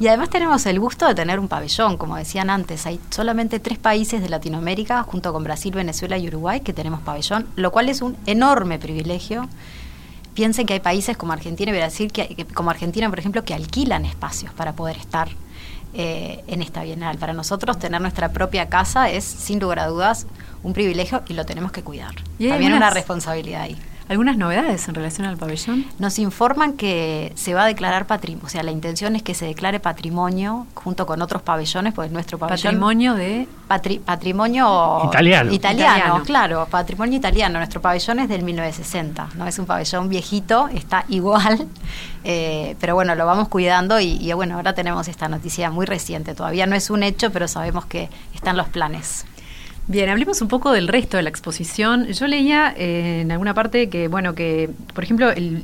Y 0.00 0.08
además 0.08 0.30
tenemos 0.30 0.66
el 0.66 0.80
gusto 0.80 1.06
de 1.06 1.14
tener 1.14 1.38
un 1.38 1.46
pabellón, 1.46 1.96
como 1.96 2.16
decían 2.16 2.50
antes, 2.50 2.84
hay 2.84 2.98
solamente 3.10 3.60
tres 3.60 3.78
países 3.78 4.20
de 4.20 4.28
Latinoamérica, 4.28 5.04
junto 5.04 5.32
con 5.32 5.44
Brasil, 5.44 5.72
Venezuela 5.72 6.18
y 6.18 6.26
Uruguay, 6.26 6.62
que 6.62 6.72
tenemos 6.72 7.00
pabellón, 7.02 7.46
lo 7.54 7.70
cual 7.70 7.88
es 7.88 8.02
un 8.02 8.16
enorme 8.26 8.80
privilegio 8.80 9.48
piensen 10.34 10.66
que 10.66 10.74
hay 10.74 10.80
países 10.80 11.16
como 11.16 11.32
Argentina 11.32 11.70
y 11.70 11.74
Brasil, 11.74 12.12
que, 12.12 12.46
como 12.54 12.70
Argentina, 12.70 13.08
por 13.08 13.18
ejemplo, 13.18 13.44
que 13.44 13.54
alquilan 13.54 14.04
espacios 14.04 14.52
para 14.52 14.72
poder 14.72 14.96
estar 14.96 15.28
eh, 15.94 16.42
en 16.48 16.60
esta 16.60 16.82
bienal. 16.82 17.18
Para 17.18 17.32
nosotros 17.32 17.78
tener 17.78 18.00
nuestra 18.00 18.32
propia 18.32 18.68
casa 18.68 19.08
es, 19.10 19.24
sin 19.24 19.60
lugar 19.60 19.78
a 19.78 19.86
dudas, 19.86 20.26
un 20.62 20.72
privilegio 20.72 21.22
y 21.28 21.34
lo 21.34 21.46
tenemos 21.46 21.72
que 21.72 21.82
cuidar. 21.82 22.14
¿Y 22.38 22.48
También 22.48 22.74
una 22.74 22.90
responsabilidad 22.90 23.62
ahí. 23.62 23.76
¿Algunas 24.08 24.36
novedades 24.36 24.86
en 24.88 24.94
relación 24.94 25.26
al 25.26 25.38
pabellón? 25.38 25.86
Nos 25.98 26.18
informan 26.18 26.74
que 26.74 27.32
se 27.36 27.54
va 27.54 27.64
a 27.64 27.66
declarar 27.66 28.06
patrimonio, 28.06 28.46
o 28.46 28.50
sea, 28.50 28.62
la 28.62 28.70
intención 28.70 29.16
es 29.16 29.22
que 29.22 29.32
se 29.32 29.46
declare 29.46 29.80
patrimonio 29.80 30.66
junto 30.74 31.06
con 31.06 31.22
otros 31.22 31.40
pabellones, 31.40 31.94
pues 31.94 32.10
nuestro 32.10 32.38
pabellón... 32.38 32.62
Patrimonio 32.62 33.14
de... 33.14 33.48
patrimonio... 33.66 35.02
Italiano. 35.06 35.52
italiano. 35.52 36.22
claro, 36.22 36.66
patrimonio 36.70 37.16
italiano. 37.16 37.58
Nuestro 37.58 37.80
pabellón 37.80 38.18
es 38.18 38.28
del 38.28 38.42
1960, 38.42 39.28
no 39.36 39.46
es 39.46 39.58
un 39.58 39.64
pabellón 39.64 40.10
viejito, 40.10 40.68
está 40.68 41.06
igual, 41.08 41.66
eh, 42.24 42.76
pero 42.80 42.94
bueno, 42.94 43.14
lo 43.14 43.24
vamos 43.24 43.48
cuidando 43.48 44.00
y, 44.00 44.18
y 44.20 44.32
bueno, 44.34 44.56
ahora 44.56 44.74
tenemos 44.74 45.08
esta 45.08 45.28
noticia 45.28 45.70
muy 45.70 45.86
reciente, 45.86 46.34
todavía 46.34 46.66
no 46.66 46.76
es 46.76 46.90
un 46.90 47.02
hecho, 47.02 47.30
pero 47.30 47.48
sabemos 47.48 47.86
que 47.86 48.10
están 48.34 48.58
los 48.58 48.68
planes. 48.68 49.24
Bien, 49.86 50.08
hablemos 50.08 50.40
un 50.40 50.48
poco 50.48 50.72
del 50.72 50.88
resto 50.88 51.18
de 51.18 51.22
la 51.22 51.28
exposición. 51.28 52.06
Yo 52.06 52.26
leía 52.26 52.72
eh, 52.74 53.20
en 53.20 53.30
alguna 53.30 53.52
parte 53.52 53.90
que, 53.90 54.08
bueno, 54.08 54.34
que, 54.34 54.70
por 54.94 55.04
ejemplo, 55.04 55.30
el, 55.30 55.62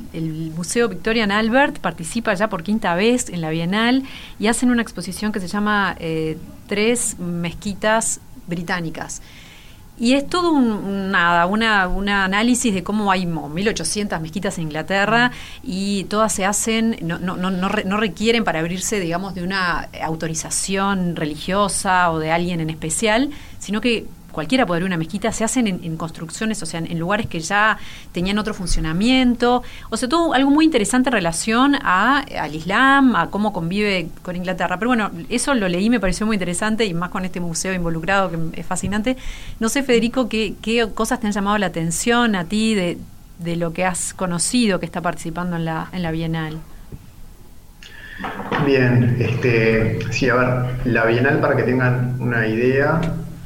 Museo 0.55 0.89
Victorian 0.89 1.31
Albert 1.31 1.79
participa 1.79 2.35
ya 2.35 2.47
por 2.47 2.61
quinta 2.61 2.93
vez 2.93 3.29
en 3.29 3.41
la 3.41 3.49
Bienal 3.49 4.03
y 4.37 4.45
hacen 4.45 4.69
una 4.69 4.83
exposición 4.83 5.31
que 5.31 5.39
se 5.39 5.47
llama 5.47 5.95
eh, 5.99 6.37
Tres 6.67 7.17
Mezquitas 7.17 8.19
Británicas. 8.45 9.23
Y 10.01 10.13
es 10.13 10.27
todo 10.27 10.51
un, 10.51 11.11
nada, 11.11 11.45
una, 11.45 12.23
análisis 12.23 12.73
de 12.73 12.83
cómo 12.83 13.11
hay 13.11 13.25
1.800 13.25 14.19
mezquitas 14.19 14.57
en 14.57 14.63
Inglaterra 14.63 15.31
y 15.61 16.05
todas 16.05 16.33
se 16.33 16.43
hacen, 16.43 16.97
no, 17.01 17.19
no, 17.19 17.37
no, 17.37 17.51
no, 17.51 17.97
requieren 17.97 18.43
para 18.43 18.61
abrirse, 18.61 18.99
digamos, 18.99 19.35
de 19.35 19.43
una 19.43 19.89
autorización 20.03 21.15
religiosa 21.15 22.11
o 22.11 22.17
de 22.17 22.31
alguien 22.31 22.61
en 22.61 22.71
especial, 22.71 23.29
sino 23.61 23.79
que 23.79 24.05
cualquiera 24.31 24.65
puede 24.65 24.77
abrir 24.77 24.87
una 24.87 24.97
mezquita, 24.97 25.31
se 25.31 25.43
hacen 25.43 25.67
en, 25.67 25.97
construcciones, 25.97 26.63
o 26.63 26.65
sea, 26.65 26.79
en, 26.79 26.97
lugares 26.97 27.27
que 27.27 27.39
ya 27.39 27.77
tenían 28.11 28.39
otro 28.39 28.53
funcionamiento, 28.53 29.61
o 29.89 29.97
sea, 29.97 30.09
todo 30.09 30.33
algo 30.33 30.49
muy 30.49 30.65
interesante 30.65 31.09
en 31.09 31.13
relación 31.13 31.75
a, 31.75 32.23
al 32.39 32.55
Islam, 32.55 33.15
a 33.15 33.29
cómo 33.29 33.53
convive 33.53 34.07
con 34.23 34.35
Inglaterra. 34.35 34.79
Pero 34.79 34.89
bueno, 34.89 35.11
eso 35.29 35.53
lo 35.53 35.67
leí, 35.67 35.89
me 35.89 35.99
pareció 35.99 36.25
muy 36.25 36.35
interesante 36.35 36.85
y 36.85 36.93
más 36.93 37.09
con 37.09 37.23
este 37.23 37.39
museo 37.39 37.73
involucrado 37.73 38.31
que 38.31 38.59
es 38.59 38.65
fascinante. 38.65 39.15
No 39.59 39.69
sé, 39.69 39.83
Federico, 39.83 40.27
qué, 40.27 40.55
qué 40.61 40.87
cosas 40.93 41.19
te 41.19 41.27
han 41.27 41.33
llamado 41.33 41.57
la 41.57 41.67
atención 41.67 42.35
a 42.35 42.45
ti 42.45 42.73
de, 42.73 42.97
de 43.39 43.55
lo 43.57 43.73
que 43.73 43.85
has 43.85 44.13
conocido 44.13 44.79
que 44.79 44.85
está 44.85 45.01
participando 45.01 45.55
en 45.55 45.65
la, 45.65 45.89
en 45.91 46.01
la 46.01 46.11
Bienal. 46.11 46.57
Bien, 48.65 49.17
este, 49.19 49.99
sí, 50.11 50.29
a 50.29 50.35
ver, 50.35 50.47
la 50.85 51.05
Bienal, 51.05 51.39
para 51.39 51.55
que 51.55 51.63
tengan 51.63 52.15
una 52.19 52.47
idea, 52.47 53.01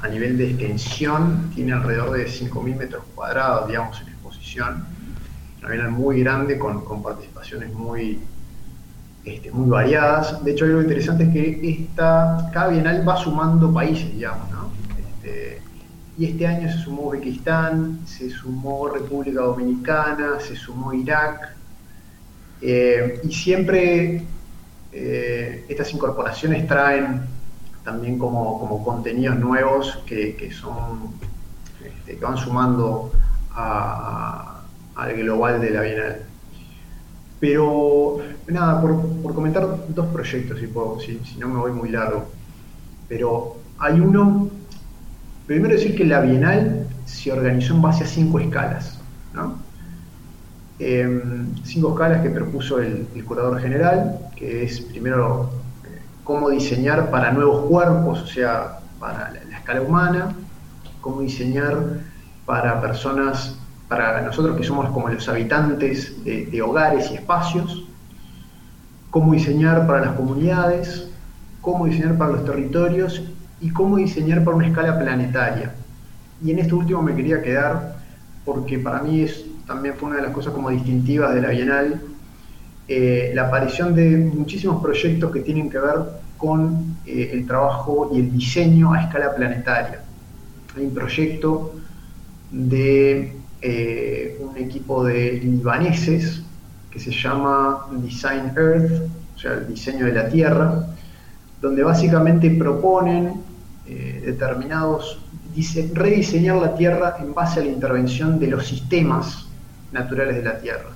a 0.06 0.08
nivel 0.08 0.38
de 0.38 0.52
extensión 0.52 1.52
tiene 1.56 1.74
alrededor 1.74 2.12
de 2.12 2.28
5.000 2.28 2.76
metros 2.76 3.04
cuadrados, 3.16 3.68
digamos, 3.68 4.00
en 4.02 4.10
exposición. 4.10 4.86
Una 5.60 5.70
bienal 5.70 5.92
muy 5.92 6.22
grande 6.22 6.60
con, 6.60 7.02
participaciones 7.02 7.74
muy, 7.74 8.20
este, 9.24 9.52
muy 9.52 9.68
variadas. 9.68 10.44
De 10.46 10.52
hecho, 10.52 10.66
algo 10.66 10.82
interesante 10.82 11.24
es 11.24 11.34
que 11.34 11.70
esta, 11.70 12.52
cada 12.54 12.68
bienal 12.70 13.08
va 13.08 13.18
sumando 13.18 13.74
países, 13.74 14.14
digamos, 14.14 14.48
¿no? 14.52 14.72
Este, 15.00 15.62
y 16.20 16.26
este 16.26 16.46
año 16.46 16.72
se 16.72 16.78
sumó 16.84 17.08
Uzbekistán, 17.08 18.02
se 18.06 18.30
sumó 18.30 18.88
República 18.90 19.42
Dominicana, 19.42 20.40
se 20.40 20.56
sumó 20.56 20.94
Irak. 20.94 21.56
Eh, 22.62 23.22
y 23.24 23.34
siempre 23.34 24.24
eh, 24.92 25.66
estas 25.68 25.92
incorporaciones 25.94 26.68
traen 26.68 27.35
también 27.86 28.18
como, 28.18 28.60
como 28.60 28.84
contenidos 28.84 29.38
nuevos 29.38 30.00
que, 30.06 30.50
son, 30.52 31.14
este, 31.82 32.18
que 32.18 32.26
van 32.26 32.36
sumando 32.36 33.12
al 33.56 35.14
global 35.16 35.62
de 35.62 35.70
la 35.70 35.82
Bienal. 35.82 36.22
Pero 37.40 38.18
nada, 38.48 38.82
por, 38.82 39.36
comentar 39.36 39.68
dos 39.90 40.08
proyectos, 40.08 40.60
si, 41.06 41.20
si, 41.24 41.38
no 41.38 41.48
me 41.48 41.60
voy 41.60 41.72
muy 41.72 41.90
largo. 41.90 42.26
Pero 43.08 43.58
hay 43.78 44.00
uno, 44.00 44.50
primero 45.46 45.76
decir 45.76 45.96
que 45.96 46.06
la 46.06 46.22
Bienal 46.22 46.88
se 47.06 47.32
organizó 47.32 47.76
en 47.76 47.82
base 47.84 48.04
a 48.04 48.08
cinco 48.08 48.40
escalas. 48.40 49.00
¿no? 49.34 49.60
Em, 50.80 51.56
cinco 51.64 51.92
escalas 51.92 52.22
que 52.22 52.30
propuso 52.30 52.80
el, 52.80 53.08
curador 53.26 53.62
general, 53.62 54.20
que 54.36 54.64
es 54.64 54.82
primero 54.82 55.50
cómo 56.26 56.50
diseñar 56.50 57.12
para 57.12 57.32
nuevos 57.32 57.68
cuerpos, 57.68 58.24
o 58.24 58.28
sea, 58.28 58.80
para 59.00 59.32
la, 59.32 59.58
escala 59.58 59.82
humana, 59.82 60.36
cómo 61.00 61.22
diseñar 61.22 61.78
para 62.46 62.82
personas, 62.82 63.56
para 63.88 64.22
nosotros 64.22 64.58
que 64.58 64.64
somos 64.64 64.90
como 64.90 65.08
los 65.08 65.30
habitantes 65.30 66.24
de, 66.26 66.62
hogares 66.64 67.12
y 67.12 67.16
espacios, 67.16 67.86
cómo 69.12 69.34
diseñar 69.34 69.86
para 69.86 70.02
las 70.02 70.16
comunidades, 70.16 71.08
cómo 71.62 71.86
diseñar 71.86 72.18
para 72.18 72.32
los 72.32 72.44
territorios 72.44 73.22
y 73.62 73.70
cómo 73.70 73.98
diseñar 73.98 74.44
para 74.44 74.58
una 74.58 74.68
escala 74.68 74.98
planetaria. 74.98 75.76
Y 76.44 76.52
en 76.52 76.60
esto 76.60 76.78
último 76.78 77.04
me 77.04 77.16
quería 77.16 77.42
quedar 77.44 77.98
porque 78.44 78.80
para 78.80 79.02
mí 79.04 79.22
es, 79.22 79.46
también 79.68 79.94
fue 79.96 80.10
una 80.10 80.18
de 80.18 80.24
las 80.24 80.32
cosas 80.32 80.54
como 80.54 80.72
distintivas 80.72 81.36
de 81.36 81.42
la 81.42 81.50
Bienal, 81.50 82.02
eh, 82.88 83.32
la 83.34 83.48
aparición 83.48 83.96
de 83.96 84.16
muchísimos 84.16 84.80
proyectos 84.80 85.32
que 85.32 85.40
tienen 85.40 85.72
que 85.72 85.80
ver 85.80 86.02
con 86.38 86.98
eh, 87.08 87.32
el 87.34 87.48
trabajo 87.48 88.12
y 88.14 88.20
el 88.20 88.32
diseño 88.32 88.94
a 88.94 89.02
escala 89.02 89.34
planetaria. 89.34 90.02
Hay 90.78 90.86
un 90.86 90.94
proyecto 90.94 91.74
de 92.52 93.34
eh, 93.62 94.38
un 94.40 94.56
equipo 94.58 95.04
de 95.04 95.32
libaneses 95.34 96.44
que 96.92 97.00
se 97.00 97.10
llama 97.12 97.88
Design 98.04 98.52
Earth, 98.56 99.10
o 99.36 99.40
sea, 99.40 99.54
el 99.54 99.68
diseño 99.68 100.06
de 100.06 100.14
la 100.14 100.30
Tierra, 100.30 100.86
donde 101.62 101.84
básicamente 101.84 102.52
proponen 102.52 103.44
determinados, 103.86 105.20
rediseñar 105.94 106.58
la 106.58 106.76
Tierra 106.76 107.18
en 107.20 107.34
base 107.34 107.60
a 107.60 107.64
la 107.64 107.70
intervención 107.70 108.40
de 108.40 108.48
los 108.48 108.66
sistemas 108.66 109.48
naturales 109.92 110.38
de 110.38 110.44
la 110.44 110.60
Tierra 110.60 110.96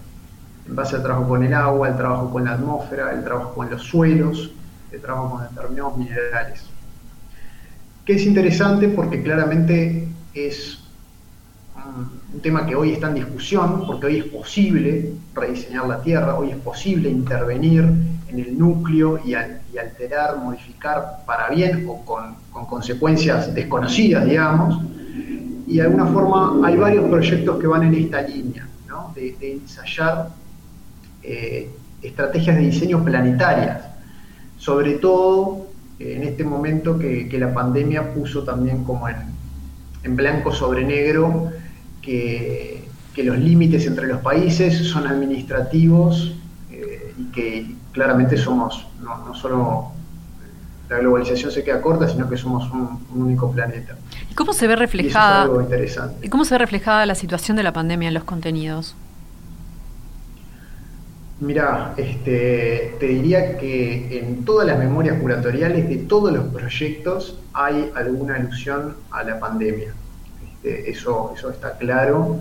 en 0.69 0.75
base 0.75 0.95
al 0.95 1.03
trabajo 1.03 1.27
con 1.27 1.43
el 1.43 1.53
agua, 1.53 1.89
el 1.89 1.97
trabajo 1.97 2.29
con 2.29 2.45
la 2.45 2.53
atmósfera, 2.53 3.11
el 3.11 3.23
trabajo 3.23 3.55
con 3.55 3.69
los 3.69 3.81
suelos, 3.81 4.51
el 4.91 5.01
trabajo 5.01 5.31
con 5.31 5.43
determinados 5.43 5.97
minerales. 5.97 6.63
Que 8.05 8.13
es 8.13 8.25
interesante 8.25 8.87
porque 8.89 9.23
claramente 9.23 10.07
es 10.33 10.83
un 12.31 12.39
tema 12.41 12.67
que 12.67 12.75
hoy 12.75 12.91
está 12.91 13.07
en 13.07 13.15
discusión, 13.15 13.83
porque 13.87 14.05
hoy 14.05 14.17
es 14.19 14.25
posible 14.25 15.13
rediseñar 15.33 15.87
la 15.87 16.01
Tierra, 16.01 16.35
hoy 16.35 16.51
es 16.51 16.57
posible 16.57 17.09
intervenir 17.09 17.83
en 18.27 18.39
el 18.39 18.57
núcleo 18.57 19.19
y, 19.25 19.33
alterar, 19.33 20.37
modificar 20.37 21.23
para 21.25 21.49
bien 21.49 21.85
o 21.87 22.05
con, 22.05 22.35
consecuencias 22.67 23.53
desconocidas, 23.55 24.25
digamos. 24.25 24.83
Y 25.65 25.77
de 25.77 25.81
alguna 25.81 26.05
forma 26.07 26.67
hay 26.67 26.77
varios 26.77 27.05
proyectos 27.05 27.59
que 27.59 27.65
van 27.65 27.83
en 27.83 27.95
esta 27.95 28.21
línea, 28.21 28.67
de, 29.15 29.35
de 29.39 29.53
ensayar 29.53 30.29
eh, 31.31 31.69
estrategias 32.01 32.55
de 32.55 32.63
diseño 32.63 33.05
planetarias, 33.05 33.83
sobre 34.57 34.93
todo 34.93 35.67
en 35.99 36.23
este 36.23 36.43
momento 36.43 36.97
que, 36.97 37.29
la 37.39 37.53
pandemia 37.53 38.15
puso 38.15 38.43
también 38.43 38.83
como 38.83 39.07
en, 39.07 40.15
blanco 40.15 40.51
sobre 40.51 40.83
negro 40.83 41.51
que, 42.01 42.77
los 43.17 43.37
límites 43.37 43.85
entre 43.85 44.07
los 44.07 44.21
países 44.21 44.87
son 44.87 45.05
administrativos 45.05 46.33
eh, 46.71 47.13
y 47.17 47.25
que 47.33 47.75
claramente 47.91 48.37
somos 48.37 48.87
no, 49.03 49.35
solo 49.35 49.91
la 50.89 50.99
globalización 50.99 51.51
se 51.51 51.63
queda 51.65 51.81
corta, 51.81 52.07
sino 52.07 52.29
que 52.29 52.37
somos 52.37 52.71
un, 52.71 52.97
único 53.13 53.51
planeta. 53.51 53.97
¿Y 54.31 54.33
cómo 54.35 54.53
se 54.53 54.67
ve 54.67 54.77
reflejada? 54.77 55.49
¿Y 56.23 56.29
cómo 56.29 56.45
se 56.45 56.53
ve 56.53 56.59
reflejada 56.59 57.05
la 57.05 57.13
situación 57.13 57.57
de 57.57 57.63
la 57.63 57.73
pandemia 57.73 58.07
en 58.07 58.13
los 58.13 58.23
contenidos? 58.23 58.95
Mira, 61.41 61.93
este, 61.95 62.95
te 62.99 63.05
diría 63.07 63.57
que 63.57 64.19
en 64.19 64.43
todas 64.43 64.67
las 64.67 64.77
memorias 64.77 65.19
curatoriales 65.19 65.87
de 65.87 65.97
todos 65.97 66.33
los 66.33 66.45
proyectos 66.47 67.39
hay 67.53 67.91
alguna 67.95 68.35
alusión 68.35 68.95
a 69.09 69.23
la 69.23 69.39
pandemia. 69.39 69.93
Este, 70.53 70.91
eso, 70.91 71.33
eso 71.35 71.49
está 71.49 71.77
claro. 71.77 72.39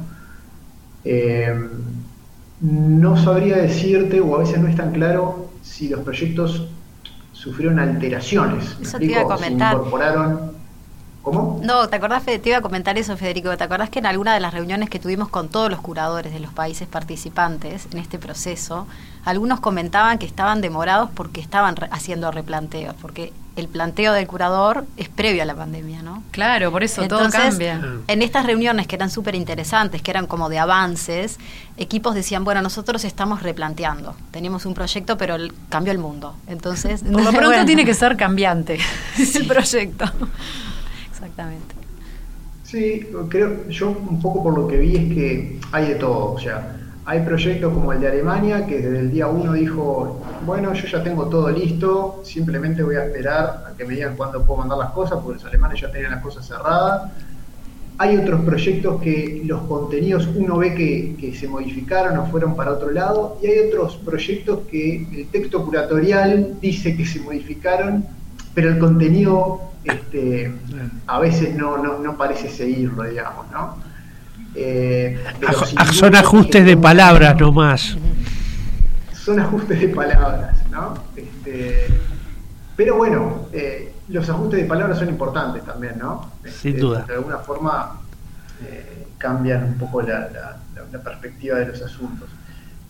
Em, 1.04 1.68
no 2.60 3.16
sabría 3.16 3.58
decirte, 3.58 4.20
o 4.20 4.34
a 4.34 4.40
veces 4.40 4.58
no 4.58 4.66
es 4.66 4.74
tan 4.74 4.90
claro, 4.90 5.48
si 5.62 5.88
los 5.88 6.00
proyectos 6.00 6.68
sufrieron 7.32 7.78
alteraciones. 7.78 8.76
Eso 8.82 8.98
te 8.98 9.04
iba 9.04 9.20
a 9.20 9.24
comentar. 9.24 9.74
incorporaron 9.74 10.57
¿Cómo? 11.22 11.60
No, 11.62 11.88
¿te 11.88 11.96
acordás, 11.96 12.24
te 12.24 12.40
iba 12.44 12.58
a 12.58 12.62
comentar 12.62 12.96
eso, 12.96 13.16
Federico? 13.16 13.56
¿Te 13.56 13.64
acordás 13.64 13.90
que 13.90 13.98
en 13.98 14.06
alguna 14.06 14.34
de 14.34 14.40
las 14.40 14.54
reuniones 14.54 14.88
que 14.88 14.98
tuvimos 14.98 15.28
con 15.28 15.48
todos 15.48 15.70
los 15.70 15.80
curadores 15.80 16.32
de 16.32 16.40
los 16.40 16.52
países 16.52 16.88
participantes 16.88 17.86
en 17.92 17.98
este 17.98 18.18
proceso, 18.18 18.86
algunos 19.24 19.60
comentaban 19.60 20.18
que 20.18 20.26
estaban 20.26 20.60
demorados 20.60 21.10
porque 21.14 21.40
estaban 21.40 21.74
haciendo 21.90 22.30
replanteos, 22.30 22.94
porque 23.00 23.32
el 23.58 23.68
planteo 23.68 24.12
del 24.12 24.26
curador 24.26 24.86
es 24.96 25.08
previo 25.08 25.42
a 25.42 25.46
la 25.46 25.54
pandemia, 25.54 26.02
¿no? 26.02 26.22
Claro, 26.30 26.70
por 26.70 26.84
eso 26.84 27.06
todo 27.08 27.28
cambia. 27.28 27.82
En 28.06 28.22
estas 28.22 28.46
reuniones 28.46 28.86
que 28.86 28.96
eran 28.96 29.10
súper 29.10 29.34
interesantes, 29.34 30.00
que 30.00 30.10
eran 30.10 30.26
como 30.26 30.48
de 30.48 30.58
avances, 30.58 31.38
equipos 31.76 32.14
decían, 32.14 32.44
bueno, 32.44 32.62
nosotros 32.62 33.04
estamos 33.04 33.42
replanteando. 33.42 34.14
Tenemos 34.30 34.64
un 34.64 34.74
proyecto, 34.74 35.18
pero 35.18 35.36
cambió 35.68 35.92
el 35.92 35.98
mundo. 35.98 36.36
Entonces, 36.46 37.02
por 37.02 37.22
lo 37.22 37.32
pronto 37.32 37.64
tiene 37.66 37.84
que 37.84 37.94
ser 37.94 38.16
cambiante 38.16 38.78
ese 39.18 39.44
proyecto. 39.44 40.04
Exactamente. 41.18 41.74
Sí, 42.62 43.08
creo, 43.28 43.66
yo 43.68 43.90
un 43.90 44.20
poco 44.22 44.42
por 44.42 44.54
lo 44.56 44.68
que 44.68 44.76
vi 44.76 44.96
es 44.96 45.14
que 45.14 45.60
hay 45.72 45.88
de 45.88 45.94
todo, 45.96 46.34
o 46.34 46.38
sea, 46.38 46.76
hay 47.06 47.20
proyectos 47.22 47.72
como 47.72 47.92
el 47.92 48.00
de 48.00 48.08
Alemania 48.08 48.66
que 48.66 48.80
desde 48.80 49.00
el 49.00 49.10
día 49.10 49.26
uno 49.26 49.54
dijo, 49.54 50.20
bueno, 50.44 50.74
yo 50.74 50.86
ya 50.86 51.02
tengo 51.02 51.26
todo 51.28 51.48
listo, 51.50 52.20
simplemente 52.22 52.82
voy 52.82 52.96
a 52.96 53.06
esperar 53.06 53.64
a 53.66 53.76
que 53.76 53.84
me 53.86 53.94
digan 53.94 54.14
cuándo 54.16 54.44
puedo 54.44 54.60
mandar 54.60 54.78
las 54.78 54.90
cosas, 54.90 55.18
porque 55.24 55.42
los 55.42 55.44
alemanes 55.46 55.80
ya 55.80 55.90
tenían 55.90 56.12
las 56.12 56.22
cosas 56.22 56.46
cerradas. 56.46 57.10
Hay 57.96 58.16
otros 58.16 58.42
proyectos 58.42 59.00
que 59.00 59.42
los 59.44 59.62
contenidos 59.62 60.28
uno 60.36 60.58
ve 60.58 60.74
que, 60.74 61.16
que 61.18 61.34
se 61.34 61.48
modificaron 61.48 62.18
o 62.18 62.26
fueron 62.26 62.54
para 62.54 62.72
otro 62.72 62.90
lado, 62.90 63.38
y 63.42 63.46
hay 63.46 63.66
otros 63.66 63.96
proyectos 63.96 64.60
que 64.70 65.06
el 65.10 65.26
texto 65.28 65.64
curatorial 65.64 66.60
dice 66.60 66.94
que 66.94 67.06
se 67.06 67.20
modificaron, 67.20 68.06
pero 68.58 68.70
el 68.70 68.78
contenido 68.80 69.70
este, 69.84 70.52
a 71.06 71.20
veces 71.20 71.54
no, 71.54 71.76
no, 71.78 72.16
parece 72.16 72.48
seguirlo, 72.48 73.04
digamos, 73.04 73.48
¿no? 73.52 73.76
Eh, 74.52 75.16
son 75.92 76.16
ajustes 76.16 76.64
de 76.64 76.76
palabras 76.76 77.38
nomás. 77.38 77.96
Son 79.12 79.38
ajustes 79.38 79.80
de 79.80 79.88
palabras, 79.90 80.56
¿no? 80.72 80.94
Este, 81.14 81.86
pero 82.74 82.96
bueno, 82.96 83.46
eh, 83.52 83.92
los 84.08 84.28
ajustes 84.28 84.62
de 84.62 84.66
palabras 84.66 84.98
son 84.98 85.08
importantes 85.08 85.64
también, 85.64 85.96
¿no? 85.96 86.28
Sin 86.42 86.72
este, 86.72 86.80
duda. 86.80 87.04
De 87.06 87.14
alguna 87.14 87.38
forma 87.38 88.00
eh, 88.64 89.06
cambian 89.18 89.62
un 89.62 89.74
poco 89.74 90.02
la, 90.02 90.58
perspectiva 91.04 91.60
de 91.60 91.66
los 91.66 91.80
asuntos. 91.80 92.28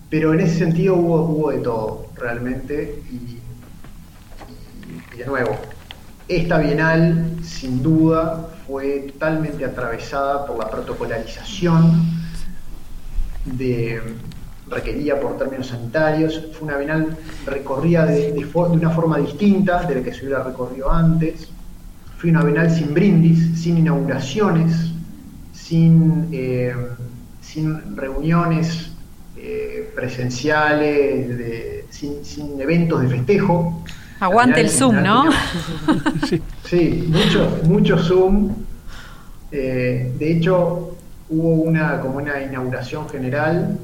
Pero 0.08 0.32
en 0.32 0.40
ese 0.40 0.60
sentido 0.60 0.94
hubo, 0.94 1.24
hubo 1.24 1.50
de 1.50 1.58
todo, 1.58 2.06
realmente, 2.16 3.02
y 3.12 3.38
de 5.16 5.26
nuevo, 5.26 5.56
esta 6.28 6.58
bienal, 6.58 7.36
sin 7.42 7.82
duda, 7.82 8.48
fue 8.66 9.10
totalmente 9.12 9.64
atravesada 9.64 10.46
por 10.46 10.58
la 10.58 10.70
protocolarización 10.70 12.02
de, 13.44 14.02
requerida 14.70 15.18
por 15.20 15.38
términos 15.38 15.68
sanitarios. 15.68 16.48
Fue 16.52 16.68
una 16.68 16.78
bienal 16.78 17.16
recorrida 17.46 18.04
de, 18.06 18.46
una 18.54 18.90
forma 18.90 19.18
distinta 19.18 19.82
de 19.84 19.96
la 19.96 20.02
que 20.02 20.12
se 20.12 20.26
hubiera 20.26 20.42
recorrido 20.42 20.90
antes. 20.90 21.48
Fue 22.18 22.30
una 22.30 22.42
bienal 22.42 22.70
sin 22.70 22.94
brindis, 22.94 23.60
sin 23.60 23.78
inauguraciones, 23.78 24.92
sin, 25.52 26.28
eh, 26.32 26.74
sin 27.40 27.96
reuniones 27.96 28.92
eh, 29.36 29.90
presenciales, 29.94 31.86
sin, 31.90 32.24
sin 32.24 32.60
eventos 32.60 33.02
de 33.02 33.08
festejo. 33.08 33.84
Aguante 34.20 34.60
el 34.60 34.70
Zoom, 34.70 35.02
¿no? 35.02 35.24
sí, 36.64 37.08
mucho, 37.08 37.60
mucho 37.64 37.98
Zoom. 37.98 38.52
Eh, 39.50 40.12
de 40.18 40.32
hecho, 40.32 40.96
hubo 41.30 41.54
una 41.62 42.00
como 42.00 42.16
una 42.16 42.42
inauguración 42.42 43.08
general 43.08 43.78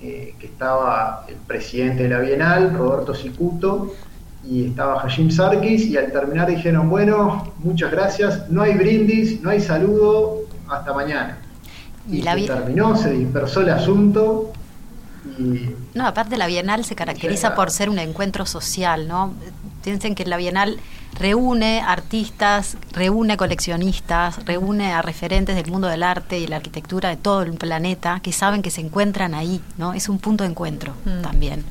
eh, 0.00 0.34
que 0.38 0.46
estaba 0.46 1.24
el 1.28 1.36
presidente 1.36 2.04
de 2.04 2.08
la 2.08 2.18
Bienal, 2.18 2.74
Roberto 2.74 3.14
Sicuto, 3.14 3.94
y 4.44 4.66
estaba 4.66 5.00
Hashim 5.00 5.30
Sarkis, 5.30 5.86
y 5.86 5.96
al 5.96 6.10
terminar 6.10 6.48
dijeron, 6.48 6.90
bueno, 6.90 7.52
muchas 7.58 7.92
gracias, 7.92 8.50
no 8.50 8.62
hay 8.62 8.74
brindis, 8.74 9.40
no 9.40 9.50
hay 9.50 9.60
saludo, 9.60 10.40
hasta 10.68 10.92
mañana. 10.92 11.38
Y, 12.10 12.18
y 12.18 12.22
se 12.22 12.46
terminó, 12.46 12.96
se 12.96 13.12
dispersó 13.12 13.60
el 13.60 13.70
asunto 13.70 14.52
no, 15.94 16.06
aparte 16.06 16.36
la 16.36 16.46
Bienal 16.46 16.84
se 16.84 16.94
caracteriza 16.94 17.54
por 17.54 17.70
ser 17.70 17.90
un 17.90 17.98
encuentro 17.98 18.46
social, 18.46 19.08
¿no? 19.08 19.34
Piensen 19.84 20.14
que 20.14 20.24
la 20.24 20.36
Bienal 20.36 20.80
reúne 21.18 21.80
artistas, 21.80 22.76
reúne 22.92 23.36
coleccionistas, 23.36 24.44
reúne 24.46 24.92
a 24.92 25.02
referentes 25.02 25.54
del 25.54 25.70
mundo 25.70 25.88
del 25.88 26.02
arte 26.02 26.38
y 26.38 26.46
la 26.46 26.56
arquitectura 26.56 27.10
de 27.10 27.16
todo 27.16 27.42
el 27.42 27.52
planeta 27.52 28.20
que 28.22 28.32
saben 28.32 28.62
que 28.62 28.70
se 28.70 28.80
encuentran 28.80 29.34
ahí, 29.34 29.60
¿no? 29.76 29.92
Es 29.92 30.08
un 30.08 30.18
punto 30.18 30.44
de 30.44 30.50
encuentro 30.50 30.94
mm. 31.04 31.22
también. 31.22 31.64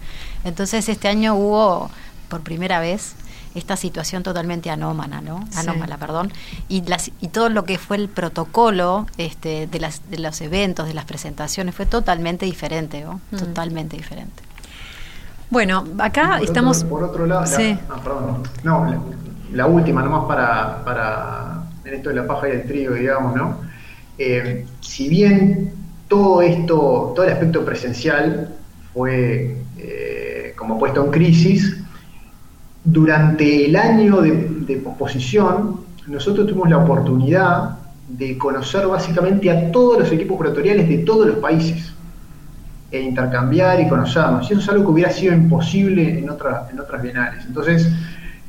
Entonces 0.44 0.88
este 0.88 1.08
año 1.08 1.36
hubo 1.36 1.90
por 2.30 2.42
primera 2.42 2.80
vez 2.80 3.16
esta 3.56 3.76
situación 3.76 4.24
totalmente 4.24 4.70
anómala, 4.70 5.22
¿no? 5.22 5.46
Anómala, 5.56 5.98
perdón. 5.98 6.32
Y, 6.68 6.82
las, 6.84 7.12
y 7.22 7.28
todo 7.28 7.50
lo 7.50 7.64
que 7.66 7.78
fue 7.78 7.98
el 7.98 8.10
protocolo 8.10 9.08
este, 9.18 9.68
de, 9.68 9.80
las, 9.80 10.10
de 10.10 10.20
los 10.20 10.42
eventos, 10.42 10.88
de 10.88 10.94
las 10.94 11.06
presentaciones, 11.06 11.76
fue 11.76 11.86
totalmente 11.86 12.46
diferente, 12.46 13.02
¿no? 13.02 13.20
Mm. 13.32 13.38
Totalmente 13.38 13.98
diferente. 13.98 14.44
Bueno, 15.50 15.84
acá 16.00 16.40
estamos... 16.42 16.86
por 16.86 17.04
otro 17.04 17.26
lado, 17.26 17.44
la, 17.44 17.80
ah, 17.90 18.02
perdón, 18.02 18.44
no, 18.64 19.04
la, 19.52 19.66
última, 19.66 20.02
nomás 20.02 20.24
para, 20.26 20.84
para, 20.86 21.64
en 21.84 21.94
esto 21.94 22.10
de 22.10 22.16
la 22.16 22.26
paja 22.26 22.48
y 22.48 22.52
el 22.52 22.64
trigo, 22.64 22.94
digamos, 22.94 23.36
¿no? 23.36 23.58
Eh, 24.18 24.66
si 24.80 25.10
bien 25.10 25.74
todo 26.08 26.42
esto, 26.42 27.12
todo 27.16 27.26
el 27.26 27.34
aspecto 27.34 27.66
presencial 27.66 28.56
fue 28.94 29.58
eh, 29.78 30.54
como 30.58 30.80
puesto 30.80 31.04
en 31.04 31.12
crisis, 31.12 31.82
durante 32.84 33.66
el 33.66 33.76
año 33.76 34.22
de, 34.22 34.32
de 34.32 34.78
posposición, 34.78 35.82
nosotros 36.08 36.48
tuvimos 36.48 36.70
la 36.70 36.80
oportunidad 36.80 37.78
de 38.08 38.38
conocer 38.38 38.88
básicamente 38.88 39.50
a 39.50 39.72
todos 39.72 40.00
los 40.00 40.12
equipos 40.12 40.38
curatoriales 40.38 40.88
de 40.90 41.00
todos 41.00 41.28
los 41.28 41.38
países 41.38 41.94
e 42.92 43.00
intercambiar 43.00 43.80
y 43.80 43.88
conocernos. 43.88 44.50
Y 44.50 44.54
eso 44.54 44.62
es 44.62 44.70
algo 44.70 44.86
que 44.86 44.92
hubiera 44.92 45.12
sido 45.12 45.34
imposible 45.34 46.20
en, 46.20 46.30
otras 46.30 46.70
en 46.72 46.80
otras 46.80 47.02
bienales. 47.02 47.46
Entonces, 47.46 47.90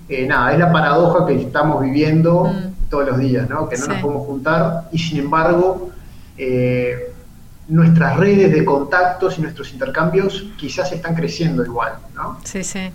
eh, 0.08 0.26
nada, 0.26 0.52
es 0.52 0.58
la 0.58 0.72
paradoja 0.72 1.26
que 1.26 1.40
estamos 1.40 1.80
viviendo 1.82 2.44
mm. 2.44 2.88
todos 2.90 3.08
los 3.08 3.18
días, 3.18 3.48
¿no? 3.48 3.68
que 3.68 3.76
no 3.78 3.86
nos 3.86 3.98
podemos 3.98 4.26
juntar 4.26 4.88
y 4.90 4.98
sin 4.98 5.20
embargo 5.20 5.90
eh, 6.36 7.12
nuestras 7.68 8.16
redes 8.16 8.52
de 8.52 8.64
contactos 8.64 9.38
y 9.38 9.42
nuestros 9.42 9.72
intercambios 9.72 10.46
quizás 10.56 10.90
están 10.90 11.14
creciendo 11.14 11.64
igual. 11.64 11.92
¿no? 12.14 12.38
Sí, 12.42 12.64
sí. 12.64 12.90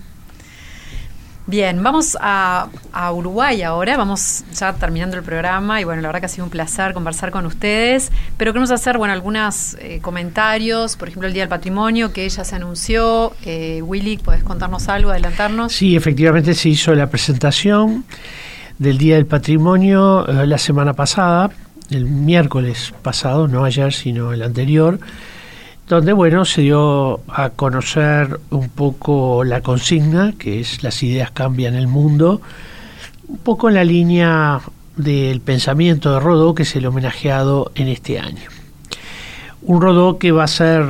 Bien, 1.49 1.81
vamos 1.81 2.17
a, 2.19 2.67
Uruguay 3.13 3.61
ahora, 3.61 3.95
vamos 3.95 4.43
ya 4.53 4.73
terminando 4.73 5.15
el 5.15 5.23
programa 5.23 5.79
y 5.79 5.85
bueno, 5.85 6.01
la 6.01 6.09
verdad 6.09 6.19
que 6.19 6.25
ha 6.25 6.29
sido 6.29 6.43
un 6.43 6.49
placer 6.49 6.93
conversar 6.93 7.31
con 7.31 7.45
ustedes, 7.45 8.11
pero 8.35 8.51
queremos 8.51 8.69
hacer, 8.69 8.97
bueno, 8.97 9.13
algunos 9.13 9.77
eh, 9.79 9.99
comentarios, 10.01 10.97
por 10.97 11.07
ejemplo, 11.07 11.25
el 11.25 11.33
Día 11.33 11.43
del 11.43 11.49
Patrimonio 11.49 12.11
que 12.11 12.27
ya 12.27 12.43
se 12.43 12.53
anunció. 12.53 13.31
Eh, 13.45 13.81
Willy, 13.81 14.17
¿podés 14.17 14.43
contarnos 14.43 14.89
algo, 14.89 15.11
adelantarnos? 15.11 15.71
Sí, 15.71 15.95
efectivamente 15.95 16.53
se 16.53 16.67
hizo 16.67 16.93
la 16.93 17.09
presentación 17.09 18.03
del 18.77 18.97
Día 18.97 19.15
del 19.15 19.25
Patrimonio 19.25 20.27
eh, 20.27 20.45
la 20.45 20.57
semana 20.57 20.95
pasada, 20.95 21.49
el 21.89 22.07
miércoles 22.07 22.93
pasado, 23.01 23.47
no 23.47 23.63
ayer, 23.63 23.93
sino 23.93 24.33
el 24.33 24.43
anterior 24.43 24.99
donde 25.87 26.11
bueno 26.11 26.43
se 26.43 26.61
dio 26.61 27.21
a 27.29 27.49
conocer 27.51 28.39
un 28.49 28.69
poco 28.69 29.43
la 29.43 29.61
consigna 29.61 30.33
que 30.37 30.59
es 30.59 30.83
las 30.83 31.01
ideas 31.01 31.31
cambian 31.31 31.75
el 31.75 31.87
mundo 31.87 32.41
un 33.27 33.37
poco 33.37 33.69
en 33.69 33.75
la 33.75 33.85
línea 33.85 34.59
del 34.97 35.39
pensamiento 35.39 36.13
de 36.13 36.19
Rodó 36.19 36.55
que 36.55 36.65
se 36.65 36.81
le 36.81 36.87
homenajeado 36.87 37.71
en 37.75 37.87
este 37.87 38.19
año. 38.19 38.49
Un 39.61 39.81
Rodó 39.81 40.17
que 40.17 40.31
va 40.31 40.45
a 40.45 40.47
ser 40.47 40.83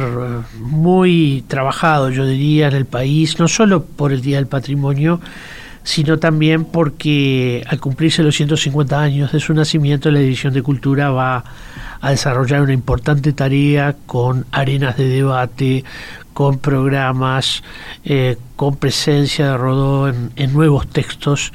muy 0.59 1.43
trabajado 1.47 2.09
yo 2.09 2.25
diría 2.25 2.67
en 2.67 2.75
el 2.75 2.85
país 2.85 3.39
no 3.39 3.47
solo 3.47 3.83
por 3.83 4.11
el 4.11 4.21
Día 4.21 4.37
del 4.37 4.47
Patrimonio 4.47 5.19
sino 5.83 6.17
también 6.17 6.65
porque 6.65 7.63
al 7.67 7.79
cumplirse 7.79 8.23
los 8.23 8.35
150 8.35 8.99
años 8.99 9.31
de 9.31 9.39
su 9.39 9.53
nacimiento 9.53 10.09
la 10.09 10.19
División 10.19 10.53
de 10.53 10.63
Cultura 10.63 11.11
va 11.11 11.37
a 11.37 11.43
desarrollar 12.01 12.61
una 12.61 12.73
importante 12.73 13.33
tarea 13.33 13.95
con 14.05 14.45
arenas 14.51 14.97
de 14.97 15.07
debate, 15.07 15.83
con 16.33 16.59
programas, 16.59 17.63
eh, 18.05 18.37
con 18.55 18.75
presencia 18.75 19.51
de 19.51 19.57
Rodó 19.57 20.07
en, 20.07 20.53
nuevos 20.53 20.87
textos 20.87 21.51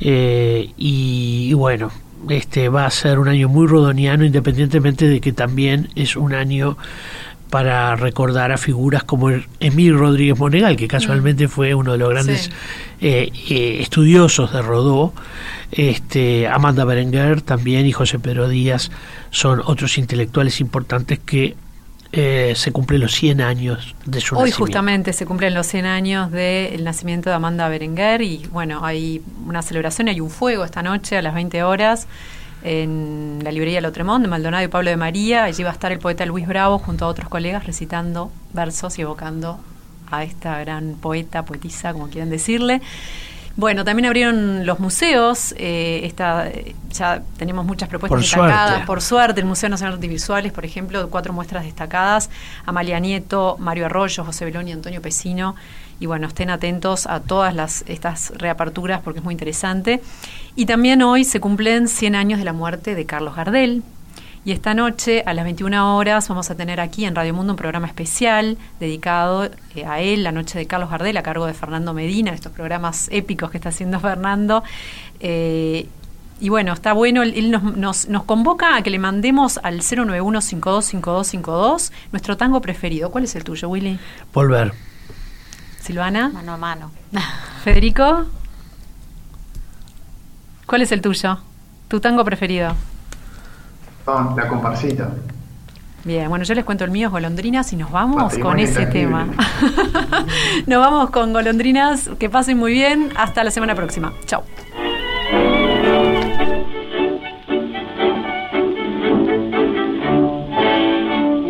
eh, 0.00 0.72
y, 0.78 1.52
bueno, 1.52 1.90
este 2.30 2.70
va 2.70 2.86
a 2.86 2.90
ser 2.90 3.18
un 3.18 3.28
año 3.28 3.48
muy 3.50 3.66
rodoniano 3.66 4.24
independientemente 4.24 5.06
de 5.08 5.20
que 5.20 5.32
también 5.32 5.90
es 5.94 6.16
un 6.16 6.32
año 6.32 6.78
para 7.54 7.94
recordar 7.94 8.50
a 8.50 8.58
figuras 8.58 9.04
como 9.04 9.30
Emil 9.60 9.96
Rodríguez 9.96 10.36
Monegal, 10.36 10.74
que 10.74 10.88
casualmente 10.88 11.46
fue 11.46 11.72
uno 11.72 11.92
de 11.92 11.98
los 11.98 12.10
grandes 12.10 12.50
eh, 13.00 13.30
eh, 13.48 13.76
estudiosos 13.78 14.52
de 14.52 14.60
Rodó, 14.60 15.12
este, 15.70 16.48
Amanda 16.48 16.84
Berenguer 16.84 17.42
también 17.42 17.86
y 17.86 17.92
José 17.92 18.18
Pedro 18.18 18.48
Díaz 18.48 18.90
son 19.30 19.62
otros 19.66 19.98
intelectuales 19.98 20.60
importantes 20.60 21.20
que 21.20 21.54
eh, 22.10 22.54
se 22.56 22.72
cumplen 22.72 23.00
los 23.00 23.12
100 23.12 23.40
años 23.40 23.94
de 24.04 24.20
su 24.20 24.34
Hoy 24.34 24.50
nacimiento. 24.50 24.58
justamente 24.58 25.12
se 25.12 25.24
cumplen 25.24 25.54
los 25.54 25.68
100 25.68 25.86
años 25.86 26.32
del 26.32 26.82
nacimiento 26.82 27.30
de 27.30 27.36
Amanda 27.36 27.68
Berenguer 27.68 28.20
y 28.22 28.48
bueno, 28.50 28.84
hay 28.84 29.22
una 29.46 29.62
celebración, 29.62 30.08
hay 30.08 30.18
un 30.20 30.30
fuego 30.30 30.64
esta 30.64 30.82
noche 30.82 31.16
a 31.16 31.22
las 31.22 31.34
20 31.34 31.62
horas 31.62 32.08
en 32.64 33.40
la 33.42 33.52
librería 33.52 33.80
Lotremont 33.80 34.22
de 34.22 34.28
Maldonado 34.28 34.64
y 34.64 34.68
Pablo 34.68 34.90
de 34.90 34.96
María. 34.96 35.44
Allí 35.44 35.62
va 35.62 35.70
a 35.70 35.74
estar 35.74 35.92
el 35.92 35.98
poeta 35.98 36.26
Luis 36.26 36.48
Bravo 36.48 36.78
junto 36.78 37.04
a 37.04 37.08
otros 37.08 37.28
colegas 37.28 37.66
recitando 37.66 38.32
versos 38.52 38.98
y 38.98 39.02
evocando 39.02 39.60
a 40.10 40.24
esta 40.24 40.58
gran 40.60 40.94
poeta, 41.00 41.44
poetisa, 41.44 41.92
como 41.92 42.08
quieran 42.08 42.30
decirle. 42.30 42.80
Bueno, 43.56 43.84
también 43.84 44.06
abrieron 44.06 44.66
los 44.66 44.80
museos. 44.80 45.54
Eh, 45.56 46.00
esta, 46.04 46.50
ya 46.90 47.22
tenemos 47.36 47.64
muchas 47.64 47.88
propuestas 47.88 48.16
Por 48.16 48.20
destacadas. 48.20 48.68
suerte. 48.68 48.86
Por 48.86 49.00
suerte, 49.00 49.40
el 49.40 49.46
Museo 49.46 49.68
Nacional 49.68 49.92
de 49.92 49.96
Artes 49.98 50.10
Visuales, 50.10 50.52
por 50.52 50.64
ejemplo, 50.64 51.08
cuatro 51.08 51.32
muestras 51.32 51.64
destacadas. 51.64 52.30
Amalia 52.66 52.98
Nieto, 52.98 53.56
Mario 53.60 53.86
Arroyo, 53.86 54.24
José 54.24 54.44
Beloni, 54.46 54.72
Antonio 54.72 55.00
Pesino. 55.00 55.54
Y 56.00 56.06
bueno, 56.06 56.26
estén 56.26 56.50
atentos 56.50 57.06
a 57.06 57.20
todas 57.20 57.54
las, 57.54 57.84
estas 57.88 58.32
reaperturas 58.36 59.00
porque 59.02 59.20
es 59.20 59.24
muy 59.24 59.32
interesante. 59.32 60.02
Y 60.56 60.66
también 60.66 61.02
hoy 61.02 61.24
se 61.24 61.40
cumplen 61.40 61.88
100 61.88 62.14
años 62.14 62.38
de 62.38 62.44
la 62.44 62.52
muerte 62.52 62.94
de 62.94 63.06
Carlos 63.06 63.36
Gardel. 63.36 63.82
Y 64.46 64.52
esta 64.52 64.74
noche, 64.74 65.22
a 65.24 65.32
las 65.32 65.44
21 65.44 65.96
horas, 65.96 66.28
vamos 66.28 66.50
a 66.50 66.54
tener 66.54 66.78
aquí 66.78 67.06
en 67.06 67.14
Radio 67.14 67.32
Mundo 67.32 67.54
un 67.54 67.56
programa 67.56 67.86
especial 67.86 68.58
dedicado 68.78 69.48
eh, 69.74 69.86
a 69.86 70.00
él, 70.00 70.22
la 70.22 70.32
noche 70.32 70.58
de 70.58 70.66
Carlos 70.66 70.90
Gardel, 70.90 71.16
a 71.16 71.22
cargo 71.22 71.46
de 71.46 71.54
Fernando 71.54 71.94
Medina, 71.94 72.34
estos 72.34 72.52
programas 72.52 73.08
épicos 73.10 73.50
que 73.50 73.56
está 73.56 73.70
haciendo 73.70 74.00
Fernando. 74.00 74.62
Eh, 75.20 75.86
y 76.40 76.48
bueno, 76.50 76.74
está 76.74 76.92
bueno, 76.92 77.22
él, 77.22 77.50
nos, 77.50 77.62
nos, 77.62 78.06
nos 78.08 78.24
convoca 78.24 78.76
a 78.76 78.82
que 78.82 78.90
le 78.90 78.98
mandemos 78.98 79.58
al 79.62 79.80
091-525252 79.80 81.90
nuestro 82.12 82.36
tango 82.36 82.60
preferido. 82.60 83.10
¿Cuál 83.10 83.24
es 83.24 83.34
el 83.36 83.44
tuyo, 83.44 83.70
Willy? 83.70 83.98
Volver. 84.34 84.74
Silvana, 85.84 86.30
Mano 86.30 86.54
a 86.54 86.56
mano. 86.56 86.90
Federico, 87.62 88.24
¿cuál 90.64 90.80
es 90.80 90.92
el 90.92 91.02
tuyo? 91.02 91.38
Tu 91.88 92.00
tango 92.00 92.24
preferido. 92.24 92.74
No, 94.06 94.34
la 94.34 94.48
comparsita. 94.48 95.10
Bien, 96.04 96.30
bueno, 96.30 96.46
yo 96.46 96.54
les 96.54 96.64
cuento 96.64 96.84
el 96.84 96.90
mío, 96.90 97.10
golondrinas, 97.10 97.70
y 97.74 97.76
nos 97.76 97.90
vamos 97.90 98.38
con 98.38 98.58
ese 98.58 98.86
tema. 98.86 99.26
nos 100.66 100.80
vamos 100.80 101.10
con 101.10 101.34
golondrinas, 101.34 102.08
que 102.18 102.30
pasen 102.30 102.56
muy 102.56 102.72
bien, 102.72 103.10
hasta 103.16 103.44
la 103.44 103.50
semana 103.50 103.74
próxima. 103.74 104.14
Chao. 104.24 104.42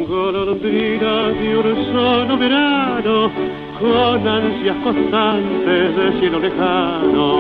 golondrina 0.09 1.29
de 1.29 1.57
un 1.57 1.93
solo 1.93 2.37
verano, 2.37 3.54
con 3.81 4.29
ansias 4.29 4.77
constantes 4.83 5.97
de 5.97 6.21
cielo 6.21 6.39
lejano. 6.39 7.39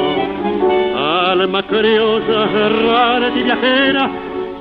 Alma 0.97 1.63
criolla, 1.63 2.45
errante 2.45 3.41
y 3.41 3.43
viajera, 3.43 4.11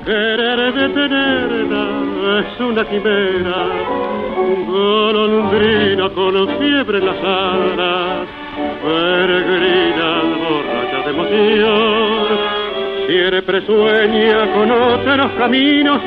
querer 0.04 0.74
detenerla 0.74 2.04
es 2.40 2.60
una 2.60 2.84
quimera. 2.84 3.66
Golondrina 4.66 6.08
con 6.10 6.48
fiebre 6.58 6.98
en 6.98 7.06
las 7.06 7.24
alas, 7.24 8.28
peregrina 8.82 10.22
borracha 10.42 10.98
de 11.04 11.10
emoción. 11.10 12.54
Siempre 13.06 13.66
sueña 13.66 14.52
con 14.54 14.70
otros 14.70 15.32
caminos, 15.38 16.00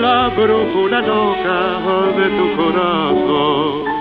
la 0.00 0.28
brújula 0.28 1.00
loca 1.00 1.80
de 2.16 2.28
tu 2.30 2.56
corazón. 2.56 3.95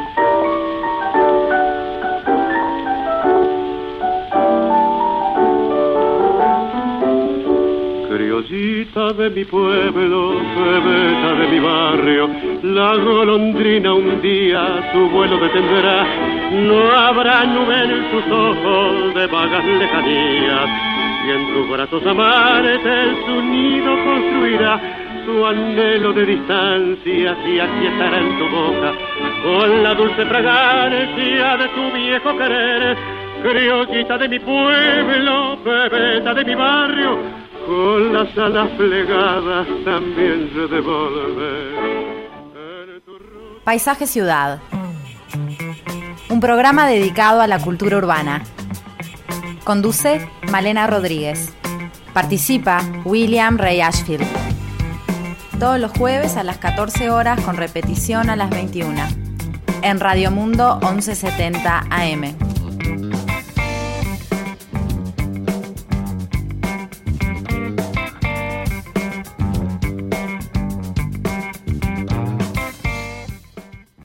Criollita 8.46 9.14
de 9.14 9.30
mi 9.32 9.46
pueblo, 9.46 10.36
bebeta 10.36 11.34
de 11.34 11.48
mi 11.48 11.60
barrio, 11.60 12.30
la 12.64 12.96
golondrina 12.96 13.94
un 13.94 14.22
día 14.22 14.92
su 14.94 15.10
vuelo 15.10 15.38
detendrá. 15.38 16.06
No 16.52 16.92
habrá 16.92 17.46
nube 17.46 17.84
en 17.84 18.12
sus 18.12 18.32
ojos 18.32 19.16
de 19.16 19.28
vagas 19.28 19.66
lejanías, 19.66 20.70
y 21.26 21.32
en 21.32 21.54
tus 21.54 21.70
brazos 21.70 22.06
amantes 22.06 23.18
su 23.26 23.42
nido 23.42 23.96
construirá 24.06 24.80
su 25.26 25.46
anhelo 25.46 26.14
de 26.14 26.26
distancia 26.26 27.38
y 27.48 27.60
aquí 27.60 27.88
estará 27.88 28.20
en 28.20 28.38
tu 28.38 28.48
boca 28.50 28.94
con 29.44 29.84
la 29.84 29.96
dulce 29.96 30.24
fragancia 30.24 31.58
de 31.58 31.68
tu 31.70 31.92
viejo 31.98 32.38
querer 32.38 32.96
criollita 33.42 34.20
de 34.20 34.30
mi 34.30 34.40
pueblo 34.40 35.58
bebeta 35.64 36.34
de 36.36 36.46
mi 36.46 36.54
barrio 36.54 37.45
con 37.66 38.14
las 38.14 38.38
alas 38.38 38.70
plegadas 38.78 39.68
también 39.84 40.52
se 40.54 40.68
devolver 40.68 42.16
Paisaje 43.64 44.06
Ciudad. 44.06 44.60
Un 46.30 46.40
programa 46.40 46.88
dedicado 46.88 47.42
a 47.42 47.48
la 47.48 47.60
cultura 47.60 47.98
urbana. 47.98 48.44
Conduce 49.64 50.30
Malena 50.52 50.86
Rodríguez. 50.86 51.52
Participa 52.14 52.82
William 53.06 53.58
Ray 53.58 53.82
Ashfield. 53.82 54.26
Todos 55.60 55.80
los 55.80 55.92
jueves 55.92 56.38
a 56.38 56.44
las 56.44 56.58
14 56.60 57.10
horas 57.10 57.42
con 57.42 57.58
repetición 57.58 58.30
a 58.30 58.36
las 58.36 58.52
21. 58.52 59.02
En 59.82 60.00
Radio 60.00 60.30
Mundo 60.30 60.80
1170 60.82 61.86
AM. 61.90 62.55